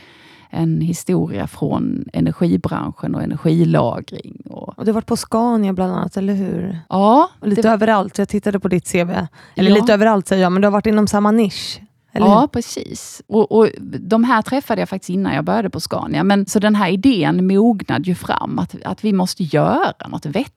en 0.51 0.81
historia 0.81 1.47
från 1.47 2.05
energibranschen 2.13 3.15
och 3.15 3.23
energilagring. 3.23 4.43
Och, 4.51 4.79
Och 4.79 4.85
du 4.85 4.91
har 4.91 4.95
varit 4.95 5.07
på 5.07 5.17
Scania 5.17 5.73
bland 5.73 5.93
annat, 5.93 6.17
eller 6.17 6.35
hur? 6.35 6.79
ja, 6.89 7.31
Och 7.41 7.49
lite 7.49 7.63
det- 7.63 7.69
överallt. 7.71 8.19
Jag 8.19 8.29
tittade 8.29 8.61
på 8.61 8.69
ditt 8.69 8.93
CV. 8.93 9.11
Eller 9.55 9.71
Ja. 9.71 9.75
lite 9.75 9.95
överallt 9.95 10.29
säger 10.29 10.43
jag, 10.43 10.53
men 10.53 10.63
du 10.63 10.67
har 10.67 10.73
varit 10.73 10.87
inom 10.87 11.07
samma 11.07 11.31
nisch. 11.31 11.81
Eller 12.13 12.27
Ja, 12.27 12.49
precis. 12.53 13.23
Och, 13.27 13.53
och 13.53 13.69
De 14.01 14.25
här 14.25 14.43
träffade 14.43 14.81
jag 14.81 14.89
faktiskt 14.89 15.11
innan 15.11 15.35
jag 15.35 15.45
började 15.45 15.71
på 15.71 15.81
Scania. 15.81 16.25
Men, 16.25 16.47
så 16.47 16.59
den 16.59 16.75
här 16.75 16.89
idén 16.91 17.47
mognade 17.47 18.05
ju 18.05 18.15
fram, 18.15 18.59
att, 18.59 18.77
att 18.85 19.05
vi 19.05 19.13
måste 19.13 19.43
göra 19.43 20.09
något 20.09 20.27
vettigt. 20.27 20.55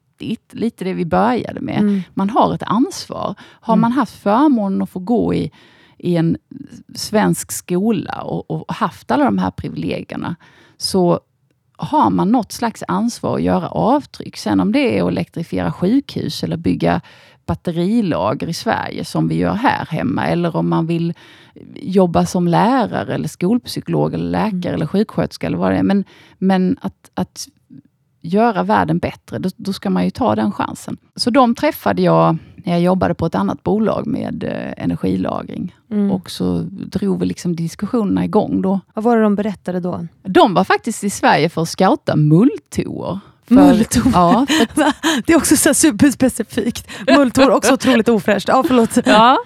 Lite 0.52 0.84
det 0.84 0.94
vi 0.94 1.06
började 1.06 1.62
med. 1.62 1.80
Mm. 1.80 2.02
Man 2.14 2.30
har 2.30 2.54
ett 2.56 2.64
ansvar. 2.64 3.36
Har 3.42 3.74
Mm. 3.74 3.82
man 3.82 3.92
haft 3.92 4.16
förmånen 4.24 4.82
att 4.82 4.90
få 4.90 5.00
gå 5.00 5.34
i, 5.34 5.52
i 6.04 6.16
en 6.16 6.38
svensk 6.96 7.52
skola 7.52 8.22
och, 8.22 8.52
och 8.52 8.74
haft 8.74 9.12
alla 9.12 9.26
de 9.26 9.38
här 9.38 9.52
privilegierna, 9.52 10.36
så 10.78 11.20
har 11.78 12.10
man 12.10 12.32
något 12.32 12.52
slags 12.52 12.84
ansvar 12.88 13.36
att 13.36 13.42
göra 13.44 13.70
avtryck. 13.70 14.38
Sen 14.38 14.60
om 14.60 14.72
det 14.72 14.98
är 14.98 15.04
att 15.04 15.12
elektrifiera 15.12 15.72
sjukhus 15.72 16.44
eller 16.44 16.58
bygga 16.58 17.02
batterilager 17.46 18.48
i 18.48 18.54
Sverige, 18.54 19.06
som 19.06 19.28
vi 19.28 19.36
gör 19.36 19.54
här 19.54 19.86
hemma, 19.86 20.28
eller 20.28 20.56
om 20.56 20.70
man 20.70 20.88
vill 20.88 21.14
jobba 21.76 22.26
som 22.26 22.48
lärare, 22.48 23.16
eller 23.16 23.28
skolpsykolog, 23.28 24.14
eller 24.14 24.30
läkare, 24.30 24.58
Mm. 24.58 24.74
eller 24.74 24.86
sjuksköterska, 24.86 25.48
eller 25.48 25.58
vad 25.58 25.72
det 25.72 25.78
är. 25.78 25.84
Men, 25.84 26.04
men 26.38 26.78
att, 26.82 27.12
att 27.14 27.48
göra 28.22 28.64
världen 28.64 29.00
bättre, 29.00 29.40
då, 29.40 29.50
då 29.58 29.74
ska 29.74 29.90
man 29.90 30.04
ju 30.04 30.10
ta 30.10 30.36
den 30.36 30.52
chansen. 30.52 30.98
Så 31.16 31.30
de 31.30 31.56
träffade 31.56 32.02
jag 32.02 32.38
när 32.66 32.74
jag 32.74 32.82
jobbade 32.82 33.14
på 33.14 33.26
ett 33.26 33.36
annat 33.36 33.64
bolag 33.64 34.08
med 34.08 34.44
eh, 34.44 34.84
energilagring. 34.84 35.76
Mm. 35.92 36.12
Och 36.12 36.32
så 36.32 36.60
drog 36.70 37.20
vi 37.20 37.26
liksom 37.26 37.56
diskussionerna 37.56 38.26
igång 38.26 38.62
då. 38.62 38.80
Vad 38.94 39.04
var 39.04 39.18
det 39.18 39.24
de 39.24 39.36
berättade 39.36 39.80
då? 39.80 40.08
De 40.24 40.54
var 40.54 40.64
faktiskt 40.64 41.04
i 41.04 41.10
Sverige 41.10 41.50
för 41.50 41.62
att 41.62 41.70
scouta 41.70 42.16
mulltoor. 42.16 43.20
Mulltoor? 43.48 44.12
Ja, 44.14 44.46
för, 44.76 44.94
Det 45.26 45.34
är 45.34 45.38
också 45.38 45.58
så 45.58 45.74
superspecifikt. 45.74 46.88
Mulltor, 47.08 47.52
också 47.52 47.74
otroligt 47.74 48.10
ofräscht. 48.10 48.48
Ja, 48.48 48.64
förlåt. 48.68 48.98
ja. 49.06 49.38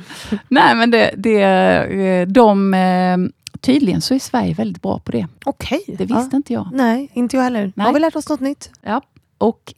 Nej 0.48 0.76
men 0.76 0.92
det, 0.92 1.12
det, 1.18 1.42
eh, 1.42 2.28
de, 2.28 2.74
eh, 2.74 3.18
tydligen 3.62 4.02
så 4.02 4.14
är 4.14 4.20
Sverige 4.20 4.54
väldigt 4.54 4.82
bra 4.82 5.00
på 5.00 5.12
det. 5.12 5.28
Okej. 5.46 5.84
Det 5.88 6.06
visste 6.06 6.36
inte 6.36 6.54
jag. 6.54 6.66
Ja. 6.66 6.70
Nej, 6.74 7.12
inte 7.14 7.36
jag 7.36 7.44
heller. 7.44 7.74
Nej. 7.76 7.86
Har 7.86 7.94
vi 7.94 8.00
lärt 8.00 8.16
oss 8.16 8.30
något 8.30 8.40
nytt? 8.40 8.70
Ja. 8.82 9.02
Och 9.38 9.74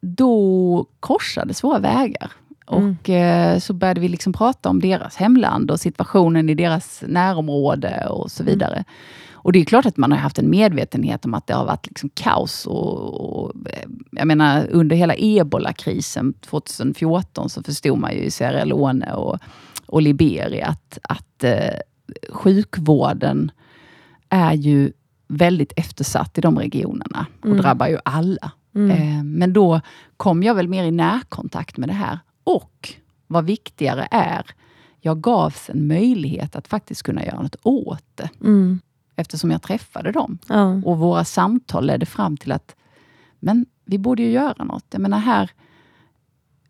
då 0.00 0.86
korsades 1.00 1.64
våra 1.64 1.78
vägar. 1.78 2.32
Mm. 2.70 2.96
Och 3.00 3.10
eh, 3.10 3.58
så 3.58 3.72
började 3.72 4.00
vi 4.00 4.08
liksom 4.08 4.32
prata 4.32 4.68
om 4.68 4.80
deras 4.80 5.16
hemland 5.16 5.70
och 5.70 5.80
situationen 5.80 6.48
i 6.48 6.54
deras 6.54 7.02
närområde 7.06 8.06
och 8.06 8.30
så 8.30 8.42
Mm. 8.42 8.52
vidare. 8.54 8.84
Och 9.32 9.52
det 9.52 9.58
är 9.60 9.64
klart 9.64 9.86
att 9.86 9.96
man 9.96 10.12
har 10.12 10.18
haft 10.18 10.38
en 10.38 10.50
medvetenhet 10.50 11.24
om 11.24 11.34
att 11.34 11.46
det 11.46 11.54
har 11.54 11.64
varit 11.64 11.86
liksom 11.86 12.10
kaos. 12.14 12.66
Och, 12.66 13.44
och, 13.44 13.52
eh, 13.66 13.88
jag 14.10 14.26
menar, 14.26 14.66
under 14.70 14.96
hela 14.96 15.14
ebola-krisen 15.18 16.32
2014 16.32 17.50
så 17.50 17.62
förstod 17.62 17.98
man 17.98 18.12
ju 18.12 18.18
i 18.18 18.30
Sierra 18.30 18.64
Leone 18.64 19.12
och, 19.12 19.38
och 19.86 20.02
Liberia 20.02 20.66
att, 20.66 20.98
att 21.02 21.44
eh, 21.44 21.74
sjukvården 22.30 23.50
är 24.28 24.52
ju 24.52 24.92
väldigt 25.28 25.72
eftersatt 25.76 26.38
i 26.38 26.40
de 26.40 26.58
regionerna 26.58 27.26
och 27.40 27.46
Mm. 27.46 27.58
drabbar 27.58 27.86
ju 27.88 27.98
alla. 28.04 28.50
Mm. 28.74 28.90
Eh, 28.90 29.24
Men 29.24 29.52
då 29.52 29.80
kom 30.16 30.42
jag 30.42 30.54
väl 30.54 30.68
mer 30.68 30.84
i 30.84 30.90
närkontakt 30.90 31.76
med 31.76 31.88
det 31.88 31.92
här. 31.92 32.18
Och 32.44 32.94
vad 33.26 33.44
viktigare 33.44 34.08
är, 34.10 34.46
jag 35.00 35.20
gavs 35.20 35.70
en 35.70 35.86
möjlighet 35.86 36.56
att 36.56 36.68
faktiskt 36.68 37.02
kunna 37.02 37.24
göra 37.24 37.42
något 37.42 37.56
åt 37.62 38.04
det. 38.14 38.30
Mm. 38.40 38.80
Eftersom 39.16 39.50
jag 39.50 39.62
träffade 39.62 40.12
dem. 40.12 40.38
Ja. 40.48 40.80
Och 40.84 40.98
våra 40.98 41.24
samtal 41.24 41.86
ledde 41.86 42.06
fram 42.06 42.36
till 42.36 42.52
att, 42.52 42.76
men 43.40 43.66
vi 43.84 43.98
borde 43.98 44.22
ju 44.22 44.30
göra 44.30 44.64
något. 44.64 44.86
Jag 44.90 45.00
menar 45.00 45.18
här, 45.18 45.50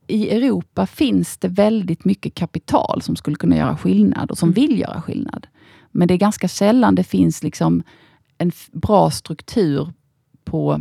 i 0.06 0.30
Europa 0.30 0.87
finns 0.87 1.37
det 1.38 1.48
väldigt 1.48 2.04
mycket 2.04 2.35
kapital 2.35 3.02
som 3.02 3.16
skulle 3.16 3.37
kunna 3.37 3.56
göra 3.56 3.76
skillnad 3.76 4.30
och 4.30 4.38
som 4.38 4.48
Mm. 4.48 4.54
vill 4.54 4.80
göra 4.80 5.02
skillnad. 5.02 5.46
Men 5.90 6.08
det 6.08 6.14
är 6.14 6.18
ganska 6.18 6.48
sällan 6.48 6.94
det 6.94 7.04
finns 7.04 7.42
liksom 7.42 7.82
en 8.38 8.52
bra 8.72 9.11
struktur 9.11 9.92
på, 10.44 10.80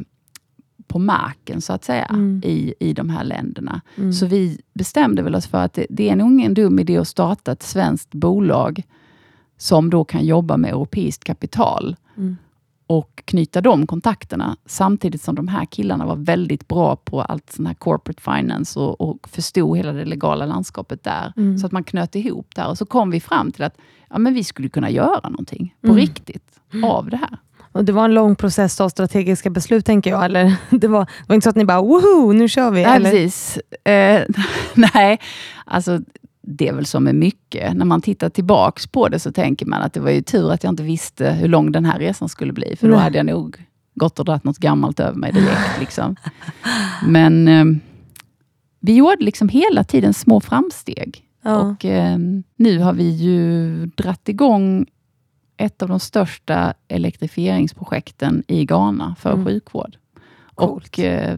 på 0.91 0.99
marken, 0.99 1.61
så 1.61 1.73
att 1.73 1.83
säga, 1.83 2.05
Mm. 2.05 2.41
i, 2.45 2.73
i 2.79 2.93
de 2.93 3.09
här 3.09 3.23
länderna. 3.23 3.81
Mm. 3.97 4.13
Så 4.13 4.25
vi 4.25 4.61
bestämde 4.73 5.21
väl 5.21 5.35
oss 5.35 5.47
för 5.47 5.57
att 5.63 5.73
det, 5.73 5.85
det 5.89 6.09
är 6.09 6.15
nog 6.15 6.31
ingen 6.31 6.53
dum 6.53 6.79
idé 6.79 6.97
att 6.97 7.07
starta 7.07 7.51
ett 7.51 7.63
svenskt 7.63 8.11
bolag 8.11 8.83
som 9.57 9.89
då 9.89 10.03
kan 10.03 10.25
jobba 10.25 10.57
med 10.57 10.69
europeiskt 10.71 11.23
kapital 11.23 11.95
Mm. 12.17 12.37
och 12.87 13.23
knyta 13.25 13.61
de 13.61 13.87
kontakterna, 13.87 14.57
samtidigt 14.65 15.21
som 15.21 15.35
de 15.35 15.47
här 15.47 15.65
killarna 15.65 16.05
var 16.05 16.15
väldigt 16.15 16.67
bra 16.67 16.95
på 16.95 17.21
allt 17.21 17.51
sån 17.51 17.65
här 17.65 17.73
corporate 17.73 18.21
finance 18.21 18.79
och, 18.79 19.01
och 19.01 19.29
förstod 19.29 19.77
hela 19.77 19.91
det 19.93 20.05
legala 20.05 20.45
landskapet 20.45 21.03
där. 21.03 21.33
Mm. 21.37 21.57
Så 21.57 21.65
att 21.65 21.71
man 21.71 21.83
knöt 21.83 22.15
ihop 22.15 22.55
där 22.55 22.69
och 22.69 22.77
så 22.77 22.85
kom 22.85 23.09
vi 23.11 23.19
fram 23.19 23.51
till 23.51 23.63
att 23.63 23.77
ja, 24.09 24.17
men 24.19 24.33
vi 24.33 24.43
skulle 24.43 24.69
kunna 24.69 24.89
göra 24.89 25.29
någonting 25.29 25.75
på 25.81 25.87
Mm. 25.87 25.97
riktigt 25.97 26.59
av 26.83 27.09
det 27.09 27.17
här. 27.17 27.37
Och 27.71 27.85
det 27.85 27.91
var 27.91 28.05
en 28.05 28.13
lång 28.13 28.35
process 28.35 28.81
av 28.81 28.89
strategiska 28.89 29.49
beslut, 29.49 29.85
tänker 29.85 30.09
jag. 30.09 30.25
Eller? 30.25 30.55
Det, 30.69 30.87
var, 30.87 31.05
det 31.05 31.27
var 31.27 31.35
inte 31.35 31.43
så 31.43 31.49
att 31.49 31.55
ni 31.55 31.65
bara, 31.65 31.81
woho, 31.81 32.31
nu 32.33 32.47
kör 32.47 32.71
vi. 32.71 32.83
Nej, 32.83 32.95
eller? 32.95 33.11
precis. 33.11 33.57
Eh, 33.83 34.21
nej, 34.93 35.19
alltså 35.65 35.99
det 36.41 36.67
är 36.67 36.73
väl 36.73 36.85
som 36.85 37.03
med 37.03 37.15
mycket. 37.15 37.73
När 37.73 37.85
man 37.85 38.01
tittar 38.01 38.29
tillbaks 38.29 38.87
på 38.87 39.07
det 39.07 39.19
så 39.19 39.31
tänker 39.31 39.65
man 39.65 39.81
att 39.81 39.93
det 39.93 39.99
var 39.99 40.11
ju 40.11 40.21
tur 40.21 40.51
att 40.51 40.63
jag 40.63 40.71
inte 40.71 40.83
visste 40.83 41.31
hur 41.31 41.47
lång 41.47 41.71
den 41.71 41.85
här 41.85 41.99
resan 41.99 42.29
skulle 42.29 42.53
bli. 42.53 42.75
För 42.75 42.87
då 42.87 42.93
Nej. 42.93 43.03
hade 43.03 43.17
jag 43.17 43.25
nog 43.25 43.65
gått 43.95 44.19
och 44.19 44.25
dragit 44.25 44.43
något 44.43 44.57
gammalt 44.57 44.99
över 44.99 45.17
mig 45.17 45.31
direkt. 45.31 45.79
Liksom. 45.79 46.15
Men 47.07 47.47
eh, 47.47 47.65
vi 48.79 48.95
gjorde 48.95 49.23
liksom 49.23 49.49
hela 49.49 49.83
tiden 49.83 50.13
små 50.13 50.41
framsteg. 50.41 51.23
Ja. 51.43 51.57
Och 51.57 51.85
eh, 51.85 52.17
nu 52.55 52.79
har 52.79 52.93
vi 52.93 53.09
ju 53.09 53.85
dratt 53.85 54.29
igång 54.29 54.85
ett 55.61 55.81
av 55.81 55.89
de 55.89 55.99
största 55.99 56.73
elektrifieringsprojekten 56.87 58.43
i 58.47 58.65
Ghana 58.65 59.15
för 59.19 59.31
Mm. 59.33 59.45
sjukvård. 59.45 59.97
Coolt. 60.55 60.87
Och 60.87 60.99
eh, 60.99 61.37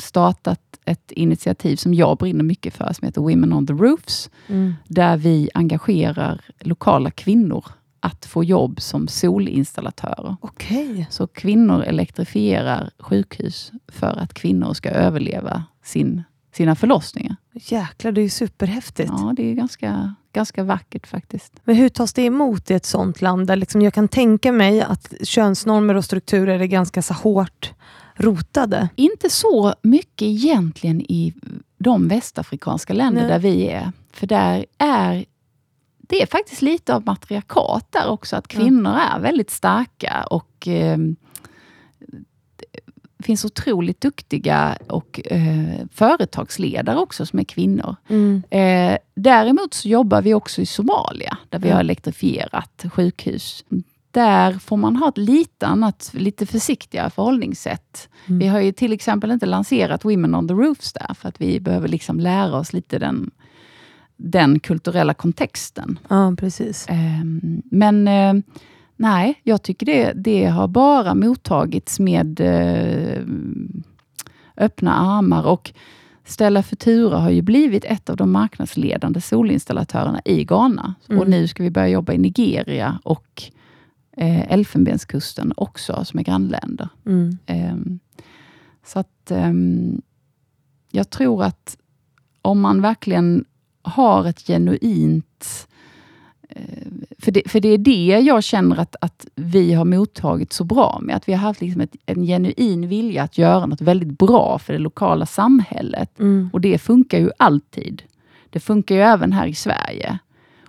startat 0.00 0.60
ett 0.84 1.12
initiativ 1.12 1.76
som 1.76 1.94
jag 1.94 2.16
brinner 2.18 2.44
mycket 2.44 2.74
för, 2.74 2.92
som 2.92 3.06
heter 3.06 3.20
Women 3.20 3.52
on 3.52 3.66
the 3.66 3.72
Roofs, 3.72 4.30
Mm. 4.48 4.74
där 4.88 5.16
vi 5.16 5.50
engagerar 5.54 6.40
lokala 6.60 7.10
kvinnor 7.10 7.64
att 8.00 8.26
få 8.26 8.44
jobb 8.44 8.80
som 8.80 9.08
solinstallatörer. 9.08 10.36
Okej. 10.40 11.06
Så 11.10 11.26
kvinnor 11.26 11.82
elektrifierar 11.82 12.90
sjukhus 12.98 13.72
för 13.88 14.16
att 14.18 14.34
kvinnor 14.34 14.72
ska 14.74 14.90
överleva 14.90 15.64
sin, 15.82 16.22
sina 16.54 16.74
förlossningar. 16.74 17.36
Jäklar, 17.52 18.12
det 18.12 18.20
är 18.20 18.22
ju 18.22 18.28
superhäftigt. 18.28 19.10
Ja, 19.16 19.32
det 19.36 19.50
är 19.50 19.54
ganska, 19.54 20.14
ganska 20.32 20.64
vackert 20.64 21.06
faktiskt. 21.06 21.52
Men 21.64 21.76
hur 21.76 21.88
tas 21.88 22.12
det 22.12 22.22
emot 22.22 22.70
i 22.70 22.74
ett 22.74 22.86
sånt 22.86 23.20
land? 23.22 23.46
Där 23.46 23.56
liksom 23.56 23.82
jag 23.82 23.94
kan 23.94 24.08
tänka 24.08 24.52
mig 24.52 24.82
att 24.82 25.14
könsnormer 25.22 25.94
och 25.94 26.04
strukturer 26.04 26.60
är 26.60 26.66
ganska 26.66 27.02
så 27.02 27.14
hårt 27.14 27.72
rotade. 28.14 28.88
Inte 28.94 29.30
så 29.30 29.74
mycket 29.82 30.22
egentligen 30.22 31.00
i 31.00 31.34
de 31.78 32.08
västafrikanska 32.08 32.92
länder 32.92 33.20
Nej. 33.22 33.30
där 33.30 33.38
vi 33.38 33.68
är. 33.68 33.92
För 34.12 34.26
där 34.26 34.66
är 34.78 35.24
det 36.08 36.22
är 36.22 36.26
faktiskt 36.26 36.62
lite 36.62 36.94
av 36.94 37.04
matriarkat 37.06 37.86
där 37.92 38.08
också, 38.08 38.36
att 38.36 38.46
Ja. 38.54 38.60
kvinnor 38.60 38.92
är 38.92 39.20
väldigt 39.20 39.50
starka 39.50 40.24
och 40.30 40.68
eh, 40.68 40.98
finns 43.24 43.44
otroligt 43.44 44.00
duktiga 44.00 44.76
och 44.88 45.20
eh, 45.24 45.86
företagsledare 45.92 46.96
också 46.98 47.26
som 47.26 47.38
är 47.38 47.44
kvinnor. 47.44 47.96
Mm. 48.08 48.42
Eh, 48.50 48.98
däremot 49.14 49.74
så 49.74 49.88
jobbar 49.88 50.22
vi 50.22 50.34
också 50.34 50.60
i 50.62 50.66
Somalia, 50.66 51.38
där 51.48 51.58
vi 51.58 51.68
Ja. 51.68 51.74
har 51.74 51.80
elektrifierat 51.80 52.84
sjukhus. 52.92 53.64
Där 54.10 54.52
får 54.52 54.76
man 54.76 54.96
ha 54.96 55.08
ett 55.08 55.18
lite 55.18 55.66
annat, 55.66 56.10
lite 56.14 56.46
försiktigare 56.46 57.10
förhållningssätt. 57.10 58.08
Mm. 58.26 58.38
Vi 58.38 58.46
har 58.46 58.60
ju 58.60 58.72
till 58.72 58.92
exempel 58.92 59.30
inte 59.30 59.46
lanserat 59.46 60.04
Women 60.04 60.34
on 60.34 60.48
the 60.48 60.54
Roofs 60.54 60.92
där, 60.92 61.14
för 61.14 61.28
att 61.28 61.40
vi 61.40 61.60
behöver 61.60 61.88
liksom 61.88 62.20
lära 62.20 62.56
oss 62.56 62.72
lite 62.72 62.98
den, 62.98 63.30
den 64.16 64.60
kulturella 64.60 65.14
kontexten. 65.14 65.98
Ja, 66.08 66.34
precis. 66.38 66.86
Ehm, 66.88 67.62
men 67.64 68.08
eh, 68.08 68.34
nej, 68.96 69.40
jag 69.42 69.62
tycker 69.62 69.86
det, 69.86 70.12
det 70.12 70.46
har 70.46 70.68
bara 70.68 71.14
mottagits 71.14 72.00
med 72.00 72.40
eh, 72.40 73.22
öppna 74.56 74.94
armar. 74.94 75.46
Och 75.46 75.72
Stella 76.24 76.62
Futura 76.62 77.18
har 77.18 77.30
ju 77.30 77.42
blivit 77.42 77.84
ett 77.84 78.10
av 78.10 78.16
de 78.16 78.32
marknadsledande 78.32 79.20
solinstallatörerna 79.20 80.20
i 80.24 80.44
Ghana. 80.44 80.94
Mm. 81.08 81.20
Och 81.20 81.28
nu 81.28 81.48
ska 81.48 81.62
vi 81.62 81.70
börja 81.70 81.88
jobba 81.88 82.12
i 82.12 82.18
Nigeria 82.18 82.98
och 83.04 83.42
eh, 84.16 84.52
Elfenbenskusten 84.52 85.52
också, 85.56 86.04
som 86.04 86.18
är 86.18 86.22
grannländer. 86.24 86.88
Mm. 87.06 87.38
Ehm, 87.46 87.98
så 88.86 88.98
att 88.98 89.30
ehm, 89.30 90.02
jag 90.90 91.10
tror 91.10 91.44
att 91.44 91.76
om 92.42 92.60
man 92.60 92.82
verkligen 92.82 93.44
har 93.82 94.24
ett 94.24 94.46
genuint... 94.46 95.68
eh, 96.48 96.62
För 97.18 97.32
det, 97.32 97.42
för 97.46 97.60
det 97.60 97.68
är 97.68 97.78
det 97.78 98.20
jag 98.20 98.44
känner 98.44 98.76
att, 98.80 98.96
att 99.00 99.26
vi 99.34 99.72
har 99.72 99.84
mottagit 99.84 100.52
så 100.52 100.64
bra 100.64 100.98
med. 101.02 101.16
Att 101.16 101.28
vi 101.28 101.32
har 101.32 101.40
haft 101.40 101.60
liksom 101.60 101.80
ett, 101.80 101.96
en 102.06 102.22
genuin 102.26 102.88
vilja 102.88 103.22
att 103.22 103.38
göra 103.38 103.66
något 103.66 103.80
väldigt 103.80 104.18
bra 104.18 104.58
för 104.58 104.72
det 104.72 104.78
lokala 104.78 105.26
samhället. 105.26 106.18
Mm. 106.20 106.50
Och 106.52 106.60
det 106.60 106.78
funkar 106.78 107.18
ju 107.18 107.30
alltid. 107.38 108.02
Det 108.50 108.60
funkar 108.60 108.94
ju 108.94 109.00
även 109.00 109.32
här 109.32 109.46
i 109.46 109.54
Sverige. 109.54 110.18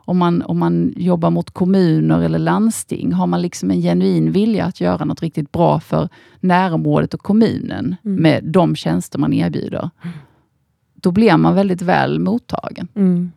Om 0.08 0.18
man, 0.18 0.42
om 0.42 0.58
man 0.60 0.94
jobbar 0.98 1.30
mot 1.30 1.50
kommuner 1.52 2.20
eller 2.22 2.40
landsting, 2.40 3.14
har 3.14 3.28
man 3.28 3.42
liksom 3.42 3.72
en 3.72 3.82
genuin 3.82 4.32
vilja 4.32 4.66
att 4.66 4.82
göra 4.82 5.06
något 5.06 5.22
riktigt 5.22 5.52
bra 5.52 5.80
för 5.80 6.10
närområdet 6.40 7.14
och 7.14 7.22
kommunen 7.22 7.96
Mm. 8.06 8.22
med 8.22 8.44
de 8.44 8.76
tjänster 8.76 9.20
man 9.20 9.34
erbjuder, 9.34 9.90
då 10.94 11.12
blir 11.12 11.38
man 11.38 11.56
väldigt 11.56 11.82
väl 11.82 12.20
mottagen. 12.20 12.88
Mm. 12.96 13.32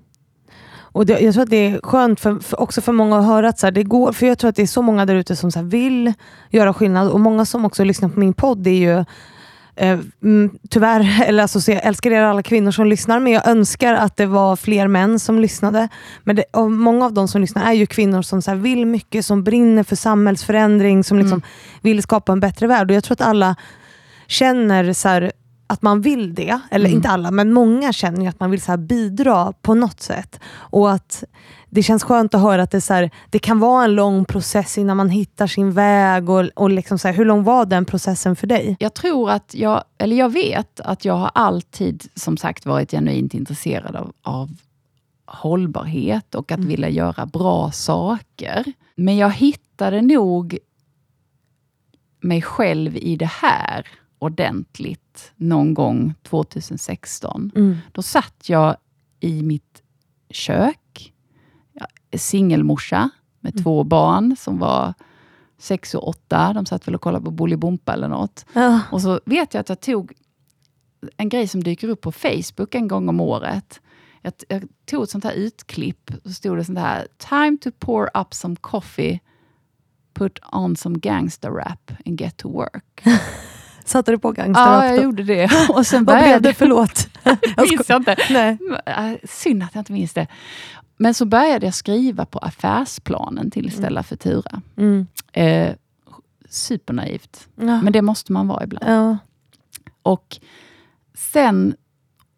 Och 0.98 1.06
det, 1.06 1.20
jag 1.20 1.34
tror 1.34 1.42
att 1.42 1.50
det 1.50 1.66
är 1.66 1.80
skönt 1.82 2.20
för, 2.20 2.38
för, 2.38 2.60
också 2.60 2.80
för 2.80 2.92
många 2.92 3.18
att 3.18 3.26
höra 3.26 3.48
att 3.48 3.58
så 3.58 3.66
här, 3.66 3.70
det 3.70 3.82
går, 3.82 4.12
för 4.12 4.26
jag 4.26 4.38
tror 4.38 4.48
att 4.48 4.56
det 4.56 4.62
är 4.62 4.66
så 4.66 4.82
många 4.82 5.06
där 5.06 5.14
ute 5.14 5.36
som 5.36 5.50
så 5.52 5.58
här, 5.58 5.66
vill 5.66 6.12
göra 6.50 6.74
skillnad 6.74 7.10
och 7.10 7.20
många 7.20 7.44
som 7.44 7.64
också 7.64 7.84
lyssnar 7.84 8.08
på 8.08 8.20
min 8.20 8.32
podd 8.32 8.66
är 8.66 8.70
ju 8.70 8.98
eh, 9.76 9.98
mm, 10.22 10.58
tyvärr, 10.70 11.22
eller 11.26 11.42
alltså, 11.42 11.60
så 11.60 11.70
jag 11.70 11.86
älskar 11.86 12.10
er 12.10 12.22
alla 12.22 12.42
kvinnor 12.42 12.70
som 12.70 12.86
lyssnar, 12.86 13.20
men 13.20 13.32
jag 13.32 13.48
önskar 13.48 13.94
att 13.94 14.16
det 14.16 14.26
var 14.26 14.56
fler 14.56 14.88
män 14.88 15.18
som 15.18 15.38
lyssnade. 15.38 15.88
Men 16.24 16.36
det, 16.36 16.44
många 16.68 17.04
av 17.04 17.12
de 17.12 17.28
som 17.28 17.40
lyssnar 17.40 17.70
är 17.70 17.72
ju 17.72 17.86
kvinnor 17.86 18.22
som 18.22 18.42
så 18.42 18.50
här, 18.50 18.58
vill 18.58 18.86
mycket, 18.86 19.24
som 19.24 19.44
brinner 19.44 19.82
för 19.82 19.96
samhällsförändring, 19.96 21.04
som 21.04 21.18
liksom 21.18 21.42
vill 21.82 22.02
skapa 22.02 22.32
en 22.32 22.40
bättre 22.40 22.66
värld. 22.66 22.90
Och 22.90 22.96
jag 22.96 23.04
tror 23.04 23.12
att 23.12 23.28
alla 23.28 23.56
känner 24.26 24.92
så 24.92 25.08
här, 25.08 25.32
att 25.70 25.82
man 25.82 26.00
vill 26.00 26.34
det, 26.34 26.60
eller 26.70 26.86
Mm. 26.86 26.96
inte 26.96 27.08
alla, 27.08 27.30
men 27.30 27.52
många 27.52 27.92
känner 27.92 28.20
ju 28.22 28.26
att 28.26 28.40
man 28.40 28.50
vill 28.50 28.62
så 28.62 28.76
bidra 28.76 29.52
på 29.62 29.74
något 29.74 30.00
sätt. 30.00 30.40
Och 30.50 30.92
att 30.92 31.24
det 31.70 31.82
känns 31.82 32.02
skönt 32.02 32.34
att 32.34 32.40
höra 32.40 32.62
att 32.62 32.70
det, 32.70 32.80
så 32.80 32.94
här, 32.94 33.10
det 33.30 33.38
kan 33.38 33.58
vara 33.58 33.84
en 33.84 33.94
lång 33.94 34.24
process 34.24 34.78
innan 34.78 34.96
man 34.96 35.08
hittar 35.10 35.46
sin 35.46 35.72
väg. 35.72 36.30
Och, 36.30 36.44
och 36.54 36.70
liksom 36.70 36.98
så 36.98 37.08
här, 37.08 37.14
hur 37.14 37.24
lång 37.24 37.44
var 37.44 37.66
den 37.66 37.84
processen 37.84 38.36
för 38.36 38.46
dig? 38.46 38.76
Jag 38.80 38.94
tror 38.94 39.30
att 39.30 39.54
jag, 39.54 39.84
eller 39.98 40.16
jag 40.16 40.32
vet 40.32 40.80
att 40.80 41.04
jag 41.04 41.14
har 41.14 41.30
alltid 41.34 42.08
som 42.14 42.36
sagt 42.36 42.66
varit 42.66 42.90
genuint 42.90 43.34
intresserad 43.34 43.96
av, 43.96 44.12
av 44.22 44.50
hållbarhet 45.26 46.34
och 46.34 46.52
att 46.52 46.60
vilja 46.60 46.88
göra 46.88 47.26
bra 47.26 47.70
saker. 47.70 48.72
Men 48.96 49.16
jag 49.16 49.30
hittade 49.30 50.02
nog 50.02 50.58
mig 52.20 52.42
själv 52.42 52.96
i 52.96 53.16
det 53.16 53.30
här 53.30 53.86
ordentligt 54.18 55.32
någon 55.36 55.74
gång 55.74 56.14
2016. 56.22 57.52
Mm. 57.56 57.76
Då 57.92 58.02
satt 58.02 58.48
jag 58.48 58.76
i 59.20 59.42
mitt 59.42 59.82
kök, 60.30 61.12
singelmorsa 62.16 63.10
med 63.40 63.62
två 63.62 63.84
barn 63.84 64.36
som 64.38 64.58
var 64.58 64.94
sex 65.58 65.94
och 65.94 66.08
åtta. 66.08 66.52
De 66.52 66.66
satt 66.66 66.88
väl 66.88 66.94
och 66.94 67.00
kollade 67.00 67.24
på 67.24 67.30
Bolibompa 67.30 67.92
eller 67.92 68.08
något. 68.08 68.46
Ja. 68.52 68.80
Och 68.92 69.02
så 69.02 69.20
vet 69.24 69.54
jag 69.54 69.60
att 69.60 69.68
jag 69.68 69.80
tog 69.80 70.12
en 71.16 71.28
grej 71.28 71.48
som 71.48 71.62
dyker 71.62 71.88
upp 71.88 72.00
på 72.00 72.12
Facebook 72.12 72.74
en 72.74 72.88
gång 72.88 73.08
om 73.08 73.20
året. 73.20 73.80
Jag, 74.22 74.32
jag 74.48 74.68
tog 74.86 75.02
ett 75.02 75.10
sånt 75.10 75.24
här 75.24 75.32
utklipp, 75.32 76.10
och 76.14 76.30
så 76.30 76.32
stod 76.32 76.56
det 76.56 76.64
sånt 76.64 76.78
här 76.78 77.06
Time 77.16 77.58
to 77.60 77.70
pour 77.78 78.10
up 78.14 78.34
some 78.34 78.56
coffee, 78.56 79.20
put 80.14 80.38
on 80.52 80.76
some 80.76 80.98
gangster 80.98 81.50
rap 81.50 81.92
and 82.06 82.20
get 82.20 82.36
to 82.36 82.52
work. 82.52 83.02
Satte 83.88 84.10
du 84.10 84.18
på 84.18 84.28
Ja, 84.28 84.32
gangsterrap 84.32 84.84
jag 84.84 85.02
gjorde 85.02 85.22
det. 85.22 85.50
Och 85.68 85.86
sen 85.86 86.04
Vad 86.04 86.22
blev 86.22 86.42
det? 86.42 86.54
Förlåt. 86.54 87.08
Jag 87.56 87.70
minns 87.70 87.88
jag 87.88 87.96
inte. 87.96 88.16
Nej. 88.30 88.58
Äh, 88.86 89.12
Synd 89.24 89.62
att 89.62 89.74
jag 89.74 89.80
inte 89.80 89.92
minns 89.92 90.14
det. 90.14 90.26
Men 90.96 91.14
så 91.14 91.26
började 91.26 91.66
jag 91.66 91.74
skriva 91.74 92.26
på 92.26 92.38
affärsplanen 92.38 93.50
till 93.50 93.72
Stella 93.72 94.02
Futura. 94.02 94.62
Mm. 94.76 95.06
Eh, 95.32 95.74
supernaivt. 96.48 97.48
Ja. 97.56 97.82
Men 97.82 97.92
det 97.92 98.02
måste 98.02 98.32
man 98.32 98.48
vara 98.48 98.64
ibland. 98.64 98.86
Ja. 98.88 99.18
Och 100.02 100.38
sen, 101.14 101.76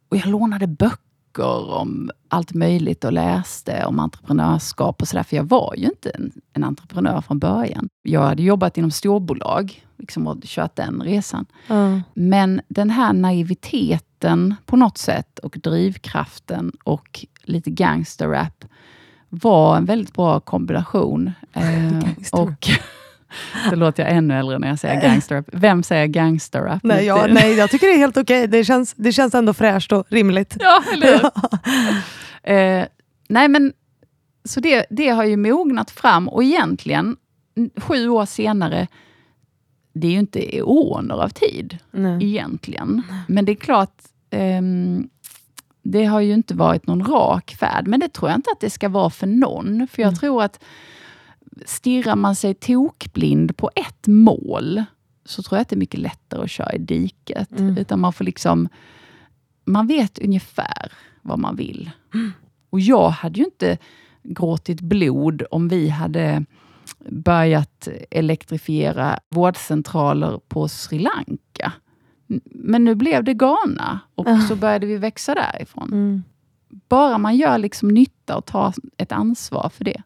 och 0.09 0.17
jag 0.17 0.27
lånade 0.27 0.67
böcker 0.67 1.10
om 1.39 2.11
allt 2.29 2.55
möjligt 2.55 3.05
och 3.05 3.13
läste 3.13 3.85
om 3.85 3.99
entreprenörskap 3.99 5.03
och 5.03 5.09
sådär, 5.09 5.23
för 5.23 5.37
jag 5.37 5.45
var 5.45 5.75
ju 5.77 5.85
inte 5.85 6.11
en, 6.11 6.33
en 6.53 6.65
entreprenör 6.65 7.21
från 7.21 7.39
början. 7.39 7.89
Jag 8.03 8.21
hade 8.21 8.43
jobbat 8.43 8.79
inom 8.79 8.91
storbolag 8.91 9.85
liksom, 9.99 10.27
och 10.27 10.37
kört 10.45 10.77
den 10.77 11.03
resan. 11.03 11.47
Ja. 11.67 12.01
Men 12.15 12.61
den 12.69 12.91
här 12.91 13.13
naiviteten 13.13 14.55
på 14.67 14.77
något 14.77 14.99
sätt 14.99 15.39
och 15.39 15.59
drivkraften 15.63 16.73
och 16.85 17.27
lite 17.43 17.71
gangsterrap 17.71 18.65
var 19.29 19.77
en 19.77 19.85
väldigt 19.85 20.15
bra 20.15 20.41
kombination. 20.41 21.31
Eh, 21.53 22.41
och 22.41 22.69
Då 23.71 23.77
låter 23.77 24.03
jag 24.03 24.13
ännu 24.13 24.39
äldre 24.39 24.59
när 24.59 24.69
jag 24.69 24.79
säger 24.79 25.03
gangsterrap. 25.03 25.45
Vem 25.53 25.83
säger 25.83 26.07
gangsterrap? 26.07 26.81
Nej, 26.83 27.05
ja, 27.07 27.27
nej, 27.31 27.55
jag 27.55 27.71
tycker 27.71 27.87
det 27.87 27.93
är 27.93 27.99
helt 27.99 28.17
okej. 28.17 28.47
Det, 28.47 28.65
känns, 28.65 28.95
det 28.95 29.13
känns 29.13 29.35
ändå 29.35 29.55
fräscht 29.55 29.93
och 29.93 30.05
rimligt. 30.09 30.57
Ja, 30.61 30.83
eller 30.93 31.07
hur? 31.07 31.25
eh, 32.55 32.85
nej, 33.29 33.49
men 33.49 33.73
så 34.45 34.61
det, 34.61 34.87
det 34.91 35.09
har 35.09 35.25
ju 35.25 35.37
mognat 35.37 35.91
fram 35.91 36.29
och 36.29 36.45
egentligen, 36.45 37.17
sju 37.77 38.09
år 38.09 38.27
senare, 38.27 38.87
det 39.93 40.07
är 40.07 40.11
ju 40.13 40.19
inte 40.19 40.57
eoner 40.57 41.15
av 41.15 41.29
tid 41.29 41.79
Nej. 41.91 42.25
egentligen. 42.25 43.03
Men 43.29 43.45
det 43.45 43.53
är 43.53 43.57
klart, 43.57 43.95
ehm, 44.31 45.09
det 45.83 46.05
har 46.05 46.21
ju 46.21 46.33
inte 46.35 46.55
varit 46.55 46.87
någon 46.87 47.05
rak 47.05 47.57
färd, 47.61 47.87
men 47.87 48.01
det 48.01 48.09
tror 48.13 48.31
jag 48.31 48.39
inte 48.39 48.51
att 48.53 48.61
det 48.61 48.71
ska 48.71 48.89
vara 48.89 49.11
för 49.11 49.27
någon. 49.27 49.87
För 49.93 50.03
jag 50.03 50.09
Mm. 50.09 50.19
tror 50.19 50.43
att 50.43 50.61
stirrar 51.65 52.17
man 52.17 52.37
sig 52.37 52.55
tokblind 52.55 53.57
på 53.57 53.71
ett 53.75 54.07
mål, 54.07 54.85
så 55.25 55.43
tror 55.43 55.57
jag 55.57 55.63
att 55.63 55.69
det 55.69 55.77
är 55.77 55.79
mycket 55.79 56.01
lättare 56.01 56.43
att 56.43 56.51
köra 56.51 56.73
i 56.73 56.79
diket. 56.79 57.59
Mm. 57.59 57.79
Utan 57.79 58.01
man 58.01 58.13
får 58.13 58.25
liksom, 58.25 58.69
man 59.65 59.87
vet 59.87 60.19
ungefär 60.19 60.93
vad 61.23 61.39
man 61.39 61.57
vill. 61.57 61.91
Och 62.71 62.81
jag 62.81 63.09
hade 63.09 63.39
ju 63.39 63.45
inte 63.45 63.79
gråtit 64.23 64.81
blod 64.81 65.43
om 65.51 65.69
vi 65.69 65.89
hade 65.89 66.45
börjat 67.09 67.89
elektrifiera 68.11 69.19
vårdcentraler 69.29 70.41
på 70.49 70.69
Sri 70.69 70.99
Lanka. 70.99 71.73
Men 72.45 72.85
nu 72.85 72.95
blev 72.95 73.25
det 73.25 73.35
Ghana 73.35 74.01
och 74.15 74.27
så 74.49 74.57
började 74.57 74.87
vi 74.87 74.97
växa 74.97 75.35
därifrån. 75.35 75.89
Mm. 75.93 76.23
Bara 76.89 77.19
man 77.19 77.37
gör 77.37 77.59
liksom 77.59 77.89
nytta 77.89 78.37
och 78.37 78.45
tar 78.45 78.75
ett 78.97 79.13
ansvar 79.13 79.71
för 79.77 79.85
det. 79.85 80.03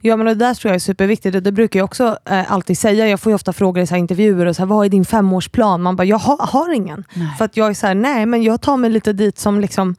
Ja, 0.00 0.16
men 0.16 0.26
det 0.26 0.34
där 0.34 0.54
tror 0.54 0.68
jag 0.70 0.74
är 0.74 0.80
superviktigt. 0.80 1.36
och 1.36 1.42
Det 1.42 1.52
brukar 1.52 1.80
jag 1.80 1.84
också 1.84 2.18
eh, 2.24 2.52
alltid 2.52 2.78
säga. 2.78 3.08
Jag 3.08 3.20
får 3.20 3.30
ju 3.30 3.34
ofta 3.34 3.52
frågor 3.52 3.82
i 3.82 3.86
så 3.86 3.96
intervjuer, 3.96 4.46
och 4.46 4.56
så 4.56 4.62
här, 4.62 4.66
vad 4.66 4.86
är 4.86 4.90
din 4.90 5.04
femårsplan? 5.04 5.82
Man 5.82 5.96
bara, 5.96 6.04
jag 6.04 6.18
har, 6.18 6.46
har 6.46 6.72
ingen. 6.72 7.04
Nej. 7.14 7.34
För 7.38 7.44
att 7.44 7.56
jag 7.56 7.70
är 7.70 7.74
så 7.74 7.86
här, 7.86 7.94
nej 7.94 8.26
men 8.26 8.42
jag 8.42 8.60
tar 8.60 8.76
mig 8.76 8.90
lite 8.90 9.12
dit 9.12 9.38
som 9.38 9.60
liksom 9.60 9.96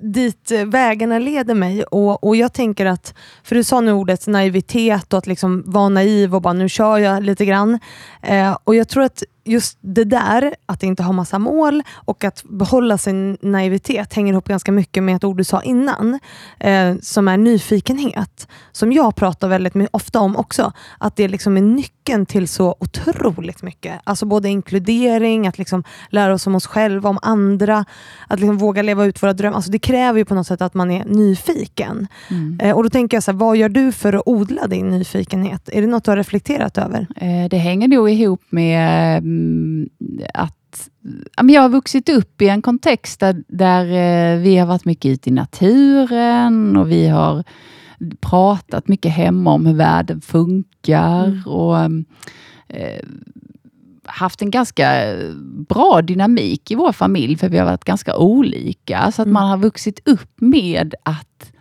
dit 0.00 0.52
vägarna 0.66 1.18
leder 1.18 1.54
mig. 1.54 1.82
Och, 1.82 2.24
och 2.24 2.36
jag 2.36 2.52
tänker 2.52 2.86
att, 2.86 3.14
för 3.42 3.54
du 3.54 3.64
sa 3.64 3.80
nu 3.80 3.92
ordet 3.92 4.26
naivitet 4.26 5.12
och 5.12 5.18
att 5.18 5.26
liksom 5.26 5.62
vara 5.66 5.88
naiv 5.88 6.34
och 6.34 6.42
bara 6.42 6.52
nu 6.52 6.68
kör 6.68 6.98
jag 6.98 7.22
lite 7.22 7.44
grann. 7.44 7.78
Eh, 8.22 8.56
och 8.64 8.74
jag 8.74 8.88
tror 8.88 9.02
att 9.02 9.22
just 9.48 9.78
det 9.80 10.04
där, 10.04 10.54
att 10.66 10.82
inte 10.82 11.02
ha 11.02 11.12
massa 11.12 11.38
mål 11.38 11.82
och 11.94 12.24
att 12.24 12.44
behålla 12.44 12.98
sin 12.98 13.38
naivitet 13.42 14.14
hänger 14.14 14.32
ihop 14.32 14.48
ganska 14.48 14.72
mycket 14.72 15.02
med 15.02 15.16
ett 15.16 15.24
ord 15.24 15.36
du 15.36 15.44
sa 15.44 15.62
innan, 15.62 16.18
eh, 16.60 16.94
som 17.02 17.28
är 17.28 17.36
nyfikenhet. 17.36 18.48
Som 18.72 18.92
jag 18.92 19.16
pratar 19.16 19.48
väldigt 19.48 19.74
ofta 19.90 20.20
om 20.20 20.36
också. 20.36 20.72
Att 20.98 21.16
det 21.16 21.28
liksom 21.28 21.56
är 21.56 21.62
nyckeln 21.62 22.26
till 22.26 22.48
så 22.48 22.76
otroligt 22.80 23.62
mycket. 23.62 24.00
Alltså 24.04 24.26
både 24.26 24.48
inkludering, 24.48 25.46
att 25.46 25.58
liksom 25.58 25.84
lära 26.10 26.34
oss 26.34 26.46
om 26.46 26.54
oss 26.54 26.66
själva, 26.66 27.08
om 27.10 27.18
andra, 27.22 27.84
att 28.28 28.40
liksom 28.40 28.58
våga 28.58 28.82
leva 28.82 29.04
ut 29.04 29.22
våra 29.22 29.32
drömmar. 29.32 29.56
Alltså 29.56 29.70
det 29.70 29.78
kräver 29.78 30.18
ju 30.18 30.24
på 30.24 30.34
något 30.34 30.46
sätt 30.46 30.62
att 30.62 30.74
man 30.74 30.90
är 30.90 31.04
nyfiken. 31.04 32.06
Mm. 32.30 32.60
Eh, 32.62 32.76
och 32.76 32.82
då 32.82 32.90
tänker 32.90 33.16
jag, 33.16 33.24
så 33.24 33.30
här, 33.30 33.38
vad 33.38 33.56
gör 33.56 33.68
du 33.68 33.92
för 33.92 34.12
att 34.12 34.22
odla 34.26 34.66
din 34.66 34.88
nyfikenhet? 34.90 35.68
Är 35.72 35.80
det 35.80 35.86
något 35.86 36.04
du 36.04 36.10
har 36.10 36.16
reflekterat 36.16 36.78
över? 36.78 37.06
Eh, 37.16 37.48
Det 37.50 37.56
hänger 37.56 37.88
nog 37.88 38.10
ihop 38.10 38.42
med 38.50 39.22
att 40.34 40.88
ja, 41.36 41.42
men 41.42 41.54
jag 41.54 41.62
har 41.62 41.68
vuxit 41.68 42.08
upp 42.08 42.42
i 42.42 42.48
en 42.48 42.62
kontext 42.62 43.20
där, 43.20 43.42
där 43.48 43.84
eh, 43.84 44.38
vi 44.42 44.56
har 44.56 44.66
varit 44.66 44.84
mycket 44.84 45.08
ute 45.10 45.28
i 45.30 45.32
naturen 45.32 46.76
och 46.76 46.90
vi 46.90 47.06
har 47.08 47.44
pratat 48.20 48.88
mycket 48.88 49.12
hemma 49.12 49.52
om 49.52 49.66
hur 49.66 49.74
världen 49.74 50.20
funkar 50.20 51.24
Mm. 51.24 51.42
och 51.46 51.76
eh, 52.68 53.02
haft 54.04 54.42
en 54.42 54.50
ganska 54.50 55.14
bra 55.68 56.02
dynamik 56.02 56.70
i 56.70 56.74
vår 56.74 56.92
familj, 56.92 57.36
för 57.36 57.48
vi 57.48 57.58
har 57.58 57.64
varit 57.66 57.84
ganska 57.84 58.16
olika. 58.16 59.12
Så 59.12 59.22
att 59.22 59.26
Mm. 59.26 59.32
man 59.34 59.48
har 59.50 59.58
vuxit 59.58 60.08
upp 60.08 60.40
med 60.40 60.94
att 61.02 61.52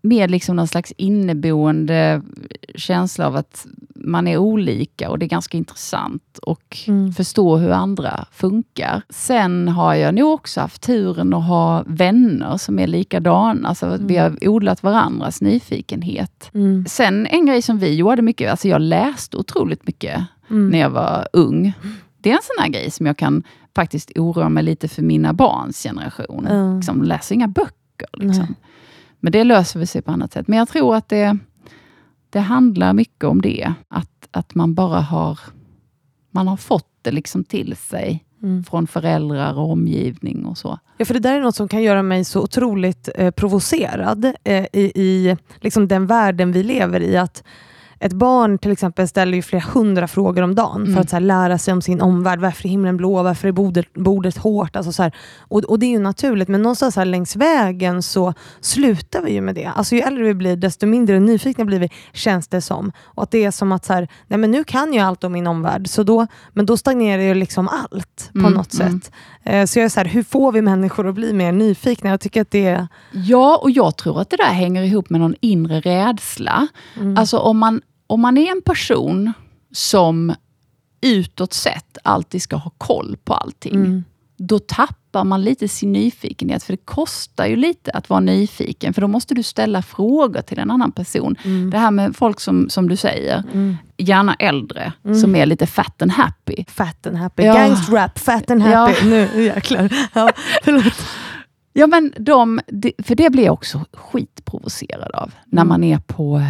med 0.00 0.30
liksom 0.30 0.56
någon 0.56 0.68
slags 0.68 0.92
inneboende 0.96 2.22
känsla 2.74 3.26
av 3.26 3.36
att 3.36 3.66
man 3.94 4.28
är 4.28 4.36
olika 4.36 5.10
och 5.10 5.18
det 5.18 5.26
är 5.26 5.28
ganska 5.28 5.56
intressant 5.58 6.38
och 6.42 6.78
Mm. 6.88 7.12
förstå 7.12 7.56
hur 7.56 7.70
andra 7.70 8.26
funkar. 8.32 9.02
Sen 9.10 9.68
har 9.68 9.94
jag 9.94 10.14
nog 10.14 10.32
också 10.34 10.60
haft 10.60 10.82
turen 10.82 11.34
att 11.34 11.44
ha 11.46 11.84
vänner 11.86 12.56
som 12.56 12.78
är 12.78 12.86
likadana. 12.86 13.68
Alltså 13.68 13.86
att 13.86 14.00
Vi 14.00 14.16
har 14.16 14.48
odlat 14.48 14.82
varandras 14.82 15.40
nyfikenhet. 15.40 16.50
Mm. 16.54 16.84
Sen 16.88 17.26
en 17.26 17.46
grej 17.46 17.62
som 17.62 17.78
vi 17.78 17.94
gjorde 17.94 18.22
mycket, 18.22 18.50
alltså 18.50 18.68
jag 18.68 18.80
läste 18.80 19.36
otroligt 19.36 19.86
mycket 19.86 20.20
Mm. 20.50 20.68
när 20.68 20.78
jag 20.78 20.90
var 20.90 21.28
ung. 21.32 21.72
Det 22.18 22.30
är 22.30 22.34
en 22.34 22.40
sån 22.42 22.62
här 22.64 22.68
grej 22.70 22.90
som 22.90 23.06
jag 23.06 23.16
kan 23.16 23.42
faktiskt 23.74 24.12
oroa 24.18 24.48
mig 24.48 24.62
lite 24.62 24.88
för 24.88 25.02
mina 25.02 25.32
barns 25.32 25.82
generation. 25.82 26.46
Ja. 26.50 26.74
Liksom, 26.76 27.02
läser 27.02 27.34
inga 27.34 27.48
böcker. 27.48 28.08
Liksom. 28.12 28.54
Men 29.20 29.32
det 29.32 29.44
löser 29.44 29.80
vi 29.80 29.86
sig 29.86 30.02
på 30.02 30.10
annat 30.10 30.32
sätt. 30.32 30.48
Men 30.48 30.58
jag 30.58 30.68
tror 30.68 30.96
att 30.96 31.08
det, 31.08 31.38
det 32.30 32.40
handlar 32.40 32.92
mycket 32.92 33.24
om 33.24 33.42
det. 33.42 33.72
Att, 33.88 34.28
att 34.30 34.54
man 34.54 34.74
bara 34.74 35.00
har, 35.00 35.38
man 36.30 36.48
har 36.48 36.56
fått 36.56 36.88
det 37.02 37.10
liksom 37.10 37.44
till 37.44 37.76
sig 37.76 38.24
Mm. 38.42 38.64
från 38.64 38.86
föräldrar 38.86 39.58
och 39.58 39.70
omgivning 39.70 40.46
och 40.46 40.58
så. 40.58 40.78
Ja, 40.96 41.04
för 41.04 41.14
det 41.14 41.20
där 41.20 41.36
är 41.36 41.40
något 41.40 41.56
som 41.56 41.68
kan 41.68 41.82
göra 41.82 42.02
mig 42.02 42.24
så 42.24 42.42
otroligt 42.42 43.08
eh, 43.14 43.30
provocerad 43.30 44.24
eh, 44.44 44.64
i, 44.72 44.92
i 44.94 45.36
liksom 45.60 45.88
den 45.88 46.06
världen 46.06 46.52
vi 46.52 46.62
lever 46.62 47.00
i. 47.00 47.16
Att 47.16 47.44
ett 48.00 48.12
barn 48.12 48.58
till 48.58 48.70
exempel 48.72 49.08
ställer 49.08 49.36
ju 49.36 49.42
flera 49.42 49.62
hundra 49.74 50.08
frågor 50.08 50.42
om 50.42 50.54
dagen 50.54 50.84
för 50.84 50.92
Mm. 50.92 50.98
att 51.00 51.10
så 51.10 51.16
här, 51.16 51.20
lära 51.20 51.58
sig 51.58 51.72
om 51.74 51.82
sin 51.82 52.00
omvärld. 52.00 52.40
Varför 52.40 52.64
är 52.66 52.68
himlen 52.70 52.96
blå? 52.96 53.22
Varför 53.22 53.48
är 53.48 53.52
bordet, 53.52 53.94
bordet 53.94 54.36
hårt? 54.36 54.76
Alltså, 54.76 54.92
så 54.92 55.02
här, 55.02 55.12
och, 55.38 55.64
och 55.64 55.78
det 55.78 55.86
är 55.86 55.90
ju 55.90 55.98
naturligt, 55.98 56.48
men 56.48 56.62
någonstans 56.62 56.96
här, 56.96 57.04
längs 57.04 57.36
vägen 57.36 58.02
så 58.02 58.34
slutar 58.60 59.22
vi 59.22 59.32
ju 59.32 59.40
med 59.40 59.54
det. 59.54 59.66
Alltså, 59.66 59.94
ju 59.94 60.00
äldre 60.00 60.24
vi 60.24 60.34
blir, 60.34 60.56
desto 60.56 60.86
mindre 60.86 61.20
nyfikna 61.20 61.64
blir 61.64 61.78
vi, 61.80 61.90
känns 62.12 62.48
det 62.48 62.60
som. 62.60 62.92
Och 63.04 63.22
att 63.22 63.30
det 63.30 63.44
är 63.44 63.50
som 63.50 63.72
att 63.72 63.84
så 63.84 63.92
här, 63.92 64.08
nej, 64.26 64.38
men 64.38 64.50
nu 64.50 64.64
kan 64.64 64.92
jag 64.94 65.06
allt 65.06 65.24
om 65.24 65.32
min 65.32 65.46
omvärld, 65.46 65.88
så 65.88 66.02
då, 66.02 66.26
men 66.52 66.66
då 66.66 66.76
stagnerar 66.76 67.22
ju 67.22 67.34
liksom 67.34 67.68
allt 67.68 68.30
på 68.32 68.38
Mm, 68.38 68.52
något 68.52 68.74
mm. 68.80 69.00
sätt. 69.00 69.12
Eh, 69.44 69.64
Så 69.66 69.78
jag 69.78 69.84
är 69.84 69.88
så 69.88 70.00
hur 70.00 70.22
får 70.22 70.52
vi 70.52 70.62
människor 70.62 71.08
att 71.08 71.14
bli 71.14 71.32
mer 71.32 71.52
nyfikna? 71.52 72.10
Jag 72.10 72.20
tycker 72.20 72.40
att 72.42 72.50
det 72.50 72.66
är... 72.66 72.88
Ja, 73.12 73.58
och 73.62 73.70
jag 73.70 73.96
tror 73.96 74.20
att 74.20 74.30
det 74.30 74.36
där 74.36 74.44
hänger 74.52 74.82
ihop 74.82 75.10
med 75.10 75.20
någon 75.20 75.34
inre 75.40 75.80
rädsla. 75.80 76.66
Mm. 76.96 77.16
Alltså 77.18 77.38
om 77.38 77.58
man, 77.58 77.80
om 78.08 78.20
man 78.20 78.36
är 78.38 78.50
en 78.52 78.62
person 78.62 79.32
som 79.72 80.34
utåt 81.00 81.52
sett 81.52 81.98
alltid 82.04 82.42
ska 82.42 82.56
ha 82.56 82.70
koll 82.78 83.16
på 83.24 83.34
allting, 83.34 83.74
Mm. 83.74 84.04
då 84.36 84.58
tappar 84.58 85.24
man 85.24 85.42
lite 85.42 85.68
sin 85.68 85.92
nyfikenhet. 85.92 86.62
För 86.62 86.72
det 86.72 86.84
kostar 86.84 87.46
ju 87.46 87.56
lite 87.56 87.90
att 87.90 88.10
vara 88.10 88.20
nyfiken, 88.20 88.94
för 88.94 89.00
då 89.00 89.08
måste 89.08 89.34
du 89.34 89.42
ställa 89.42 89.82
frågor 89.82 90.40
till 90.42 90.58
en 90.58 90.70
annan 90.70 90.92
person. 90.92 91.36
Mm. 91.44 91.70
Det 91.70 91.78
här 91.78 91.90
med 91.90 92.16
folk 92.16 92.40
som, 92.40 92.68
som 92.70 92.88
du 92.88 92.96
säger, 92.96 93.44
Mm. 93.52 93.76
gärna 93.96 94.34
äldre, 94.34 94.92
Mm. 95.04 95.18
som 95.20 95.34
är 95.36 95.46
lite 95.46 95.66
fat 95.66 96.02
and 96.02 96.10
happy. 96.12 96.64
Fat 96.68 97.06
and 97.06 97.16
happy. 97.16 97.42
Ja. 97.42 97.54
Gangstrap, 97.54 98.18
fat 98.18 98.50
and 98.50 98.62
happy. 98.62 99.06
Nu 99.08 99.42
jäklar. 99.44 100.08
Ja, 100.14 100.30
förlåt. 100.64 100.94
Ja, 101.72 101.86
men 101.86 102.12
de, 102.18 102.60
för 103.02 103.14
det 103.14 103.30
blir 103.30 103.44
jag 103.44 103.52
också 103.54 103.84
skitprovocerad 103.92 105.10
av. 105.14 105.34
När 105.46 105.62
Mm. 105.62 105.68
man 105.68 105.84
är 105.84 105.98
på... 105.98 106.40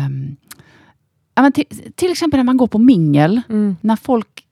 men 1.43 1.53
till, 1.53 1.65
till 1.95 2.11
exempel 2.13 2.39
när 2.39 2.45
man 2.45 2.57
går 2.57 2.67
på 2.67 2.79
mingel. 2.79 3.41
Mm. 3.49 3.77
När 3.81 3.97
folk... 3.97 4.45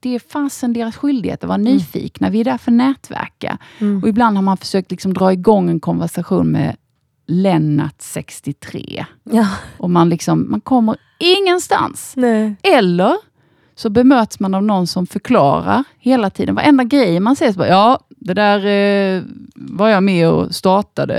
Det 0.00 0.14
är 0.14 0.18
fasen 0.18 0.72
deras 0.72 0.96
skyldighet 0.96 1.42
att 1.44 1.48
vara 1.48 1.58
Mm. 1.60 1.72
nyfikna. 1.74 2.30
Vi 2.30 2.40
är 2.40 2.44
där 2.44 2.58
för 2.58 2.70
att 2.70 2.76
nätverka. 2.76 3.58
Mm. 3.78 4.02
Och 4.02 4.08
ibland 4.08 4.36
har 4.36 4.42
man 4.42 4.56
försökt 4.56 4.90
liksom 4.90 5.14
dra 5.14 5.32
igång 5.32 5.70
en 5.70 5.80
konversation 5.80 6.50
med 6.52 6.76
Lennart 7.26 7.94
63. 7.98 9.06
Ja, 9.30 9.48
Och 9.78 9.90
man, 9.90 10.08
liksom, 10.08 10.50
man 10.50 10.60
kommer 10.60 10.96
ingenstans. 11.18 12.12
nej. 12.16 12.56
Eller 12.62 13.16
så 13.74 13.90
bemöts 13.90 14.40
man 14.40 14.54
av 14.54 14.62
någon 14.62 14.86
som 14.86 15.06
förklarar 15.06 15.84
hela 15.98 16.30
tiden. 16.30 16.54
Varenda 16.54 16.84
grej 16.84 17.20
man 17.20 17.36
säger 17.36 17.52
så 17.52 17.58
bara, 17.58 17.68
ja, 17.68 18.00
det 18.08 18.34
där 18.34 18.58
eh, 18.66 19.22
var 19.54 19.88
jag 19.88 20.02
med 20.02 20.28
och 20.30 20.54
startade 20.54 21.14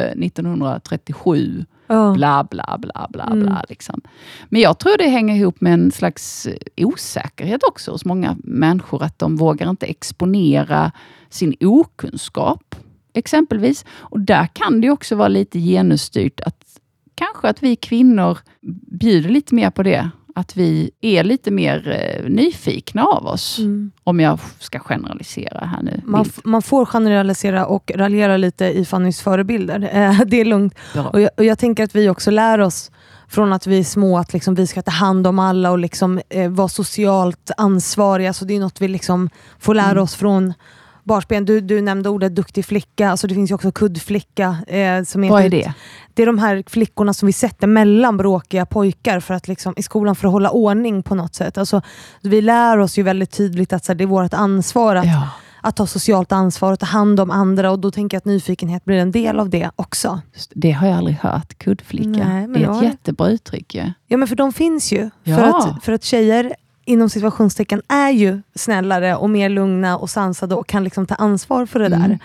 1937. 0.75 1.65
Bla, 2.13 2.43
bla, 2.43 2.77
bla, 2.81 3.07
bla, 3.09 3.23
Mm. 3.23 3.39
bla. 3.39 3.63
Liksom. 3.69 4.01
Men 4.49 4.61
jag 4.61 4.79
tror 4.79 4.97
det 4.97 5.07
hänger 5.09 5.35
ihop 5.35 5.61
med 5.61 5.73
en 5.73 5.91
slags 5.91 6.45
eh, 6.47 6.87
osäkerhet 6.87 7.63
också 7.63 7.91
hos 7.91 8.05
många 8.05 8.37
människor. 8.43 9.03
Att 9.03 9.19
de 9.19 9.35
vågar 9.35 9.69
inte 9.69 9.85
exponera 9.85 10.91
sin 11.29 11.55
okunskap, 11.61 12.75
exempelvis. 13.13 13.85
Och 13.89 14.19
där 14.19 14.47
kan 14.53 14.81
det 14.81 14.89
också 14.89 15.15
vara 15.15 15.27
lite 15.27 15.59
genusstyrt. 15.59 16.39
Att 16.39 16.63
kanske 17.15 17.49
att 17.49 17.63
vi 17.63 17.75
kvinnor 17.75 18.37
bjuder 18.91 19.29
lite 19.29 19.55
mer 19.55 19.69
på 19.69 19.83
det. 19.83 20.09
Att 20.37 20.57
vi 20.57 20.91
är 21.01 21.23
lite 21.23 21.51
mer 21.51 21.87
eh, 22.23 22.29
nyfikna 22.29 23.03
av 23.03 23.27
oss. 23.27 23.59
Mm. 23.59 23.91
Om 24.03 24.19
jag 24.19 24.39
ska 24.59 24.79
generalisera 24.79 25.65
här 25.65 25.81
nu. 25.83 26.01
Man, 26.05 26.25
man 26.43 26.61
får 26.61 26.85
generalisera 26.85 27.65
och 27.65 27.91
raljera 27.95 28.37
lite 28.37 28.65
i 28.65 28.85
Fannys 28.85 29.21
förebilder. 29.21 29.89
Eh, 29.97 30.21
det 30.25 30.41
är 30.41 30.45
lugnt. 30.45 30.73
Och 31.11 31.21
jag, 31.21 31.29
och 31.37 31.45
jag 31.45 31.59
tänker 31.59 31.83
att 31.83 31.95
vi 31.95 32.09
också 32.09 32.31
lär 32.31 32.59
oss 32.59 32.91
från 33.27 33.53
att 33.53 33.67
vi 33.67 33.79
är 33.79 33.83
små, 33.83 34.17
att 34.17 34.33
liksom 34.33 34.55
vi 34.55 34.67
ska 34.67 34.81
ta 34.81 34.91
hand 34.91 35.27
om 35.27 35.39
alla 35.39 35.71
och 35.71 35.77
liksom, 35.77 36.21
eh, 36.29 36.49
vara 36.49 36.67
socialt 36.67 37.51
ansvariga. 37.57 38.33
Så 38.33 38.45
det 38.45 38.55
är 38.55 38.59
något 38.59 38.81
vi 38.81 38.87
liksom 38.87 39.29
får 39.59 39.75
lära 39.75 39.91
Mm. 39.91 40.03
oss 40.03 40.15
från 40.15 40.53
barnsben. 41.07 41.45
Du, 41.45 41.61
du 41.61 41.81
nämnde 41.81 42.09
ordet 42.09 42.35
duktig 42.35 42.65
flicka, 42.65 43.09
alltså 43.09 43.27
det 43.27 43.35
finns 43.35 43.51
ju 43.51 43.55
också 43.55 43.71
kuddflicka. 43.71 44.57
Eh, 44.67 45.03
som 45.03 45.27
Vad 45.29 45.43
är 45.45 45.49
det? 45.49 45.73
det 46.13 46.21
är 46.21 46.25
de 46.25 46.37
här 46.39 46.63
flickorna 46.67 47.13
som 47.13 47.25
vi 47.27 47.33
sätter 47.33 47.67
mellan 47.67 48.17
bråkiga 48.17 48.65
pojkar 48.65 49.19
för 49.19 49.33
att 49.33 49.47
liksom, 49.47 49.73
i 49.77 49.83
skolan 49.83 50.15
för 50.15 50.27
att 50.27 50.31
hålla 50.33 50.49
ordning 50.49 51.03
på 51.03 51.15
något 51.15 51.35
sätt. 51.35 51.57
Alltså, 51.57 51.81
vi 52.21 52.41
lär 52.41 52.77
oss 52.77 52.97
ju 52.97 53.03
väldigt 53.03 53.31
tydligt 53.31 53.73
att 53.73 53.87
här, 53.87 53.95
det 53.95 54.03
är 54.03 54.05
vårt 54.05 54.33
ansvar 54.33 54.95
att, 54.95 55.05
Ja, 55.05 55.29
att 55.61 55.75
ta 55.75 55.87
socialt 55.87 56.31
ansvar 56.31 56.71
och 56.73 56.79
ta 56.79 56.85
hand 56.85 57.19
om 57.19 57.31
andra 57.31 57.71
och 57.71 57.79
då 57.79 57.91
tänker 57.91 58.15
jag 58.15 58.19
att 58.19 58.25
nyfikenhet 58.25 58.85
blir 58.85 58.97
en 58.97 59.11
del 59.11 59.39
av 59.39 59.49
det 59.49 59.69
också. 59.75 60.21
det 60.55 60.71
har 60.71 60.87
jag 60.87 60.97
aldrig 60.97 61.17
hört. 61.17 61.57
Kuddflicka. 61.57 62.09
Nej, 62.09 62.47
men 62.47 62.53
det 62.53 62.63
är 62.67 62.77
ett 62.77 62.83
jättebra 62.83 63.29
uttryck 63.29 63.75
ju. 63.75 63.91
Ja 64.07 64.17
men 64.17 64.27
för 64.27 64.35
de 64.35 64.53
finns 64.53 64.91
ju. 64.91 65.09
För, 65.25 65.31
Ja. 65.31 65.57
att, 65.77 65.83
för 65.85 65.91
att 65.93 66.03
tjejer 66.03 66.53
inom 66.87 67.09
situationstecken 67.09 67.81
är 67.87 68.09
ju 68.09 68.41
snällare 68.55 69.15
och 69.15 69.29
mer 69.29 69.49
lugna 69.49 69.97
och 69.97 70.09
sansade 70.09 70.55
och 70.55 70.67
kan 70.67 70.83
liksom 70.83 71.05
ta 71.05 71.15
ansvar 71.15 71.65
för 71.65 71.79
det 71.79 71.85
Mm. 71.85 72.17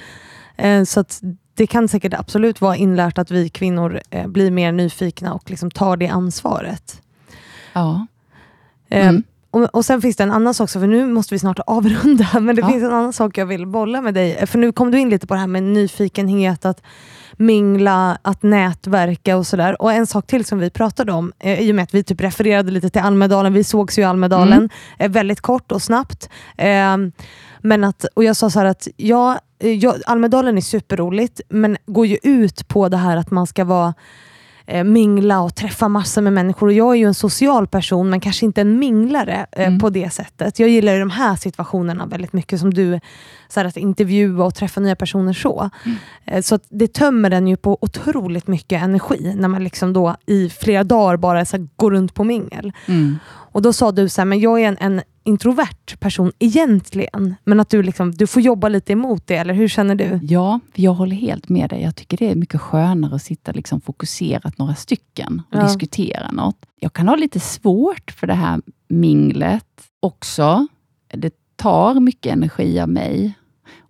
där. 0.57 0.79
Eh, 0.79 0.85
så 0.85 1.05
det 1.55 1.67
kan 1.67 1.89
säkert 1.89 2.15
absolut 2.15 2.61
vara 2.61 2.77
inlärt 2.77 3.19
att 3.19 3.31
vi 3.31 3.49
kvinnor 3.49 4.01
eh, 4.11 4.27
blir 4.29 4.51
mer 4.51 4.73
nyfikna 4.73 5.35
och 5.35 5.51
liksom 5.51 5.71
tar 5.71 5.97
det 5.97 6.09
ansvaret. 6.09 7.03
Ja. 7.73 8.07
Eh, 8.89 9.09
Mm. 9.09 9.23
Och, 9.53 9.75
och 9.75 9.85
Sen 9.85 10.03
finns 10.03 10.17
det 10.17 10.23
en 10.23 10.31
annan 10.33 10.55
sak, 10.55 10.71
så 10.71 10.81
för 10.81 10.87
nu 10.87 11.07
måste 11.07 11.35
vi 11.35 11.39
snart 11.39 11.59
avrunda, 11.67 12.29
men 12.41 12.57
det 12.57 12.63
Ja. 12.63 12.69
finns 12.69 12.83
en 12.83 12.93
annan 12.93 13.13
sak 13.13 13.39
jag 13.39 13.47
vill 13.47 13.67
bolla 13.67 14.01
med 14.01 14.15
dig. 14.15 14.47
För 14.47 14.59
nu 14.59 14.73
kom 14.73 14.91
du 14.91 14.99
in 14.99 15.09
lite 15.11 15.27
på 15.27 15.35
det 15.35 15.41
här 15.41 15.47
med 15.47 15.63
nyfikenhet, 15.63 16.65
att 16.65 16.83
mingla, 17.37 18.19
att 18.23 18.43
nätverka 18.43 19.37
och 19.37 19.47
sådär. 19.47 19.83
Och 19.83 19.93
en 19.93 20.07
sak 20.07 20.27
till 20.27 20.45
som 20.45 20.59
vi 20.59 20.71
pratade 20.71 21.13
om, 21.13 21.33
eh, 21.39 21.61
i 21.61 21.71
och 21.73 21.75
med 21.75 21.83
att 21.83 21.95
vi 21.95 22.03
typ 22.05 22.21
refererade 22.21 22.71
lite 22.71 22.91
till 22.91 23.03
Almedalen, 23.03 23.53
vi 23.53 23.65
sågs 23.65 23.99
ju 23.99 24.03
i 24.03 24.05
Almedalen 24.05 24.53
Mm. 24.59 24.69
eh, 24.99 25.09
väldigt 25.11 25.41
kort 25.41 25.73
och 25.73 25.83
snabbt. 25.83 26.29
Eh, 26.57 26.97
men 27.61 27.85
att, 27.85 28.05
och 28.15 28.25
jag 28.25 28.37
sa 28.37 28.51
så 28.51 28.59
här 28.59 28.67
att 28.67 28.89
ja, 28.97 29.39
eh, 29.59 29.71
ja, 29.73 29.95
Almedalen 30.07 30.57
är 30.57 30.61
superroligt, 30.61 31.41
men 31.49 31.77
går 31.87 32.07
ju 32.07 32.19
ut 32.23 32.69
på 32.69 32.89
det 32.89 32.97
här 32.97 33.17
att 33.17 33.31
man 33.31 33.47
ska 33.47 33.65
vara 33.65 33.95
eh, 34.73 34.85
mingla 34.85 35.41
och 35.41 35.55
träffa 35.55 35.89
massor 35.89 36.23
med 36.23 36.33
människor. 36.33 36.67
Och 36.67 36.73
jag 36.73 36.91
är 36.91 36.99
ju 36.99 37.07
en 37.07 37.15
social 37.15 37.67
person 37.67 38.11
men 38.11 38.21
kanske 38.21 38.47
inte 38.47 38.61
en 38.61 38.79
minglare 38.79 39.47
eh, 39.53 39.67
Mm. 39.67 39.79
på 39.81 39.91
det 39.91 40.11
sättet. 40.11 40.59
Jag 40.59 40.69
gillar 40.69 40.93
ju 40.93 40.99
de 40.99 41.11
här 41.11 41.37
situationerna 41.37 42.07
väldigt 42.07 42.33
mycket 42.33 42.61
som 42.61 42.75
du, 42.75 43.01
så 43.49 43.61
här, 43.61 43.65
att 43.67 43.77
intervjua 43.77 44.45
och 44.45 44.55
träffa 44.55 44.81
nya 44.81 44.97
personer 44.97 45.33
så. 45.33 45.71
Mm. 45.85 45.99
Eh, 46.25 46.43
så 46.43 46.59
det 46.69 46.93
tömmer 46.93 47.31
den 47.31 47.49
ju 47.49 47.57
på 47.57 47.79
otroligt 47.81 48.47
mycket 48.47 48.83
energi 48.83 49.35
när 49.37 49.49
man 49.49 49.65
liksom 49.65 49.93
då 49.93 50.17
i 50.27 50.51
flera 50.51 50.85
dagar 50.85 51.17
bara 51.17 51.45
så 51.45 51.57
här, 51.57 51.69
går 51.77 51.91
runt 51.91 52.15
på 52.15 52.25
mingel. 52.25 52.73
Mm. 52.87 53.19
Och 53.29 53.63
då 53.63 53.73
sa 53.73 53.93
du 53.93 54.09
så 54.09 54.21
här, 54.21 54.27
men 54.27 54.41
jag 54.41 54.61
är 54.61 54.69
en, 54.69 54.77
en 54.81 55.03
introvert 55.25 55.97
person 56.01 56.33
egentligen, 56.39 57.35
men 57.45 57.61
att 57.61 57.69
du, 57.69 57.83
liksom, 57.83 58.11
du 58.13 58.27
får 58.27 58.43
jobba 58.43 58.69
lite 58.69 58.93
emot 58.93 59.27
det, 59.27 59.37
eller 59.37 59.55
hur 59.55 59.69
känner 59.69 59.95
du? 59.95 60.19
Ja, 60.23 60.61
jag 60.75 60.95
håller 60.95 61.17
helt 61.17 61.49
med 61.49 61.71
dig. 61.71 61.83
Jag 61.83 61.97
tycker 61.97 62.17
det 62.17 62.31
är 62.31 62.35
mycket 62.35 62.61
skönare 62.61 63.15
att 63.15 63.23
sitta 63.23 63.53
liksom 63.53 63.81
fokuserat 63.81 64.59
några 64.59 64.75
stycken 64.75 65.43
och 65.51 65.59
Ja. 65.59 65.63
diskutera 65.65 66.31
något. 66.31 66.67
Jag 66.81 66.93
kan 66.93 67.09
ha 67.09 67.17
lite 67.17 67.41
svårt 67.41 68.11
för 68.11 68.27
det 68.27 68.35
här 68.35 68.61
minglet 68.89 69.67
också. 70.01 70.67
Det 71.15 71.35
tar 71.57 72.01
mycket 72.01 72.33
energi 72.33 72.81
av 72.81 72.89
mig. 72.89 73.35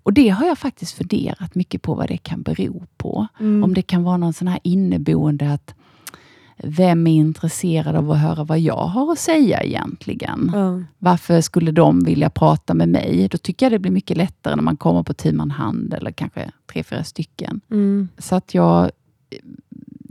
Och 0.04 0.12
det 0.12 0.28
har 0.28 0.46
jag 0.46 0.58
faktiskt 0.58 0.92
funderat 0.92 1.54
mycket 1.54 1.82
på 1.82 1.94
vad 1.94 2.08
det 2.08 2.16
kan 2.16 2.42
bero 2.42 2.82
på. 2.96 3.26
Mm. 3.40 3.64
Om 3.64 3.74
det 3.74 3.82
kan 3.82 4.02
vara 4.02 4.16
någon 4.16 4.32
sån 4.32 4.48
här 4.48 4.60
inneboende 4.64 5.52
att 5.52 5.74
vem 6.57 7.07
är 7.07 7.12
intresserad 7.12 7.96
av 7.96 8.11
att 8.11 8.18
höra 8.18 8.44
vad 8.44 8.61
jag 8.61 8.86
har 8.86 9.12
att 9.12 9.18
säga 9.18 9.62
egentligen? 9.62 10.50
Ja. 10.55 10.82
Varför 10.98 11.40
skulle 11.40 11.72
de 11.72 12.05
vilja 12.05 12.30
prata 12.30 12.74
med 12.74 12.88
mig? 12.88 13.28
Då 13.30 13.38
tycker 13.38 13.66
jag 13.66 13.72
det 13.72 13.78
blir 13.78 13.92
mycket 13.92 14.16
lättare 14.16 14.57
när 14.57 14.62
man 14.62 14.76
kommer 14.76 15.03
på 15.03 15.14
tu 15.14 15.32
man 15.32 15.50
hand 15.50 15.94
eller 15.94 16.12
kanske 16.12 16.50
tre, 16.72 16.82
fyra 16.82 17.05
stycken. 17.05 17.61
Mm. 17.70 18.09
Så 18.18 18.34
att 18.34 18.55
jag... 18.55 18.90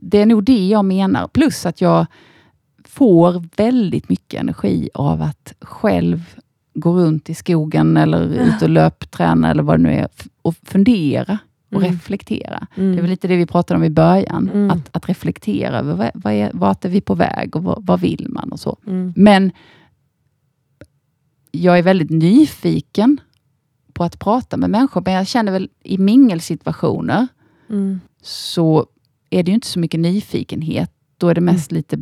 Det 0.04 0.18
är 0.18 0.26
nog 0.26 0.44
det 0.44 0.68
jag 0.68 0.86
menar. 0.86 1.28
Plus 1.28 1.66
att 1.66 1.82
jag 1.82 2.06
får 2.86 3.44
väldigt 3.58 4.10
mycket 4.10 4.40
energi 4.40 4.90
av 4.94 5.22
att 5.22 5.54
själv 5.62 6.36
gå 6.74 6.94
runt 6.94 7.30
i 7.30 7.34
skogen 7.34 7.98
eller 7.98 8.24
ut 8.24 8.62
och 8.62 8.70
löpträna 8.70 9.52
eller 9.52 9.64
vad 9.64 9.80
det 9.80 9.84
nu 9.84 9.94
är 9.94 10.08
och 10.42 10.56
fundera 10.64 11.38
och 11.72 11.82
Mm. 11.82 11.92
reflektera. 11.94 12.68
Mm. 12.76 12.96
Det 12.96 13.02
väl 13.02 13.10
lite 13.10 13.28
det 13.28 13.36
vi 13.38 13.46
pratade 13.46 13.78
om 13.78 13.84
i 13.84 13.90
början. 13.90 14.50
Mm. 14.54 14.72
Att, 14.72 14.90
att 14.96 15.10
reflektera 15.10 15.80
över 15.80 15.94
vad, 15.96 16.12
vad 16.14 16.34
är, 16.34 16.52
vart 16.54 16.86
är 16.86 16.90
vi 16.90 17.02
på 17.02 17.16
väg 17.16 17.56
och 17.56 17.64
vad, 17.64 17.86
vad 17.86 18.00
vill 18.02 18.26
man 18.30 18.52
och 18.52 18.60
så. 18.60 18.78
Mm. 18.88 19.14
Men 19.16 19.52
jag 21.52 21.78
är 21.80 21.84
väldigt 21.84 22.10
nyfiken 22.10 23.18
på 23.94 24.04
att 24.04 24.20
prata 24.20 24.58
med 24.58 24.70
människor, 24.70 25.02
men 25.06 25.14
jag 25.14 25.28
känner 25.28 25.52
väl 25.52 25.70
i 25.84 25.98
mingelsituationer 25.98 27.28
Mm. 27.70 28.00
så 28.22 28.86
är 29.30 29.44
det 29.44 29.52
ju 29.52 29.56
inte 29.56 29.68
så 29.68 29.80
mycket 29.80 30.00
nyfikenhet. 30.00 30.92
Då 31.18 31.28
är 31.28 31.36
det 31.36 31.42
mest 31.42 31.72
lite 31.72 31.98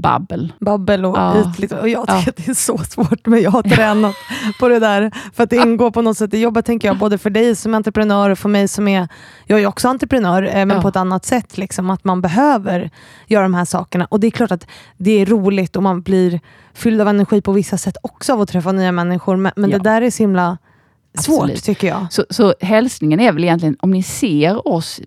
babbel. 0.00 0.52
babbel 0.60 1.04
och 1.04 1.16
Ja. 1.18 1.40
ytligt. 1.50 1.72
Och 1.72 1.88
jag 1.88 2.04
Ja. 2.08 2.18
tycker 2.18 2.30
att 2.30 2.36
det 2.36 2.48
är 2.48 2.54
så 2.54 2.78
svårt, 2.78 3.26
men 3.26 3.42
jag 3.42 3.50
har 3.50 3.62
tränat 3.62 4.14
på 4.60 4.68
det 4.68 4.78
där. 4.78 5.10
För 5.34 5.44
att 5.44 5.50
det 5.50 5.56
ingår 5.56 5.90
på 5.90 6.02
något 6.02 6.16
sätt 6.18 6.34
i 6.34 6.38
jobbet, 6.40 6.66
tänker 6.66 6.88
jag, 6.88 6.98
både 6.98 7.18
för 7.18 7.30
dig 7.30 7.56
som 7.56 7.74
entreprenör 7.74 8.30
och 8.30 8.38
för 8.38 8.48
mig 8.48 8.68
som 8.68 8.88
är, 8.88 9.08
jag 9.46 9.60
är 9.60 9.66
också 9.66 9.88
entreprenör, 9.88 10.42
eh, 10.42 10.52
men 10.66 10.70
Ja. 10.70 10.82
på 10.82 10.88
ett 10.88 10.96
annat 10.96 11.24
sätt. 11.24 11.58
Liksom, 11.58 11.90
att 11.90 12.04
man 12.04 12.20
behöver 12.20 12.90
göra 13.26 13.42
de 13.42 13.54
här 13.54 13.64
sakerna. 13.64 14.06
Och 14.10 14.20
det 14.20 14.26
är 14.26 14.30
klart 14.30 14.50
att 14.50 14.66
det 14.96 15.10
är 15.22 15.26
roligt 15.26 15.76
och 15.76 15.82
man 15.82 16.02
blir 16.02 16.40
fylld 16.74 17.00
av 17.00 17.08
energi 17.08 17.40
på 17.40 17.52
vissa 17.52 17.78
sätt 17.78 17.96
också 18.02 18.32
av 18.32 18.40
att 18.40 18.48
träffa 18.48 18.72
nya 18.72 18.92
människor. 18.92 19.36
Men, 19.36 19.52
men 19.56 19.70
Ja. 19.70 19.78
det 19.78 19.84
där 19.84 20.02
är 20.02 20.10
så 20.10 20.22
himla 20.22 20.58
svårt, 21.22 21.42
Absolut. 21.42 21.64
tycker 21.64 21.88
jag. 21.88 22.06
Så, 22.10 22.24
så 22.30 22.54
hälsningen 22.60 23.20
är 23.20 23.32
väl 23.32 23.44
egentligen, 23.44 23.76
om 23.80 23.90
ni 23.90 24.02
ser 24.02 24.68
oss 24.68 25.00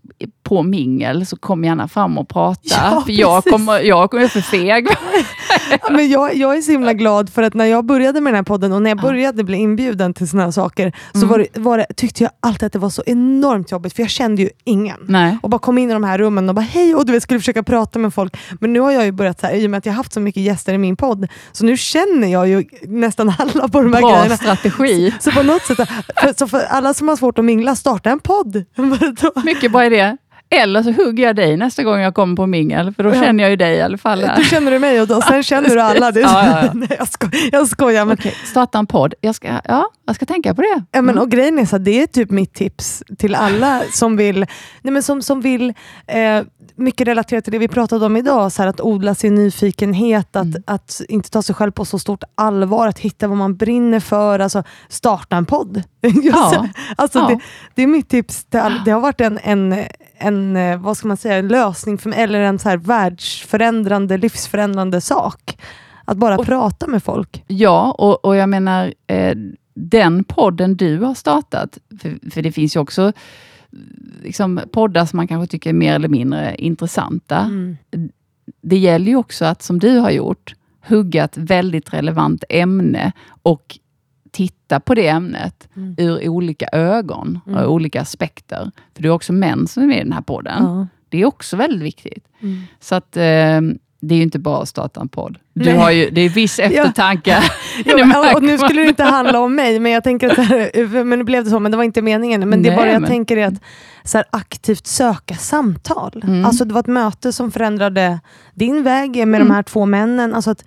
på 0.44 0.64
mingel, 0.64 1.26
så 1.26 1.38
kom 1.38 1.64
gärna 1.64 1.88
fram 1.88 2.18
och 2.18 2.30
prata. 2.30 2.62
Ja, 2.64 3.04
för 3.06 3.14
jag 3.14 3.44
kommer, 3.44 3.80
jag 3.80 4.12
kommer 4.12 4.28
för 4.28 4.42
feg. 4.42 4.88
Men 5.92 6.10
jag, 6.10 6.36
jag 6.36 6.58
är 6.58 6.62
så 6.62 6.72
himla 6.72 6.94
glad 6.94 7.30
för 7.30 7.44
att 7.44 7.54
när 7.54 7.66
jag 7.66 7.86
började 7.86 8.22
med 8.22 8.34
den 8.34 8.36
här 8.36 8.44
podden 8.44 8.74
och 8.74 8.82
när 8.82 8.90
jag 8.90 8.98
Ja. 8.98 9.02
började 9.02 9.44
bli 9.44 9.58
inbjuden 9.58 10.14
till 10.14 10.30
såna 10.30 10.44
här 10.44 10.52
saker 10.52 10.94
så 11.12 11.18
Mm. 11.18 11.30
var 11.30 11.40
det, 11.40 11.60
var 11.60 11.78
det, 11.78 11.86
tyckte 11.98 12.24
jag 12.24 12.32
alltid 12.40 12.64
att 12.68 12.74
det 12.74 12.80
var 12.80 12.90
så 12.90 13.04
enormt 13.06 13.72
jobbigt 13.72 13.94
för 13.96 14.04
jag 14.04 14.10
kände 14.10 14.42
ju 14.42 14.50
ingen. 14.64 14.98
Nej. 15.08 15.38
Och 15.44 15.50
bara 15.50 15.60
kom 15.60 15.78
in 15.78 15.90
i 15.90 15.94
de 15.94 16.04
här 16.04 16.18
rummen 16.18 16.50
och 16.50 16.56
bara 16.56 16.62
hej 16.62 16.96
och 16.96 17.06
du 17.06 17.12
vet, 17.14 17.24
skulle 17.24 17.40
försöka 17.40 17.64
prata 17.64 18.00
med 18.00 18.14
folk. 18.14 18.38
Men 18.60 18.74
nu 18.74 18.80
har 18.80 18.92
jag 18.92 19.06
ju 19.06 19.12
börjat 19.12 19.40
så 19.40 19.48
här, 19.48 19.54
i 19.54 19.66
och 19.68 19.70
med 19.70 19.78
att 19.78 19.86
jag 19.86 19.94
har 19.94 19.98
haft 19.98 20.14
så 20.14 20.20
mycket 20.20 20.44
gäster 20.44 20.74
i 20.74 20.78
min 20.78 20.96
podd, 20.96 21.28
så 21.52 21.66
nu 21.66 21.78
känner 21.78 22.28
jag 22.28 22.48
ju 22.48 22.64
nästan 22.82 23.34
alla 23.38 23.68
på 23.68 23.82
de 23.82 23.94
här 23.94 24.02
Bra 24.02 24.12
grejerna. 24.16 24.38
strategi. 24.38 25.14
Så 25.20 25.32
på 25.32 25.44
något 25.44 25.62
sätt, 25.66 25.78
för, 25.78 26.38
så 26.38 26.48
för 26.48 26.60
alla 26.70 26.94
som 26.94 27.08
har 27.10 27.16
svårt 27.16 27.40
att 27.40 27.46
mingla, 27.46 27.76
starta 27.76 28.10
en 28.10 28.20
podd. 28.20 28.64
Mycket 29.46 29.72
bra 29.72 29.86
idé. 29.86 30.18
Eller 30.56 30.84
så 30.84 30.92
hugger 30.92 31.24
jag 31.24 31.36
dig 31.36 31.58
nästa 31.58 31.84
gång 31.84 32.00
jag 32.00 32.14
kommer 32.14 32.36
på 32.36 32.48
mingel, 32.48 32.94
för 32.94 33.04
då 33.04 33.10
Ja. 33.10 33.22
känner 33.22 33.44
jag 33.44 33.50
ju 33.50 33.56
dig 33.56 33.78
i 33.78 33.82
alla 33.82 33.98
fall. 33.98 34.22
Då 34.38 34.44
känner 34.44 34.72
du 34.72 34.80
mig 34.80 35.02
och 35.02 35.08
då, 35.08 35.22
sen 35.22 35.44
känner 35.44 35.70
du 35.70 35.82
alla. 35.82 36.12
Det 36.12 36.20
Ja, 36.20 36.62
ja. 36.64 36.70
Nej, 36.74 36.88
jag, 37.00 37.08
sko, 37.08 37.28
jag 37.52 37.68
skojar. 37.68 38.06
Men, 38.06 38.18
Okej, 38.20 38.34
starta 38.46 38.80
en 38.80 38.88
podd. 38.88 39.14
Jag 39.22 39.36
ska, 39.36 39.48
ja, 39.68 39.86
jag 40.08 40.16
ska 40.16 40.26
tänka 40.26 40.56
på 40.56 40.62
det. 40.62 40.84
Ja, 40.92 41.02
men, 41.02 41.10
Mm. 41.10 41.22
och 41.24 41.32
grejen 41.32 41.60
är 41.60 41.66
så 41.66 41.76
att 41.76 41.86
det 41.86 42.02
är 42.04 42.08
typ 42.08 42.32
mitt 42.32 42.54
tips 42.54 43.04
till 43.18 43.36
alla 43.36 43.82
som 43.92 44.18
vill, 44.18 44.40
nej, 44.82 44.94
men 44.94 45.04
som, 45.04 45.22
som 45.22 45.42
vill 45.42 45.74
eh, 46.08 46.42
mycket 46.76 47.08
relaterat 47.08 47.44
till 47.44 47.54
det 47.54 47.60
vi 47.60 47.68
pratade 47.68 48.06
om 48.06 48.18
idag, 48.18 48.52
så 48.52 48.62
här, 48.62 48.70
att 48.70 48.82
odla 48.82 49.16
sin 49.16 49.36
nyfikenhet, 49.36 50.36
att, 50.36 50.46
Mm. 50.46 50.64
att 50.68 51.02
inte 51.10 51.30
ta 51.30 51.42
sig 51.42 51.56
själv 51.56 51.72
på 51.72 51.86
så 51.86 52.00
stort 52.00 52.24
allvar, 52.36 52.88
att 52.88 53.00
hitta 53.00 53.28
vad 53.28 53.38
man 53.38 53.56
brinner 53.56 54.00
för, 54.00 54.40
alltså 54.40 54.64
starta 54.90 55.36
en 55.36 55.46
podd. 55.46 55.84
Just, 56.02 56.26
Ja. 56.38 56.68
alltså, 56.98 57.20
Ja. 57.20 57.28
det, 57.28 57.40
det 57.76 57.84
är 57.84 57.88
mitt 57.88 58.10
tips. 58.10 58.46
All, 58.56 58.82
det 58.86 58.92
har 58.92 59.00
varit 59.02 59.22
en, 59.22 59.40
en, 59.44 59.76
en, 60.22 60.56
eh, 60.56 60.78
vad 60.82 60.98
ska 60.98 61.08
man 61.08 61.18
säga, 61.18 61.36
en 61.36 61.48
lösning 61.48 61.98
för 61.98 62.10
mig, 62.10 62.20
eller 62.22 62.40
en 62.40 62.60
så 62.60 62.70
här 62.70 62.78
världsförändrande, 62.78 64.18
livsförändrande 64.18 65.02
sak. 65.02 65.58
Att 66.06 66.18
bara 66.18 66.38
Och- 66.38 66.46
prata 66.46 66.88
med 66.88 67.04
folk. 67.04 67.44
Ja, 67.48 67.92
och, 67.98 68.26
och 68.26 68.36
jag 68.36 68.50
menar, 68.50 68.94
eh, 69.08 69.36
den 69.74 70.24
podden 70.24 70.76
du 70.76 71.00
har 71.00 71.14
startat, 71.14 71.78
för, 72.02 72.32
för 72.32 72.42
det 72.42 72.52
finns 72.52 72.76
ju 72.76 72.80
också 72.80 73.14
liksom, 74.24 74.62
poddar 74.72 75.06
som 75.06 75.18
man 75.18 75.28
kanske 75.28 75.52
tycker 75.52 75.70
är 75.70 75.74
mer 75.74 75.96
eller 75.96 76.08
mindre 76.10 76.56
intressanta. 76.58 77.38
Mm. 77.38 77.78
Det 78.62 78.78
gäller 78.78 79.06
ju 79.08 79.16
också 79.16 79.46
att, 79.46 79.62
som 79.62 79.80
du 79.80 79.98
har 79.98 80.12
gjort, 80.12 80.54
hugga 80.88 81.24
ett 81.24 81.38
väldigt 81.38 81.94
relevant 81.94 82.44
ämne 82.50 83.12
och 83.42 83.80
titta 84.32 84.80
på 84.80 84.96
det 84.96 85.08
ämnet 85.08 85.68
Mm. 85.76 85.96
ur 85.98 86.30
olika 86.30 86.68
ögon 86.72 87.40
Mm. 87.48 87.60
och 87.64 87.74
olika 87.74 88.02
aspekter. 88.02 88.72
För 88.96 89.02
det 89.04 89.08
är 89.08 89.12
också 89.12 89.34
män 89.34 89.68
som 89.68 89.84
är 89.84 89.88
med 89.88 89.98
i 89.98 90.04
den 90.04 90.14
här 90.14 90.22
podden. 90.22 90.64
Ja. 90.64 90.88
Det 91.10 91.22
är 91.22 91.26
också 91.26 91.58
väldigt 91.58 91.82
viktigt. 91.84 92.26
Mm. 92.42 92.62
Så 92.80 92.96
att 92.96 93.18
eh, 93.18 93.22
det 94.04 94.16
är 94.16 94.18
ju 94.18 94.22
inte 94.24 94.40
bara 94.40 94.62
att 94.62 94.70
starta 94.70 95.02
en 95.02 95.08
podd. 95.10 95.38
Du 95.54 95.66
Nej. 95.66 95.78
har 95.78 95.92
ju, 95.92 96.10
det 96.10 96.22
är 96.22 96.30
viss 96.30 96.60
eftertanke. 96.60 97.38
Det 97.86 98.06
märker 98.06 98.36
och 98.36 98.44
nu 98.44 98.58
skulle 98.58 98.82
det 98.82 98.88
inte 98.88 99.04
handla 99.04 99.40
om 99.40 99.56
mig, 99.56 99.80
men 99.80 99.92
jag 99.92 100.04
tänker 100.04 100.30
att 100.30 100.38
här, 100.48 101.04
men 101.04 101.20
nu 101.20 101.26
blev 101.26 101.44
det 101.44 101.50
så, 101.50 101.60
men 101.60 101.72
det 101.72 101.78
var 101.78 101.84
inte 101.84 102.02
meningen. 102.02 102.50
Men 102.50 102.64
det 102.64 102.70
är 102.70 102.72
Nej, 102.72 102.78
bara 102.78 102.92
jag 102.92 103.02
men- 103.02 103.10
tänker 103.10 103.38
är 103.38 103.48
att 103.48 103.62
så 104.04 104.18
här, 104.18 104.26
aktivt 104.30 104.88
söka 104.88 105.36
samtal. 105.36 106.22
Mm. 106.28 106.46
Alltså 106.46 106.66
det 106.66 106.74
var 106.74 106.80
ett 106.80 106.88
möte 106.88 107.34
som 107.34 107.52
förändrade 107.52 108.20
din 108.54 108.84
väg 108.84 109.10
med 109.16 109.22
Mm. 109.24 109.48
de 109.48 109.54
här 109.54 109.64
två 109.64 109.86
männen. 109.86 110.34
Alltså 110.36 110.52
att, 110.52 110.66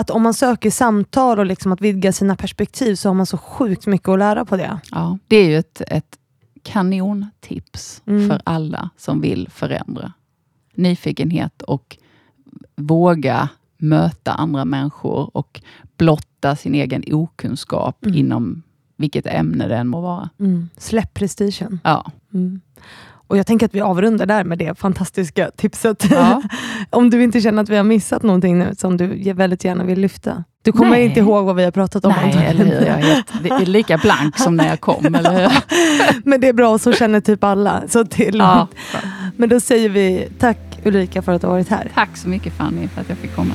att 0.00 0.10
om 0.10 0.22
man 0.22 0.34
söker 0.34 0.70
samtal 0.70 1.38
och 1.38 1.46
liksom 1.46 1.72
att 1.72 1.80
vidga 1.80 2.12
sina 2.12 2.36
perspektiv 2.36 2.94
så 2.94 3.08
har 3.08 3.14
man 3.14 3.26
så 3.26 3.38
sjukt 3.38 3.86
mycket 3.86 4.08
att 4.08 4.18
lära 4.18 4.44
på 4.44 4.56
det. 4.56 4.80
Ja, 4.90 5.18
det 5.28 5.36
är 5.36 5.48
ju 5.48 5.58
ett, 5.58 5.82
ett 5.86 6.18
kanontips 6.62 8.02
Mm. 8.06 8.28
för 8.28 8.40
alla 8.44 8.90
som 8.96 9.20
vill 9.20 9.48
förändra. 9.50 10.12
Nyfikenhet 10.74 11.62
och 11.62 11.96
våga 12.76 13.48
möta 13.78 14.32
andra 14.32 14.64
människor 14.64 15.36
och 15.36 15.60
blotta 15.96 16.56
sin 16.56 16.74
egen 16.74 17.04
okunskap 17.12 18.04
Mm. 18.04 18.18
inom 18.18 18.62
vilket 18.96 19.26
ämne 19.26 19.68
det 19.68 19.76
än 19.76 19.88
må 19.88 20.00
vara. 20.00 20.30
Släpp 20.76 21.14
prestigen. 21.14 21.80
Ja. 21.84 22.10
Mm. 22.34 22.60
Och 23.30 23.38
Jag 23.38 23.46
tänker 23.46 23.66
att 23.66 23.74
vi 23.74 23.80
avrundar 23.80 24.26
där 24.26 24.44
med 24.44 24.58
det 24.58 24.78
fantastiska 24.78 25.50
tipset. 25.56 26.06
Ja. 26.10 26.42
om 26.90 27.10
du 27.10 27.22
inte 27.22 27.40
känner 27.40 27.62
att 27.62 27.68
vi 27.68 27.76
har 27.76 27.84
missat 27.84 28.22
någonting 28.22 28.58
nu 28.58 28.74
som 28.78 28.96
du 28.96 29.32
väldigt 29.32 29.64
gärna 29.64 29.84
vill 29.84 30.00
lyfta. 30.00 30.44
Du 30.62 30.72
kommer 30.72 30.90
Nej. 30.90 31.04
inte 31.04 31.20
ihåg 31.20 31.44
vad 31.44 31.56
vi 31.56 31.64
har 31.64 31.70
pratat 31.70 32.04
om 32.04 32.14
Nej, 32.16 32.46
eller 32.46 32.64
hur? 32.64 32.72
Jag 32.72 32.98
är, 32.98 33.02
helt, 33.02 33.32
det 33.42 33.48
är 33.48 33.66
lika 33.66 33.98
blank 33.98 34.38
som 34.38 34.56
när 34.56 34.68
jag 34.68 34.80
kom, 34.80 35.14
eller 35.14 35.32
hur? 35.32 35.50
Men 36.28 36.40
det 36.40 36.48
är 36.48 36.52
bra, 36.52 36.78
så 36.78 36.92
känner 36.92 37.20
typ 37.20 37.44
alla. 37.44 37.82
Så 37.88 38.04
till. 38.04 38.38
Ja. 38.38 38.68
Men 39.36 39.48
då 39.48 39.60
säger 39.60 39.88
vi 39.88 40.28
tack 40.38 40.58
Ulrika 40.84 41.22
för 41.22 41.32
att 41.32 41.40
du 41.40 41.46
har 41.46 41.54
varit 41.54 41.68
här. 41.68 41.90
Tack 41.94 42.16
så 42.16 42.28
mycket 42.28 42.52
Fanny 42.52 42.88
för 42.88 43.00
att 43.00 43.08
jag 43.08 43.18
fick 43.18 43.34
komma. 43.34 43.54